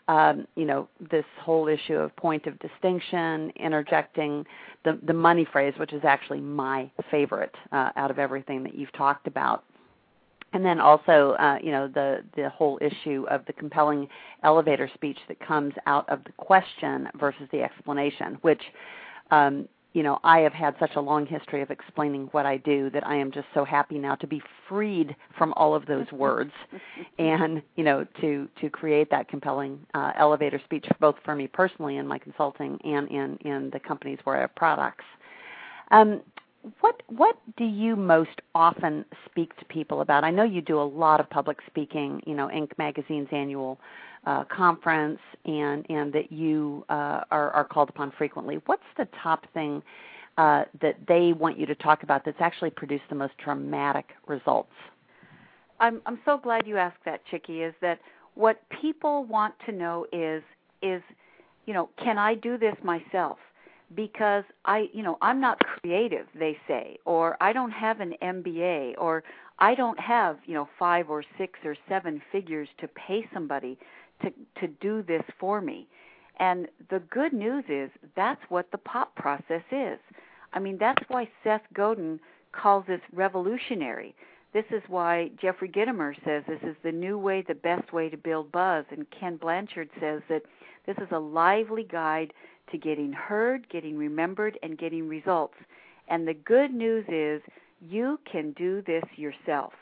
[0.09, 4.45] um, you know, this whole issue of point of distinction, interjecting
[4.85, 8.93] the the money phrase, which is actually my favorite uh, out of everything that you've
[8.93, 9.65] talked about.
[10.55, 14.09] And then also, uh, you know, the the whole issue of the compelling
[14.43, 18.63] elevator speech that comes out of the question versus the explanation, which
[19.31, 22.89] um, you know, I have had such a long history of explaining what I do
[22.91, 26.53] that I am just so happy now to be freed from all of those words,
[27.19, 31.97] and you know, to to create that compelling uh, elevator speech both for me personally
[31.97, 35.05] in my consulting and in in the companies where I have products.
[35.91, 36.23] Um,
[36.81, 40.25] what what do you most often speak to people about?
[40.25, 42.23] I know you do a lot of public speaking.
[42.27, 42.71] You know, Inc.
[42.79, 43.79] magazine's annual
[44.27, 48.61] uh, conference and and that you uh, are, are called upon frequently.
[48.67, 49.83] What's the top thing
[50.39, 54.73] uh, that they want you to talk about that's actually produced the most dramatic results?
[55.81, 57.51] I'm I'm so glad you asked that, Chicke.
[57.51, 57.99] Is that
[58.35, 60.43] what people want to know is
[60.83, 61.03] is
[61.67, 63.39] you know can I do this myself?
[63.95, 68.95] because I, you know, I'm not creative, they say, or I don't have an MBA,
[68.99, 69.23] or
[69.59, 73.79] I don't have, you know, five or six or seven figures to pay somebody
[74.23, 75.87] to to do this for me.
[76.39, 79.99] And the good news is that's what the pop process is.
[80.53, 82.21] I mean, that's why Seth Godin
[82.53, 84.15] calls this revolutionary.
[84.53, 88.17] This is why Jeffrey Gitomer says this is the new way, the best way to
[88.17, 88.85] build buzz.
[88.91, 90.43] And Ken Blanchard says that
[90.87, 92.33] this is a lively guide
[92.71, 95.55] to getting heard, getting remembered, and getting results.
[96.09, 97.41] And the good news is
[97.81, 99.73] you can do this yourself.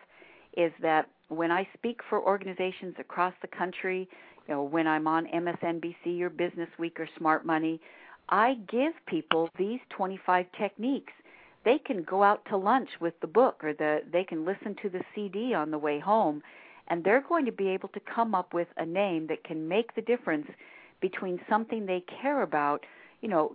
[0.57, 4.09] Is that when I speak for organizations across the country,
[4.49, 7.81] you know, when I'm on MSNBC or Business Week or Smart Money,
[8.29, 11.13] I give people these 25 techniques.
[11.65, 14.89] They can go out to lunch with the book or the they can listen to
[14.89, 16.43] the CD on the way home
[16.91, 19.95] and they're going to be able to come up with a name that can make
[19.95, 20.49] the difference
[21.01, 22.85] between something they care about,
[23.23, 23.55] you know,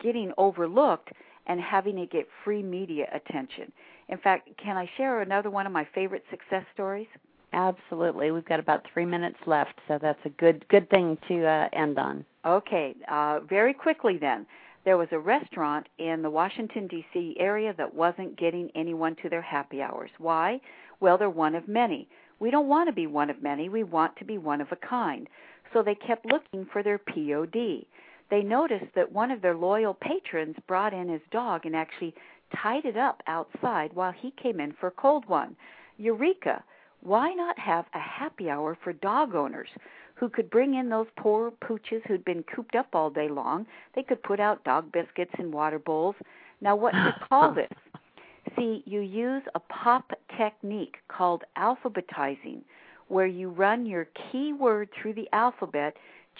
[0.00, 1.10] getting overlooked
[1.46, 3.72] and having it get free media attention.
[4.08, 7.08] In fact, can I share another one of my favorite success stories?
[7.52, 8.30] Absolutely.
[8.30, 11.98] We've got about three minutes left, so that's a good good thing to uh, end
[11.98, 12.24] on.
[12.46, 12.94] Okay.
[13.08, 14.46] Uh, very quickly then,
[14.84, 17.36] there was a restaurant in the Washington D.C.
[17.38, 20.10] area that wasn't getting anyone to their happy hours.
[20.18, 20.60] Why?
[21.00, 22.08] Well, they're one of many.
[22.40, 23.68] We don't want to be one of many.
[23.68, 25.28] We want to be one of a kind.
[25.72, 27.86] So they kept looking for their POD.
[28.30, 32.14] They noticed that one of their loyal patrons brought in his dog and actually
[32.62, 35.54] tied it up outside while he came in for a cold one.
[35.98, 36.64] Eureka!
[37.02, 39.68] Why not have a happy hour for dog owners
[40.14, 43.66] who could bring in those poor pooches who'd been cooped up all day long?
[43.94, 46.14] They could put out dog biscuits and water bowls.
[46.60, 47.70] Now, what do you call this?
[48.56, 52.62] See, you use a pop technique called alphabetizing,
[53.08, 55.96] where you run your keyword through the alphabet,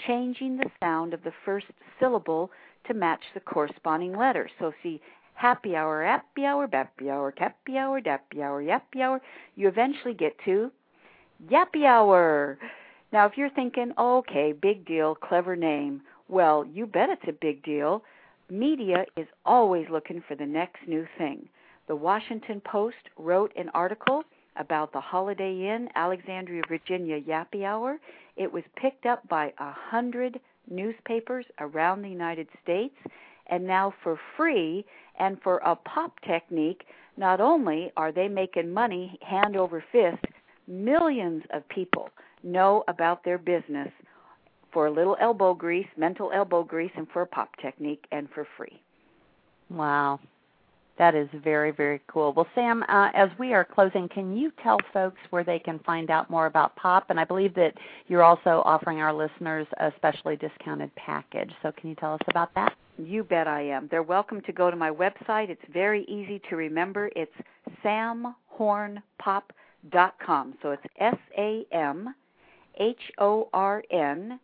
[0.06, 1.66] changing the sound of the first
[1.98, 2.50] syllable
[2.86, 4.48] to match the corresponding letter.
[4.58, 5.00] So, see,
[5.34, 9.20] happy hour, happy hour, bappy hour, happy hour, dappy hour, yappy hour,
[9.56, 10.70] you eventually get to
[11.50, 12.58] yappy hour.
[13.12, 17.62] Now, if you're thinking, okay, big deal, clever name, well, you bet it's a big
[17.62, 18.02] deal.
[18.48, 21.48] Media is always looking for the next new thing.
[21.88, 24.22] The Washington Post wrote an article
[24.56, 27.98] about the Holiday Inn, Alexandria, Virginia Yappy Hour.
[28.36, 30.38] It was picked up by a hundred
[30.70, 32.94] newspapers around the United States,
[33.48, 34.84] and now for free
[35.18, 36.84] and for a pop technique,
[37.16, 40.24] not only are they making money hand over fist,
[40.66, 42.10] millions of people
[42.42, 43.90] know about their business
[44.72, 48.46] for a little elbow grease, mental elbow grease, and for a pop technique, and for
[48.56, 48.80] free.
[49.68, 50.18] Wow.
[50.98, 52.32] That is very, very cool.
[52.32, 56.10] Well, Sam, uh, as we are closing, can you tell folks where they can find
[56.10, 57.06] out more about POP?
[57.08, 57.74] And I believe that
[58.08, 61.50] you're also offering our listeners a specially discounted package.
[61.62, 62.74] So, can you tell us about that?
[62.98, 63.88] You bet I am.
[63.90, 65.48] They're welcome to go to my website.
[65.48, 67.08] It's very easy to remember.
[67.16, 67.32] It's
[67.84, 70.54] samhornpop.com.
[70.62, 72.14] So it's S A M
[72.78, 74.38] H O R N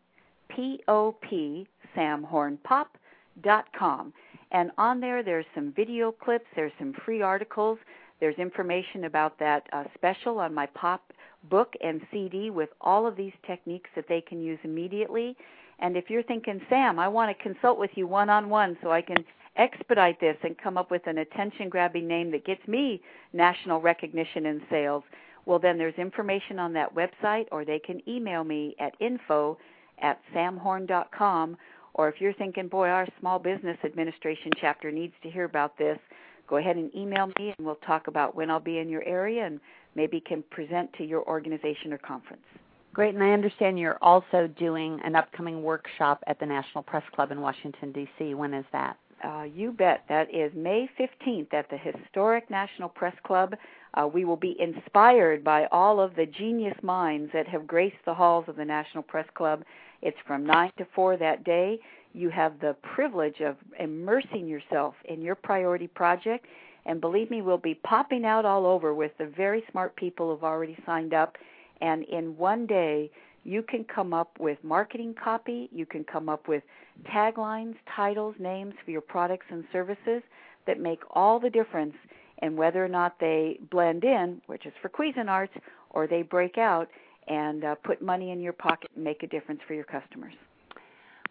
[0.48, 4.12] P O P, samhornpop.com.
[4.50, 7.78] And on there, there's some video clips, there's some free articles,
[8.18, 11.12] there's information about that uh, special on my pop
[11.50, 15.36] book and CD with all of these techniques that they can use immediately.
[15.80, 18.90] And if you're thinking, Sam, I want to consult with you one on one so
[18.90, 19.24] I can
[19.56, 23.00] expedite this and come up with an attention grabbing name that gets me
[23.32, 25.05] national recognition and sales,
[25.46, 29.56] well, then there's information on that website, or they can email me at info
[30.00, 31.56] at samhorn.com
[31.98, 35.98] or if you're thinking, boy, our small business administration chapter needs to hear about this,
[36.46, 39.44] go ahead and email me and we'll talk about when I'll be in your area
[39.44, 39.59] and
[39.96, 42.44] maybe can present to your organization or conference.
[42.93, 47.31] Great, and I understand you're also doing an upcoming workshop at the National Press Club
[47.31, 48.35] in Washington, D.C.
[48.35, 48.97] When is that?
[49.23, 50.05] Uh, you bet.
[50.09, 53.55] That is May 15th at the historic National Press Club.
[53.94, 58.15] Uh, we will be inspired by all of the genius minds that have graced the
[58.15, 59.62] halls of the National Press Club
[60.02, 61.78] it's from 9 to 4 that day.
[62.12, 66.47] You have the privilege of immersing yourself in your priority project.
[66.86, 70.44] And believe me, we'll be popping out all over with the very smart people who've
[70.44, 71.36] already signed up.
[71.80, 73.10] And in one day,
[73.44, 76.62] you can come up with marketing copy, you can come up with
[77.06, 80.22] taglines, titles, names for your products and services
[80.66, 81.94] that make all the difference
[82.42, 85.56] in whether or not they blend in, which is for Cuisinarts,
[85.90, 86.88] or they break out
[87.26, 90.34] and uh, put money in your pocket and make a difference for your customers.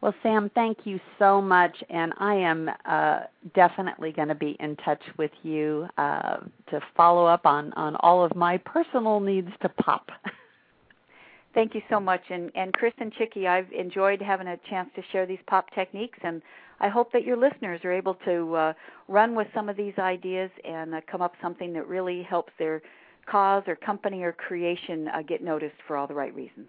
[0.01, 3.21] Well, Sam, thank you so much, and I am uh,
[3.55, 6.37] definitely going to be in touch with you uh,
[6.69, 10.09] to follow up on on all of my personal needs to pop.
[11.55, 15.01] Thank you so much, and and Chris and Chicke, I've enjoyed having a chance to
[15.11, 16.43] share these pop techniques, and
[16.79, 18.73] I hope that your listeners are able to uh,
[19.07, 22.83] run with some of these ideas and uh, come up something that really helps their
[23.25, 26.67] cause or company or creation uh, get noticed for all the right reasons.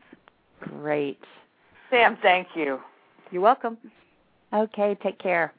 [0.60, 1.20] Great.
[1.90, 2.80] Sam, thank you.
[3.30, 3.76] You're welcome.
[4.52, 5.52] Okay, take care.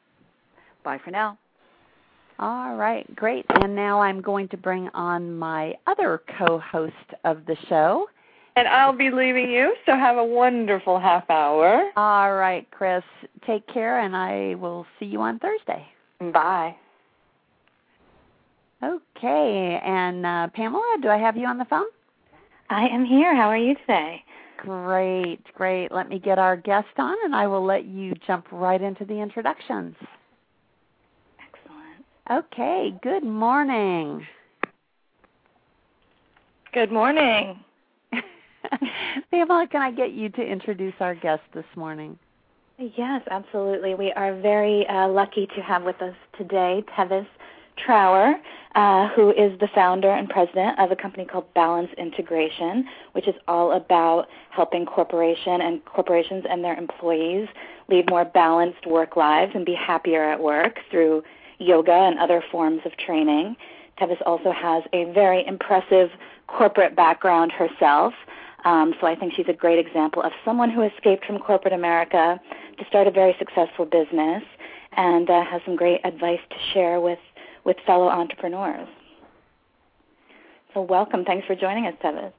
[0.83, 1.37] Bye for now.
[2.39, 3.45] All right, great.
[3.49, 6.93] And now I'm going to bring on my other co host
[7.25, 8.07] of the show.
[8.55, 11.91] And I'll be leaving you, so have a wonderful half hour.
[11.95, 13.03] All right, Chris.
[13.45, 15.85] Take care, and I will see you on Thursday.
[16.33, 16.75] Bye.
[18.83, 21.85] Okay, and uh, Pamela, do I have you on the phone?
[22.69, 23.35] I am here.
[23.35, 24.23] How are you today?
[24.61, 25.91] Great, great.
[25.91, 29.13] Let me get our guest on, and I will let you jump right into the
[29.13, 29.95] introductions.
[31.39, 32.45] Excellent.
[32.45, 34.25] Okay, good morning.
[36.73, 37.63] Good morning.
[39.31, 42.19] Pamela, can I get you to introduce our guest this morning?
[42.77, 43.95] Yes, absolutely.
[43.95, 47.25] We are very uh, lucky to have with us today Tevis
[47.85, 48.35] Trower,
[48.75, 53.35] uh, who is the founder and president of a company called Balance Integration, which is
[53.47, 57.47] all about helping corporation and corporations and their employees
[57.89, 61.23] lead more balanced work lives and be happier at work through
[61.57, 63.55] yoga and other forms of training.
[63.99, 66.09] Tevis also has a very impressive
[66.47, 68.13] corporate background herself.
[68.65, 72.39] Um, so I think she's a great example of someone who escaped from corporate America
[72.77, 74.43] to start a very successful business
[74.93, 77.19] and uh, has some great advice to share with
[77.65, 78.87] with fellow entrepreneurs.
[80.73, 81.25] So, welcome.
[81.25, 82.31] Thanks for joining us, Tevis.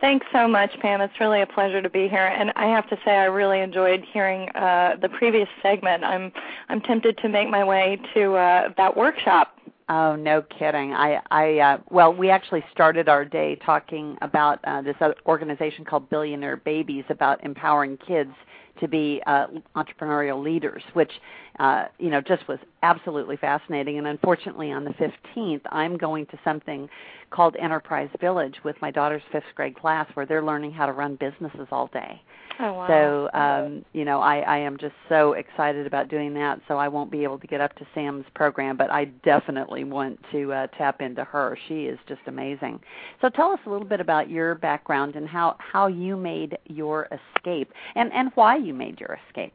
[0.00, 1.00] Thanks so much, Pam.
[1.00, 4.04] It's really a pleasure to be here, and I have to say I really enjoyed
[4.12, 6.04] hearing uh, the previous segment.
[6.04, 6.30] I'm
[6.68, 9.58] I'm tempted to make my way to uh, that workshop.
[9.88, 10.92] Oh, no kidding.
[10.92, 14.96] I I uh, well, we actually started our day talking about uh, this
[15.26, 18.32] organization called Billionaire Babies about empowering kids
[18.80, 21.10] to be uh, entrepreneurial leaders, which
[21.58, 23.98] uh, you know just was absolutely fascinating.
[23.98, 26.88] And unfortunately, on the 15th, I'm going to something
[27.30, 31.16] called Enterprise Village with my daughter's fifth grade class, where they're learning how to run
[31.16, 32.20] businesses all day.
[32.60, 32.88] Oh, wow.
[32.88, 36.60] So, um, you know, I, I am just so excited about doing that.
[36.66, 40.18] So I won't be able to get up to Sam's program, but I definitely want
[40.32, 41.56] to uh, tap into her.
[41.68, 42.80] She is just amazing.
[43.20, 47.08] So tell us a little bit about your background and how how you made your
[47.36, 49.52] escape, and and why you made your escape.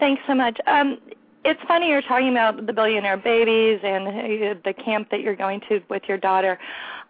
[0.00, 0.58] Thanks so much.
[0.66, 0.98] Um,
[1.44, 5.60] it's funny you're talking about the billionaire babies and uh, the camp that you're going
[5.68, 6.58] to with your daughter.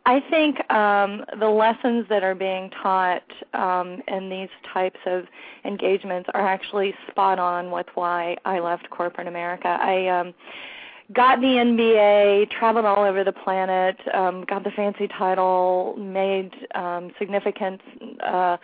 [0.06, 3.24] I think um, the lessons that are being taught
[3.54, 5.24] um, in these types of
[5.64, 9.78] engagements are actually spot on with why I left corporate America.
[9.80, 10.34] I um,
[11.14, 17.10] got the MBA, traveled all over the planet, um, got the fancy title, made um,
[17.18, 17.80] significant
[18.20, 18.58] uh,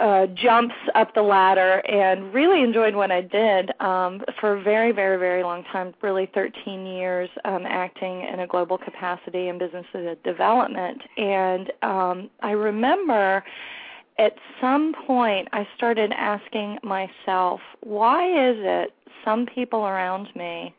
[0.00, 4.92] uh, jumps up the ladder and really enjoyed what I did um, for a very,
[4.92, 9.86] very, very long time, really 13 years um, acting in a global capacity in business
[10.24, 11.02] development.
[11.16, 13.44] And um, I remember
[14.18, 18.92] at some point I started asking myself, why is it
[19.24, 20.74] some people around me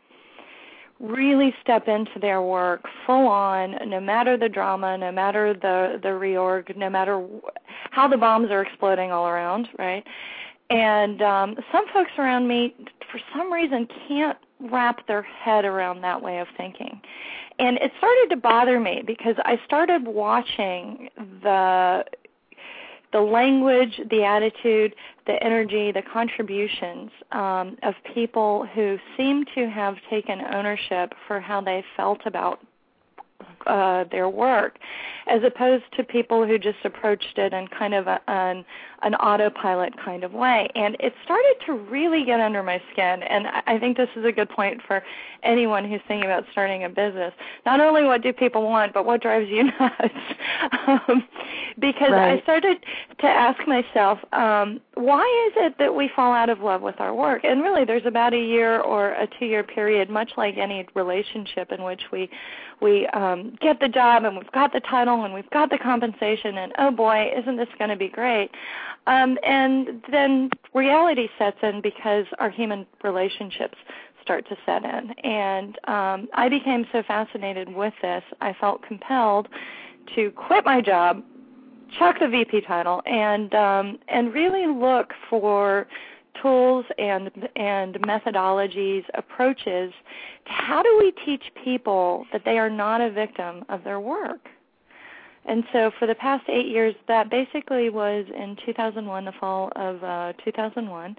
[0.99, 6.09] really step into their work full on no matter the drama no matter the the
[6.09, 7.26] reorg no matter
[7.91, 10.05] how the bombs are exploding all around right?
[10.69, 12.76] And um some folks around me
[13.11, 16.99] for some reason can't wrap their head around that way of thinking.
[17.59, 21.09] And it started to bother me because i started watching
[21.41, 22.03] the
[23.11, 24.95] the language, the attitude,
[25.26, 31.61] the energy, the contributions um, of people who seem to have taken ownership for how
[31.61, 32.60] they felt about
[33.68, 34.77] uh, their work,
[35.27, 38.65] as opposed to people who just approached it in kind of a, an
[39.02, 40.68] an autopilot kind of way.
[40.76, 43.23] And it started to really get under my skin.
[43.23, 45.02] And I think this is a good point for
[45.44, 47.34] anyone who's thinking about starting a business.
[47.65, 50.14] Not only what do people want, but what drives you nuts.
[50.88, 51.23] um,
[51.80, 52.40] because right.
[52.40, 52.77] I started
[53.19, 57.14] to ask myself, um, why is it that we fall out of love with our
[57.14, 57.44] work?
[57.44, 61.84] And really, there's about a year or a two-year period, much like any relationship, in
[61.84, 62.30] which we
[62.81, 66.57] we um, get the job and we've got the title and we've got the compensation,
[66.57, 68.51] and oh boy, isn't this going to be great?
[69.07, 73.77] Um, and then reality sets in because our human relationships
[74.22, 75.11] start to set in.
[75.23, 79.47] And um, I became so fascinated with this, I felt compelled
[80.15, 81.23] to quit my job,
[81.97, 85.88] chuck the VP title, and um, and really look for
[86.41, 89.94] tools and and methodologies, approaches
[90.45, 94.49] how do we teach people that they are not a victim of their work
[95.49, 100.03] and so for the past eight years, that basically was in 2001, the fall of
[100.03, 101.16] uh, 2001.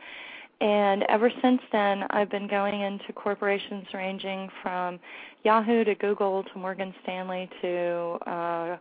[0.60, 5.00] And ever since then, I've been going into corporations ranging from
[5.42, 8.76] Yahoo to Google to Morgan Stanley to uh,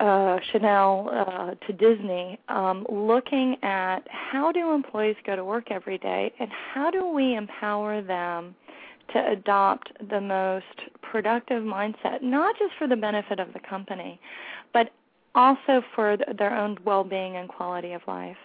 [0.00, 5.98] uh, Chanel uh, to Disney, um, looking at how do employees go to work every
[5.98, 8.54] day and how do we empower them
[9.12, 14.20] to adopt the most productive mindset, not just for the benefit of the company,
[14.72, 14.90] but
[15.34, 18.36] also for their own well being and quality of life.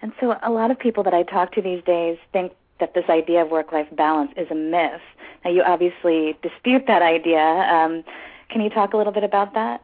[0.00, 3.04] And so, a lot of people that I talk to these days think that this
[3.08, 5.00] idea of work life balance is a myth.
[5.44, 7.40] Now, you obviously dispute that idea.
[7.40, 8.04] Um,
[8.48, 9.82] can you talk a little bit about that?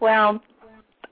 [0.00, 0.40] Well,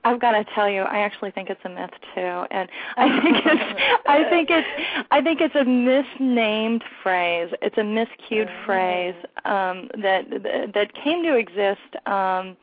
[0.03, 3.37] I've got to tell you, I actually think it's a myth too, and I think
[3.45, 7.51] it's I think it's I think it's a misnamed phrase.
[7.61, 10.25] It's a miscued phrase um, that
[10.73, 12.57] that came to exist um,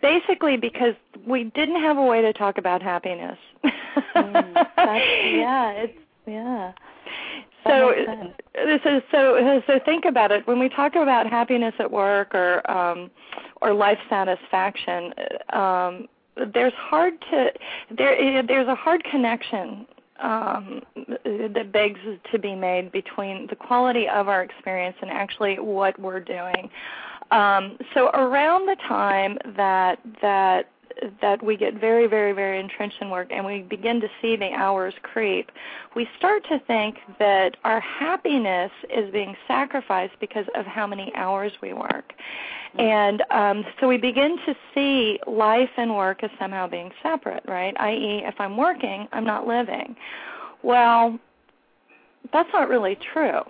[0.00, 0.94] basically because
[1.26, 3.38] we didn't have a way to talk about happiness.
[3.64, 6.72] mm, yeah, it's yeah.
[7.68, 7.92] So,
[8.84, 10.46] so so so think about it.
[10.46, 13.10] When we talk about happiness at work or um,
[13.60, 15.12] or life satisfaction,
[15.52, 16.06] um,
[16.52, 17.50] there's hard to
[17.96, 19.86] there there's a hard connection
[20.22, 20.82] um,
[21.24, 22.00] that begs
[22.32, 26.70] to be made between the quality of our experience and actually what we're doing.
[27.30, 30.70] Um, so around the time that that
[31.20, 34.52] that we get very, very, very entrenched in work and we begin to see the
[34.52, 35.50] hours creep,
[35.94, 41.52] we start to think that our happiness is being sacrificed because of how many hours
[41.62, 42.12] we work.
[42.76, 42.80] Mm-hmm.
[42.80, 47.74] And um, so we begin to see life and work as somehow being separate, right?
[47.78, 49.96] I.e., if I'm working, I'm not living.
[50.62, 51.18] Well,
[52.32, 53.42] that's not really true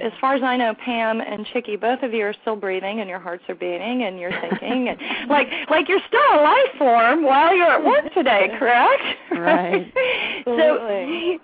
[0.00, 3.08] as far as I know, Pam and Chicke, both of you are still breathing and
[3.08, 4.98] your hearts are beating and you're thinking and
[5.30, 9.02] like like you're still a life form while you're at work today, correct?
[9.32, 9.92] Right.
[10.44, 11.38] so,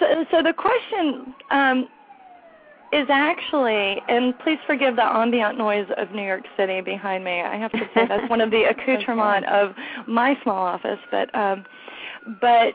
[0.00, 1.88] so so the question um
[2.92, 7.40] is actually, and please forgive the ambient noise of New York City behind me.
[7.40, 9.60] I have to say that's one of the accoutrements okay.
[9.60, 9.74] of
[10.06, 11.64] my small office, but um,
[12.40, 12.74] but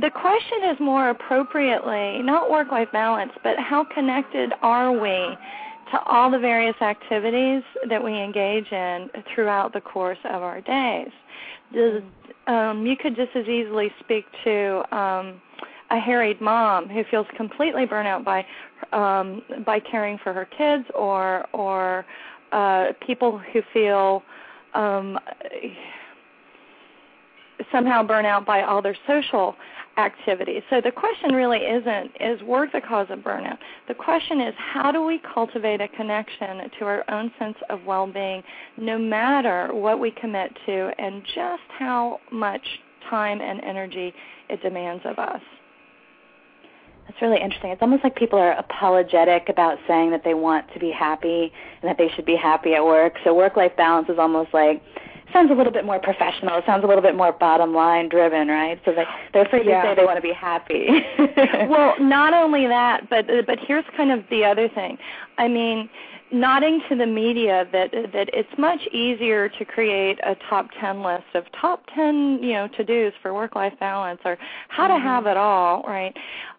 [0.00, 5.36] the question is more appropriately not work life balance, but how connected are we
[5.90, 11.10] to all the various activities that we engage in throughout the course of our days?
[11.74, 12.02] Does,
[12.46, 15.40] um, you could just as easily speak to um,
[15.90, 18.46] a harried mom who feels completely burnt out by
[18.92, 22.04] um, by caring for her kids, or or
[22.52, 24.22] uh, people who feel
[24.74, 25.18] um,
[27.70, 29.54] somehow burn out by all their social
[29.98, 30.62] activities.
[30.70, 33.58] So the question really isn't is work the cause of burnout.
[33.88, 38.42] The question is how do we cultivate a connection to our own sense of well-being
[38.76, 42.66] no matter what we commit to and just how much
[43.10, 44.14] time and energy
[44.48, 45.42] it demands of us.
[47.06, 47.70] That's really interesting.
[47.70, 51.52] It's almost like people are apologetic about saying that they want to be happy
[51.82, 53.14] and that they should be happy at work.
[53.24, 54.82] So work life balance is almost like
[55.32, 56.58] sounds a little bit more professional.
[56.58, 58.80] It sounds a little bit more bottom line driven, right?
[58.84, 59.82] So they they're afraid yeah.
[59.82, 60.88] to say they want to be happy.
[61.68, 64.98] well, not only that, but but here's kind of the other thing.
[65.38, 65.88] I mean,
[66.32, 71.24] nodding to the media that that it's much easier to create a top 10 list
[71.34, 74.38] of top 10, you know, to-dos for work-life balance or
[74.68, 74.96] how mm-hmm.
[74.96, 76.16] to have it all, right?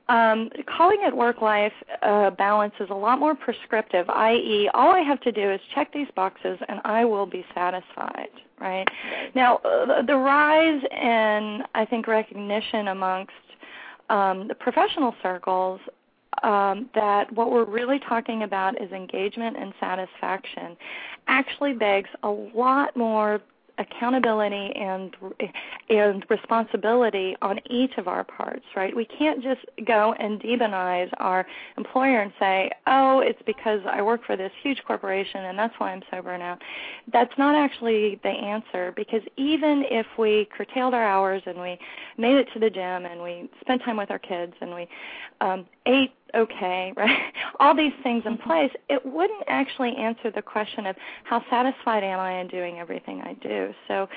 [0.10, 5.22] Um, calling it work-life uh, balance is a lot more prescriptive, i.e., all I have
[5.22, 8.30] to do is check these boxes and I will be satisfied,
[8.64, 8.88] right?
[9.36, 13.34] Now, uh, the rise in, I think, recognition amongst
[14.10, 15.80] um, the professional circles
[16.42, 20.76] um, that what we're really talking about is engagement and satisfaction
[21.28, 23.42] actually begs a lot more
[23.78, 25.16] accountability and
[25.90, 28.96] and responsibility on each of our parts right?
[28.96, 31.46] We can't just go and demonize our
[31.78, 35.92] employer and say oh it's because i work for this huge corporation and that's why
[35.92, 36.62] i'm so burnt out
[37.12, 41.78] that's not actually the answer because even if we curtailed our hours and we
[42.18, 44.88] made it to the gym and we spent time with our kids and we
[45.42, 47.34] um ate okay, right?
[47.60, 48.50] All these things in mm-hmm.
[48.50, 53.22] place, it wouldn't actually answer the question of how satisfied am I in doing everything
[53.22, 53.74] I do.
[53.88, 54.08] So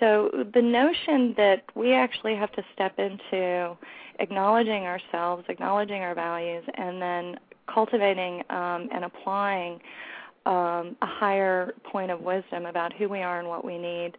[0.00, 3.76] so the notion that we actually have to step into
[4.18, 7.36] acknowledging ourselves, acknowledging our values, and then
[7.72, 9.80] cultivating um, and applying
[10.46, 14.16] um, a higher point of wisdom about who we are and what we need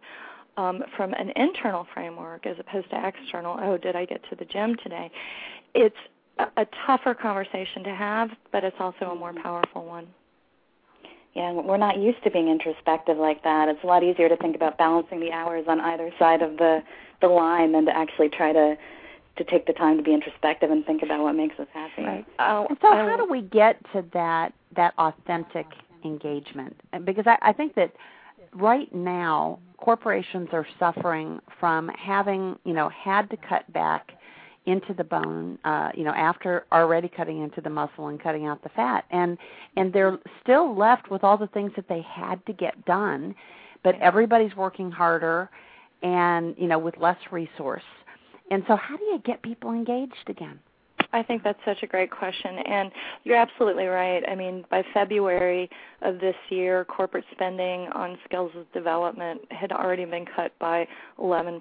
[0.56, 3.58] um, from an internal framework as opposed to external.
[3.60, 5.10] Oh, did I get to the gym today?
[5.74, 5.96] It's
[6.38, 10.06] a, tougher conversation to have, but it's also a more powerful one.
[11.34, 13.68] Yeah, we're not used to being introspective like that.
[13.68, 16.82] It's a lot easier to think about balancing the hours on either side of the
[17.22, 18.76] the line than to actually try to
[19.36, 22.02] to take the time to be introspective and think about what makes us happy.
[22.02, 22.26] Right.
[22.38, 22.92] Oh, so oh.
[22.92, 25.66] how do we get to that that authentic
[26.04, 26.74] engagement?
[27.04, 27.92] Because I, I think that
[28.54, 34.12] right now corporations are suffering from having you know had to cut back
[34.66, 38.62] into the bone uh you know after already cutting into the muscle and cutting out
[38.62, 39.04] the fat.
[39.10, 39.38] And
[39.76, 43.34] and they're still left with all the things that they had to get done
[43.82, 45.48] but everybody's working harder
[46.02, 47.84] and you know with less resource.
[48.50, 50.58] And so how do you get people engaged again
[51.16, 52.90] I think that's such a great question, and
[53.24, 54.22] you're absolutely right.
[54.28, 55.70] I mean, by February
[56.02, 60.86] of this year, corporate spending on skills development had already been cut by
[61.18, 61.60] 11%.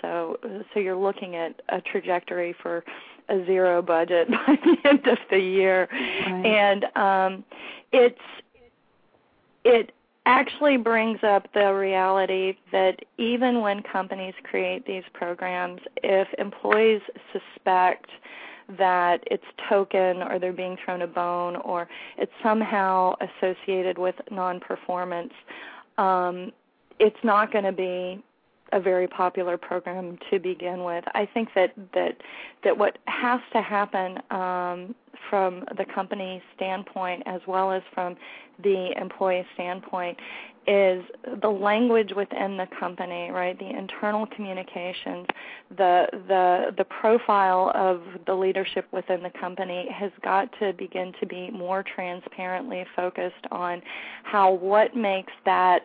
[0.00, 0.38] So,
[0.72, 2.82] so you're looking at a trajectory for
[3.28, 6.46] a zero budget by the end of the year, right.
[6.46, 7.44] and um,
[7.92, 8.18] it's
[9.64, 9.92] it
[10.26, 17.00] actually brings up the reality that even when companies create these programs, if employees
[17.32, 18.08] suspect
[18.78, 25.32] that it's token or they're being thrown a bone or it's somehow associated with non-performance,
[25.98, 26.52] um,
[26.98, 28.22] it's not going to be
[28.72, 31.04] a very popular program to begin with.
[31.14, 32.16] I think that that
[32.64, 34.94] that what has to happen um,
[35.28, 38.16] from the company standpoint as well as from
[38.62, 40.18] the employee standpoint
[40.66, 41.04] is
[41.40, 43.58] the language within the company, right?
[43.58, 45.26] The internal communications,
[45.76, 51.26] the the the profile of the leadership within the company has got to begin to
[51.26, 53.82] be more transparently focused on
[54.22, 55.82] how what makes that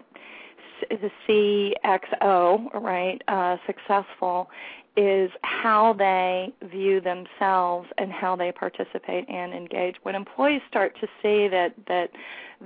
[0.90, 4.48] the CXO, right, uh, successful
[4.95, 9.95] is how they view themselves and how they participate and engage.
[10.02, 12.10] When employees start to see that that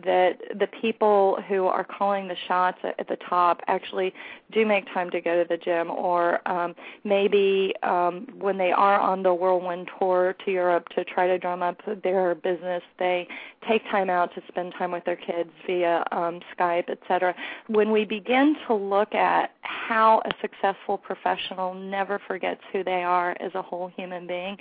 [0.04, 4.14] that the people who are calling the shots at, at the top actually
[4.52, 9.00] do make time to go to the gym, or um, maybe um, when they are
[9.00, 13.28] on the whirlwind tour to Europe to try to drum up their business, they
[13.68, 17.36] take time out to spend time with their kids via um, Skype, etc.
[17.68, 23.32] When we begin to look at how a successful professional never forgets who they are
[23.40, 24.58] as a whole human being,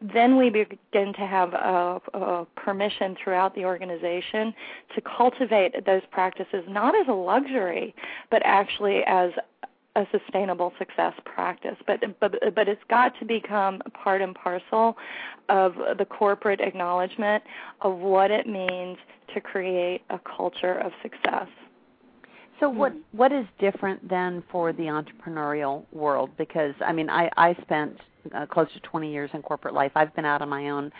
[0.00, 4.54] then we begin to have a, a permission throughout the organization
[4.94, 7.94] to cultivate those practices not as a luxury,
[8.30, 9.30] but actually as
[9.96, 11.76] a sustainable success practice.
[11.86, 14.96] But but but it's got to become part and parcel
[15.48, 17.42] of the corporate acknowledgement
[17.82, 18.98] of what it means
[19.34, 21.48] to create a culture of success.
[22.60, 26.30] So what what is different then for the entrepreneurial world?
[26.38, 28.00] Because i mean i i spent
[28.34, 29.92] uh, close to 20 years in corporate life.
[29.94, 30.92] I've been out on my own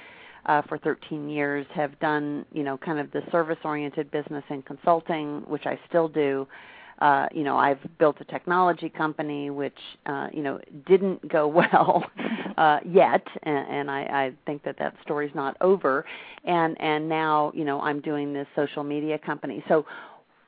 [0.47, 4.65] uh, for 13 years have done you know kind of the service oriented business and
[4.65, 6.47] consulting which i still do
[7.01, 12.05] uh, you know, I've built a technology company which, uh, you know, didn't go well
[12.57, 16.05] uh, yet, and, and I, I think that that story's not over.
[16.45, 19.65] And and now, you know, I'm doing this social media company.
[19.69, 19.87] So,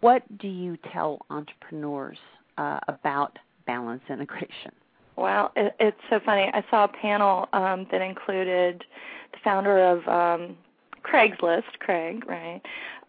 [0.01, 2.19] what do you tell entrepreneurs
[2.59, 4.73] uh, about balance integration?
[5.17, 6.51] Well, it, it's so funny.
[6.53, 8.85] I saw a panel um, that included
[9.33, 10.57] the founder of um,
[11.03, 12.61] Craigslist, Craig, right,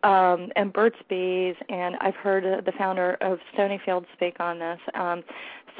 [0.03, 4.79] um, and Burt's Bees, and I've heard uh, the founder of Stonyfield speak on this.
[4.93, 5.23] Um,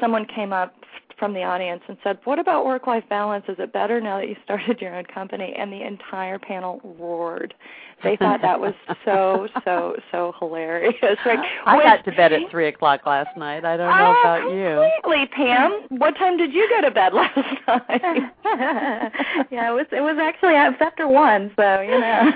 [0.00, 0.74] someone came up
[1.18, 3.44] from the audience and said, "What about work-life balance?
[3.48, 7.54] Is it better now that you started your own company?" And the entire panel roared.
[8.02, 8.74] They thought that was
[9.04, 10.94] so so so hilarious.
[11.02, 11.38] Right?
[11.66, 13.64] I got to bed at three o'clock last night.
[13.64, 14.90] I don't know oh, about you.
[15.02, 15.82] Completely, Pam.
[15.98, 17.36] What time did you go to bed last
[17.66, 18.02] night?
[19.50, 22.32] yeah, it was it was actually after one, so you know.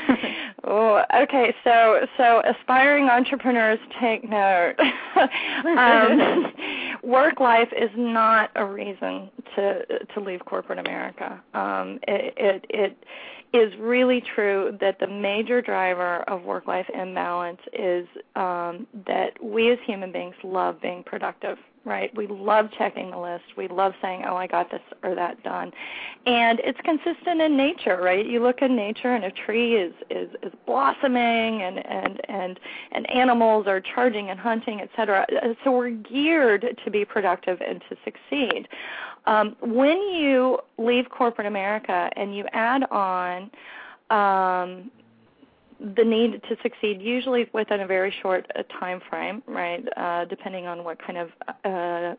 [0.65, 1.55] Oh, okay.
[1.65, 4.75] So so aspiring entrepreneurs take note.
[5.77, 6.53] um,
[7.03, 9.85] work life is not a reason to
[10.15, 11.43] to leave corporate America.
[11.55, 12.97] Um, it, it it
[13.53, 19.71] is really true that the major driver of work life imbalance is um, that we
[19.71, 22.15] as human beings love being productive right?
[22.17, 23.45] We love checking the list.
[23.57, 25.73] We love saying, "Oh, I got this or that done,"
[26.27, 28.25] and it's consistent in nature, right?
[28.25, 32.61] You look in nature, and a tree is is is blossoming, and and and
[32.93, 35.27] and animals are charging and hunting, et cetera.
[35.65, 38.69] So we're geared to be productive and to succeed.
[39.27, 43.51] Um, when you leave corporate America and you add on
[44.11, 44.91] um,
[45.81, 49.85] the need to succeed usually within a very short uh, time frame, right?
[49.97, 51.31] Uh, depending on what kind of
[51.65, 52.15] uh,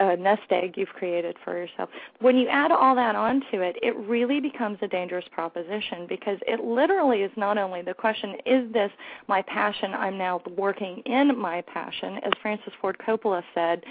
[0.00, 1.88] uh, nest egg you've created for yourself.
[2.20, 6.62] When you add all that onto it, it really becomes a dangerous proposition because it
[6.64, 8.90] literally is not only the question, is this
[9.28, 9.94] my passion?
[9.94, 12.18] I'm now working in my passion.
[12.24, 13.84] As Francis Ford Coppola said,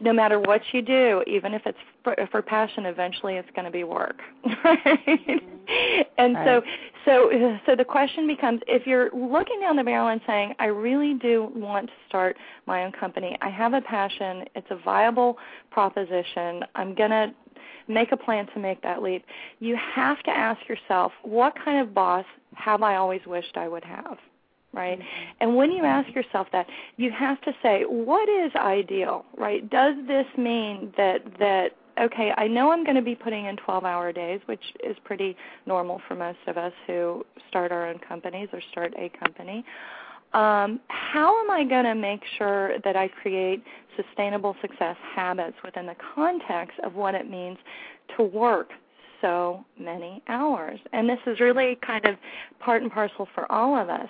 [0.00, 3.70] no matter what you do, even if it's for, for passion, eventually it's going to
[3.70, 4.20] be work.
[4.64, 5.42] Right?
[6.16, 6.46] and right.
[6.46, 6.62] so
[7.04, 7.30] so
[7.66, 11.50] so the question becomes if you're looking down the barrel and saying I really do
[11.54, 13.36] want to start my own company.
[13.40, 15.38] I have a passion, it's a viable
[15.70, 16.64] proposition.
[16.74, 17.32] I'm going to
[17.88, 19.24] make a plan to make that leap.
[19.60, 23.84] You have to ask yourself, what kind of boss have I always wished I would
[23.84, 24.18] have?
[24.74, 24.98] right?
[24.98, 25.32] Mm-hmm.
[25.40, 26.66] And when you ask yourself that,
[26.96, 29.68] you have to say, what is ideal, right?
[29.68, 31.70] Does this mean that that
[32.00, 36.00] okay, I know I'm going to be putting in 12-hour days, which is pretty normal
[36.06, 39.64] for most of us who start our own companies or start a company.
[40.34, 43.62] Um, how am I going to make sure that I create
[43.96, 47.56] sustainable success habits within the context of what it means
[48.16, 48.70] to work
[49.22, 50.78] so many hours?
[50.92, 52.16] And this is really kind of
[52.60, 54.08] part and parcel for all of us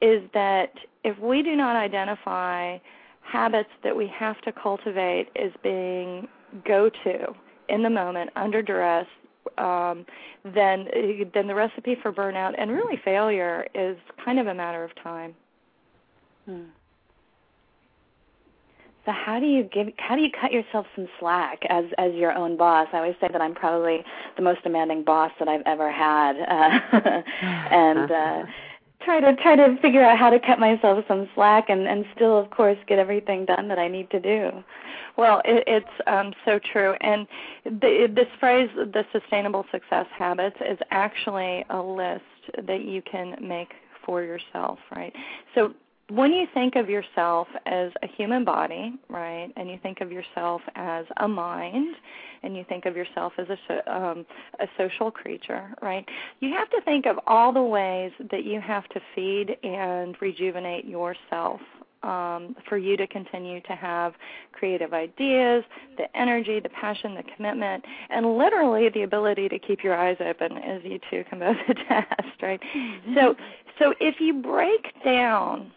[0.00, 0.72] is that
[1.04, 2.78] if we do not identify
[3.22, 6.26] habits that we have to cultivate as being
[6.66, 7.34] go to
[7.68, 9.06] in the moment under duress,
[9.56, 10.04] um,
[10.44, 10.86] then
[11.34, 15.34] then the recipe for burnout and really failure is kind of a matter of time.
[16.44, 16.64] Hmm.
[19.08, 22.32] So how do you give how do you cut yourself some slack as as your
[22.32, 22.88] own boss?
[22.92, 24.04] I always say that I'm probably
[24.36, 28.42] the most demanding boss that I've ever had, uh, and uh,
[29.02, 32.38] try to try to figure out how to cut myself some slack and and still
[32.38, 34.50] of course get everything done that I need to do.
[35.16, 37.26] Well, it, it's um, so true, and
[37.64, 42.22] the, this phrase, the sustainable success habits, is actually a list
[42.64, 43.72] that you can make
[44.06, 45.12] for yourself, right?
[45.56, 45.74] So
[46.10, 50.62] when you think of yourself as a human body, right, and you think of yourself
[50.74, 51.94] as a mind,
[52.42, 54.24] and you think of yourself as a, um,
[54.60, 56.06] a social creature, right?
[56.40, 60.86] You have to think of all the ways that you have to feed and rejuvenate
[60.86, 61.60] yourself
[62.02, 64.14] um, for you to continue to have
[64.52, 65.64] creative ideas,
[65.96, 70.56] the energy, the passion, the commitment, and literally the ability to keep your eyes open
[70.58, 72.60] as you two can both attest, right?
[72.74, 73.14] Mm-hmm.
[73.14, 73.34] So,
[73.78, 75.72] so if you break down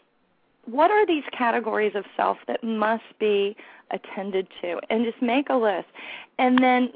[0.65, 3.55] what are these categories of self that must be
[3.91, 4.79] attended to?
[4.89, 5.87] And just make a list.
[6.37, 6.91] And then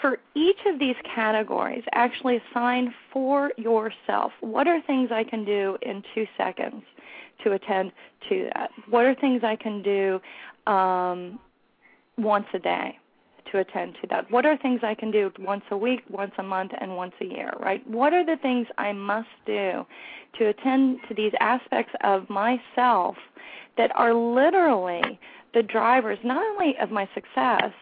[0.00, 4.32] for each of these categories actually assign for yourself.
[4.40, 6.82] What are things i can do in two seconds
[7.44, 7.92] to attend
[8.28, 8.70] to that?
[8.88, 10.20] What are things i can do
[10.70, 11.38] um,
[12.18, 12.98] once a day
[13.58, 14.30] attend to that?
[14.30, 17.24] What are things I can do once a week, once a month, and once a
[17.24, 17.86] year, right?
[17.88, 19.86] What are the things I must do
[20.38, 23.16] to attend to these aspects of myself
[23.76, 25.18] that are literally
[25.54, 27.72] the drivers not only of my success,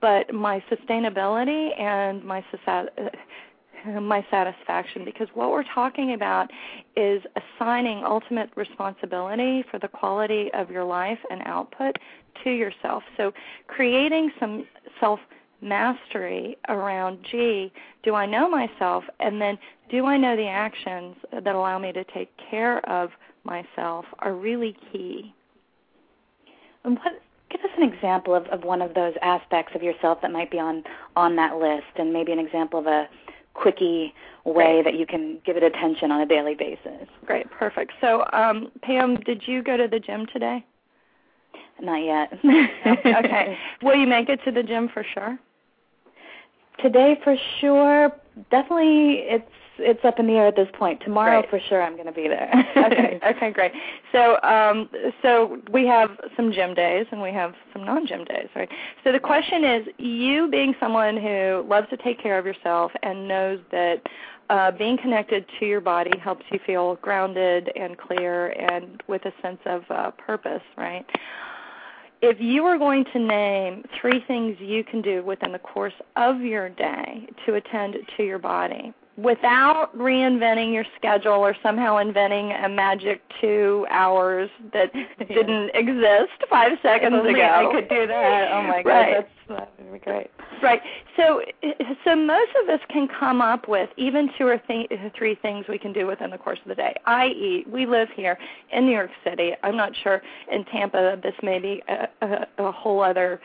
[0.00, 6.50] but my sustainability and my success uh, my satisfaction because what we're talking about
[6.96, 11.96] is assigning ultimate responsibility for the quality of your life and output
[12.44, 13.02] to yourself.
[13.16, 13.32] So
[13.66, 14.66] creating some
[15.00, 15.20] self
[15.60, 19.04] mastery around gee, do I know myself?
[19.20, 19.58] And then
[19.90, 23.10] do I know the actions that allow me to take care of
[23.44, 25.34] myself are really key.
[26.84, 27.20] And what
[27.50, 30.58] give us an example of, of one of those aspects of yourself that might be
[30.58, 30.82] on
[31.16, 33.08] on that list and maybe an example of a
[33.54, 34.14] quickie
[34.44, 37.06] way that you can give it attention on a daily basis.
[37.26, 37.92] Great, perfect.
[38.00, 40.64] So, um, Pam, did you go to the gym today?
[41.82, 42.32] Not yet.
[42.86, 43.58] Okay.
[43.82, 45.38] Will you make it to the gym for sure?
[46.80, 48.10] Today for sure.
[48.50, 51.00] Definitely it's it's up in the air at this point.
[51.04, 52.50] Tomorrow for sure I'm going to be there.
[52.76, 53.18] okay.
[53.24, 53.72] Okay, great.
[54.12, 54.88] So um
[55.22, 58.68] so we have some gym days and we have some non-gym days, right?
[59.04, 63.26] So the question is you being someone who loves to take care of yourself and
[63.28, 64.02] knows that
[64.50, 69.32] uh, being connected to your body helps you feel grounded and clear and with a
[69.40, 71.06] sense of uh, purpose, right?
[72.22, 76.40] If you were going to name three things you can do within the course of
[76.40, 82.68] your day to attend to your body, without reinventing your schedule or somehow inventing a
[82.68, 84.90] magic two hours that
[85.28, 87.42] didn't exist five seconds ago.
[87.42, 88.52] I could do that.
[88.52, 89.14] Oh my god, right.
[89.14, 90.30] that's that would be great.
[90.62, 90.80] Right.
[91.16, 91.42] So,
[92.04, 95.78] so most of us can come up with even two or th- three things we
[95.78, 96.94] can do within the course of the day.
[97.04, 98.38] I.e., we live here
[98.72, 99.52] in New York City.
[99.62, 103.40] I'm not sure in Tampa this may be a, a, a whole other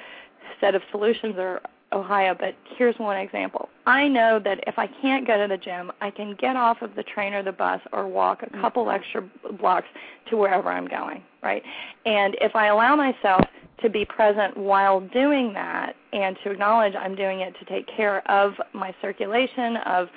[0.61, 1.61] set of solutions or
[1.93, 3.69] Ohio, but here's one example.
[3.85, 6.95] I know that if I can't go to the gym, I can get off of
[6.95, 8.95] the train or the bus or walk a couple mm-hmm.
[8.95, 9.23] extra
[9.57, 9.87] blocks
[10.29, 11.63] to wherever I'm going, right?
[12.05, 13.45] And if I allow myself
[13.81, 18.29] to be present while doing that and to acknowledge I'm doing it to take care
[18.29, 20.09] of my circulation, of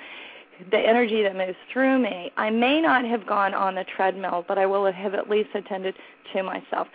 [0.71, 4.57] the energy that moves through me, I may not have gone on the treadmill, but
[4.57, 5.95] I will have at least attended
[6.33, 6.87] to myself.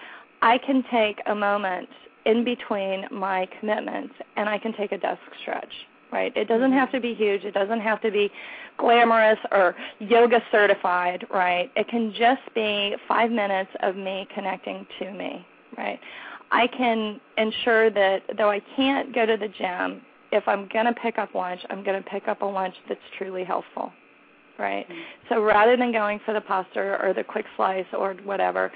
[0.43, 1.89] I can take a moment
[2.27, 5.73] in between my commitments and I can take a desk stretch
[6.13, 6.33] right?
[6.37, 7.45] It doesn't have to be huge.
[7.45, 8.31] It doesn't have to be
[8.79, 11.71] glamorous or yoga certified, right?
[11.77, 15.47] It can just be five minutes of me connecting to me,
[15.77, 15.99] right?
[16.51, 20.93] I can ensure that though I can't go to the gym, if I'm going to
[20.93, 23.93] pick up lunch, I'm going to pick up a lunch that's truly healthful,
[24.59, 24.89] right?
[24.89, 25.01] Mm-hmm.
[25.29, 28.71] So rather than going for the pasta or the quick slice or whatever,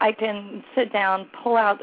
[0.00, 1.80] I can sit down, pull out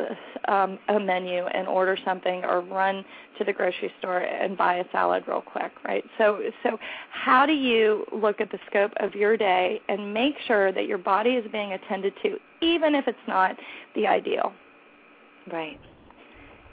[0.47, 3.03] um, a menu, and order something, or run
[3.37, 6.03] to the grocery store and buy a salad real quick, right?
[6.17, 6.77] So, so
[7.11, 10.97] how do you look at the scope of your day and make sure that your
[10.97, 13.57] body is being attended to, even if it's not
[13.95, 14.53] the ideal?
[15.51, 15.79] Right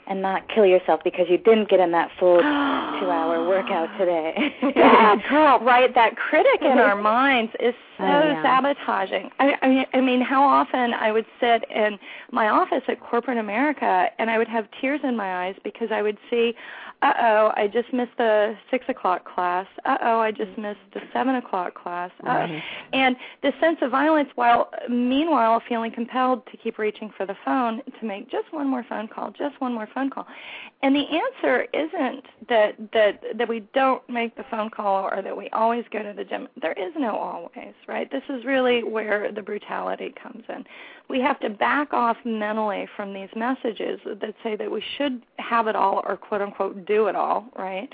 [0.07, 4.53] and not kill yourself because you didn't get in that full two hour workout today.
[4.75, 5.93] yeah, girl, right?
[5.95, 9.29] That critic in our minds is so sabotaging.
[9.39, 11.97] I, I mean, I mean, how often I would sit in
[12.31, 16.01] my office at corporate America and I would have tears in my eyes because I
[16.01, 16.53] would see
[17.01, 19.65] uh oh, I just missed the six o'clock class.
[19.85, 22.11] Uh oh, I just missed the seven o'clock class.
[22.23, 22.29] Uh-oh.
[22.29, 22.63] Right.
[22.93, 27.81] And the sense of violence, while meanwhile feeling compelled to keep reaching for the phone
[27.99, 30.27] to make just one more phone call, just one more phone call.
[30.83, 35.35] And the answer isn't that that that we don't make the phone call or that
[35.35, 36.47] we always go to the gym.
[36.61, 38.09] There is no always, right?
[38.09, 40.63] This is really where the brutality comes in.
[41.09, 45.67] We have to back off mentally from these messages that say that we should have
[45.67, 47.89] it all or quote unquote do it all, right?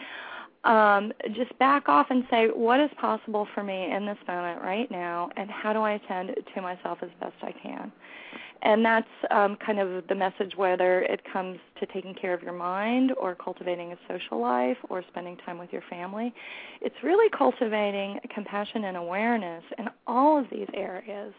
[0.63, 4.89] Um, just back off and say what is possible for me in this moment right
[4.91, 7.91] now, and how do I attend to myself as best I can?
[8.63, 12.53] And that's um, kind of the message whether it comes to taking care of your
[12.53, 16.33] mind or cultivating a social life or spending time with your family.
[16.81, 21.33] It's really cultivating compassion and awareness in all of these areas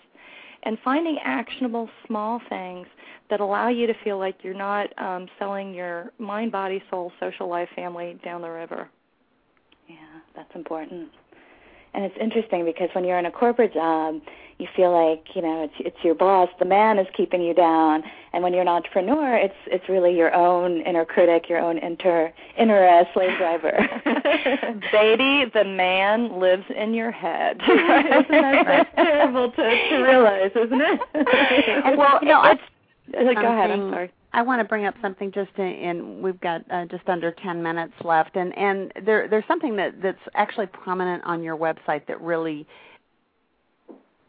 [0.62, 2.86] and finding actionable small things
[3.30, 7.48] that allow you to feel like you're not um, selling your mind body soul social
[7.48, 8.88] life family down the river
[10.38, 11.08] that's important.
[11.94, 14.20] And it's interesting because when you're in a corporate job
[14.58, 18.02] you feel like you know it's it's your boss the man is keeping you down.
[18.32, 22.32] And when you're an entrepreneur it's it's really your own inner critic your own inner
[22.56, 23.72] inner uh, slave driver.
[24.92, 27.56] Baby the man lives in your head.
[27.62, 31.00] Isn't that terrible to, to realize isn't it?
[31.98, 32.62] Well you know it's
[33.14, 36.62] go ahead i'm sorry I want to bring up something just in, in we've got
[36.70, 41.24] uh, just under 10 minutes left and and there there's something that that's actually prominent
[41.24, 42.66] on your website that really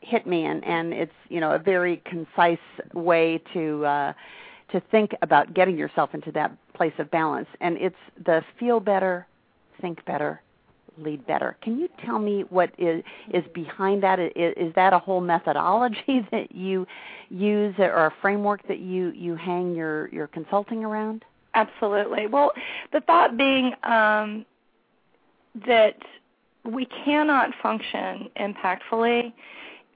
[0.02, 2.58] hit me and and it's you know a very concise
[2.94, 4.14] way to uh
[4.72, 7.96] to think about getting yourself into that place of balance and it's
[8.26, 9.28] the feel better
[9.82, 10.42] think better
[11.02, 11.58] lead better.
[11.62, 13.04] Can you tell me what is
[13.34, 14.20] is behind that?
[14.20, 16.86] Is, is that a whole methodology that you
[17.30, 21.24] use or a framework that you you hang your your consulting around?
[21.54, 22.28] Absolutely.
[22.28, 22.52] Well
[22.94, 24.46] the thought being um
[25.68, 25.98] that
[26.64, 29.34] we cannot function impactfully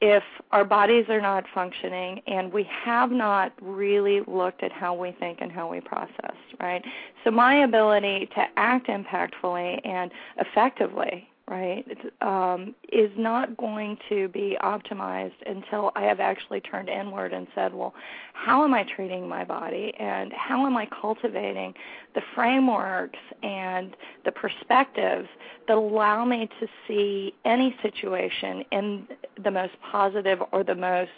[0.06, 5.14] if our bodies are not functioning and we have not really looked at how we
[5.14, 6.84] think and how we process, right?
[7.24, 11.86] So my ability to act impactfully and effectively right,
[12.22, 17.74] um, is not going to be optimized until I have actually turned inward and said,
[17.74, 17.94] well,
[18.34, 19.94] how am I treating my body?
[20.00, 21.74] And how am I cultivating
[22.16, 25.28] the frameworks and the perspectives
[25.68, 29.08] that allow me to see any situation in
[29.44, 31.10] the most positive or the most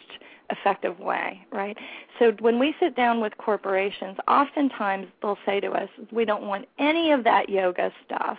[0.50, 1.78] effective way, right?
[2.20, 6.68] So when we sit down with corporations, oftentimes they'll say to us, we don't want
[6.80, 8.38] any of that yoga stuff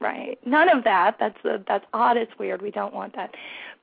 [0.00, 0.38] Right.
[0.44, 1.16] None of that.
[1.18, 2.16] That's uh, that's odd.
[2.16, 2.60] It's weird.
[2.60, 3.34] We don't want that.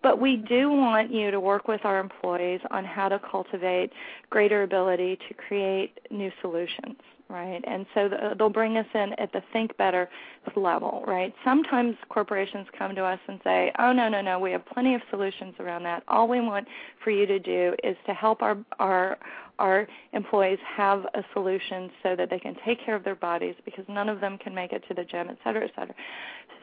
[0.03, 3.91] But we do want you to work with our employees on how to cultivate
[4.29, 6.97] greater ability to create new solutions
[7.31, 7.63] right?
[7.65, 10.09] And so the, they'll bring us in at the think better
[10.55, 11.33] level, right?
[11.43, 15.01] Sometimes corporations come to us and say, "Oh no, no, no, we have plenty of
[15.09, 16.03] solutions around that.
[16.07, 16.67] All we want
[17.03, 19.17] for you to do is to help our our
[19.59, 23.85] our employees have a solution so that they can take care of their bodies because
[23.87, 25.93] none of them can make it to the gym, et cetera, et cetera.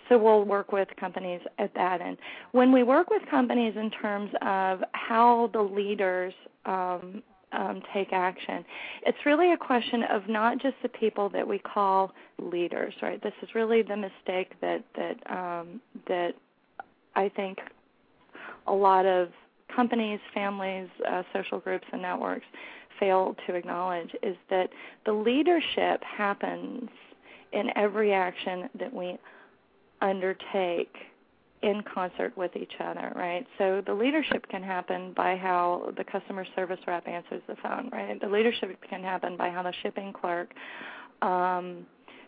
[0.08, 2.16] So we'll work with companies at that end.
[2.52, 6.32] When we work with companies in terms of how the leaders
[6.64, 8.64] um, um, take action,
[9.06, 13.22] it's really a question of not just the people that we call leaders, right?
[13.22, 16.34] This is really the mistake that that um, that
[17.14, 17.58] I think
[18.66, 19.30] a lot of
[19.74, 22.46] companies, families, uh, social groups, and networks
[22.98, 24.70] fail to acknowledge is that
[25.06, 26.88] the leadership happens
[27.52, 29.16] in every action that we
[30.00, 30.94] undertake
[31.62, 33.46] in concert with each other, right?
[33.58, 38.20] So the leadership can happen by how the customer service rep answers the phone, right?
[38.20, 40.54] The leadership can happen by how the shipping clerk
[41.20, 41.84] um,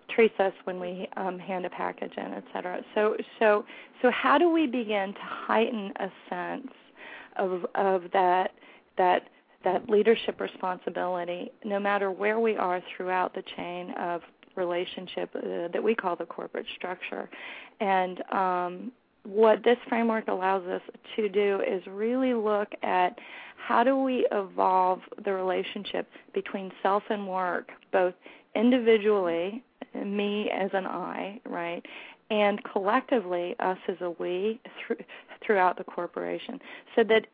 [0.09, 2.83] treats us when we um, hand a package in, et cetera.
[2.95, 3.65] So, so,
[4.03, 6.73] so how do we begin to heighten a sense
[7.37, 8.51] of of that
[8.99, 9.29] that
[9.63, 14.23] that leadership responsibility, no matter where we are throughout the chain of
[14.57, 17.31] relationship uh, that we call the corporate structure.
[17.79, 18.93] And um,
[19.25, 20.83] what this framework allows us
[21.17, 23.19] to do is really look at
[23.57, 28.15] how do we evolve the relationship between self and work, both
[28.55, 29.63] individually,
[29.95, 31.85] me as an I, right,
[32.31, 34.61] and collectively, us as a we,
[35.45, 36.61] throughout the corporation,
[36.97, 37.27] so that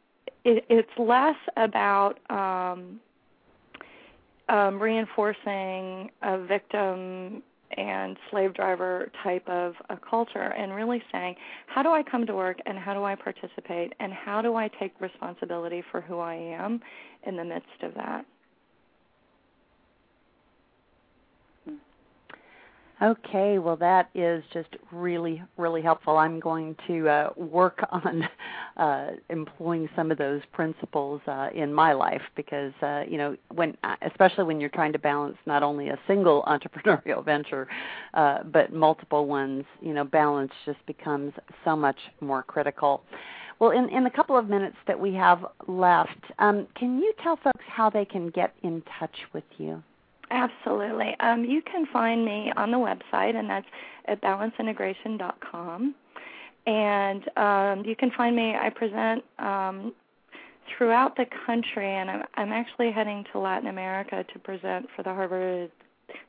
[0.45, 3.01] it, it's less about um,
[4.49, 7.43] um, reinforcing a victim
[7.77, 11.35] and slave driver type of a culture and really saying
[11.67, 14.69] how do i come to work and how do i participate and how do i
[14.81, 16.81] take responsibility for who i am
[17.27, 18.25] in the midst of that
[23.03, 26.17] Okay, well, that is just really, really helpful.
[26.17, 28.27] I'm going to uh, work on
[28.79, 33.77] uh, employing some of those principles uh, in my life because, uh, you know, when
[33.85, 37.69] uh, especially when you're trying to balance not only a single entrepreneurial venture,
[38.15, 41.35] uh, but multiple ones, you know, balance just becomes
[41.67, 43.03] so much more critical.
[43.59, 47.37] Well, in, in the couple of minutes that we have left, um, can you tell
[47.37, 49.83] folks how they can get in touch with you?
[50.31, 51.15] Absolutely.
[51.21, 53.67] Um, you can find me on the website, and that's
[54.07, 55.95] at balanceintegration.com.
[56.67, 58.55] And um, you can find me.
[58.57, 59.93] I present um,
[60.77, 65.15] throughout the country, and I'm, I'm actually heading to Latin America to present for the
[65.15, 65.71] Harvard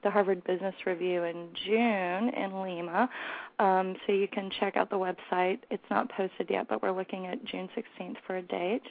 [0.04, 3.10] the Harvard Business Review in June in Lima.
[3.60, 5.60] Um, so you can check out the website.
[5.72, 8.84] It's not posted yet, but we're looking at June 16th for a date.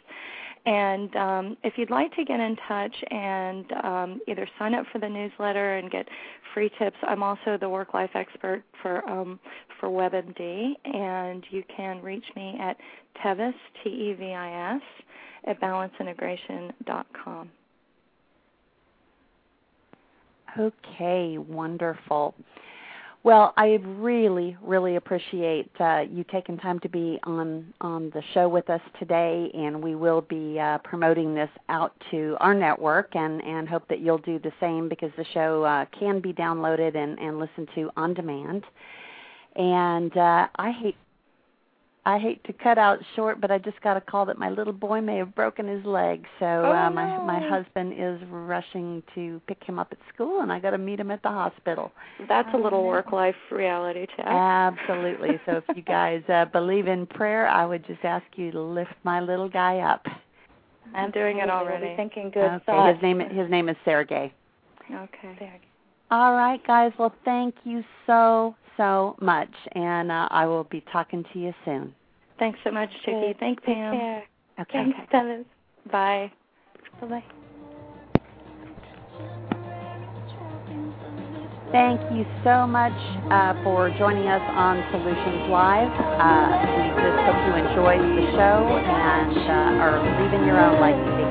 [0.67, 4.99] And um, if you'd like to get in touch and um, either sign up for
[4.99, 6.09] the newsletter and get
[6.53, 9.39] free tips, I'm also the work life expert for um,
[9.79, 12.77] for WebMD, and you can reach me at
[13.23, 13.55] Tevis
[13.85, 14.83] T E V I S
[15.47, 17.51] at balanceintegration.com.
[20.59, 22.35] Okay, wonderful.
[23.27, 28.49] Well, I really, really appreciate uh, you taking time to be on on the show
[28.49, 33.43] with us today, and we will be uh, promoting this out to our network, and
[33.43, 37.19] and hope that you'll do the same because the show uh, can be downloaded and
[37.19, 38.63] and listened to on demand.
[39.57, 40.97] And uh, I hate
[42.07, 44.73] I hate to cut out short, but I just got a call that my little
[44.73, 46.25] boy may have broken his leg.
[46.39, 46.95] So oh, uh, no.
[46.95, 50.79] my my husband is rushing to pick him up at school, and I got to
[50.79, 51.91] meet him at the hospital.
[52.29, 54.25] That's a little work life reality check.
[54.25, 55.41] Absolutely.
[55.47, 58.95] so if you guys uh, believe in prayer, I would just ask you to lift
[59.03, 60.07] my little guy up.
[60.95, 61.89] I'm doing it already.
[61.89, 62.65] We'll thinking good okay.
[62.67, 62.95] thoughts.
[62.95, 64.33] His name his name is Sergey.
[64.89, 65.37] Okay.
[65.41, 65.61] Sergey.
[66.13, 66.93] All right, guys.
[67.01, 71.95] Well, thank you so so much, and uh, I will be talking to you soon.
[72.39, 73.39] Thanks so much, Chicke.
[73.39, 73.93] Thanks, Pam.
[73.93, 74.25] Take care.
[74.61, 74.73] Okay.
[74.73, 75.47] Thanks, Dennis.
[75.91, 76.33] Bye.
[77.01, 77.25] Bye bye.
[81.73, 82.97] Thank you so much
[83.31, 85.91] uh, for joining us on Solutions Live.
[85.91, 91.27] Uh, we just hope you enjoyed the show and uh, are leaving your own legacy.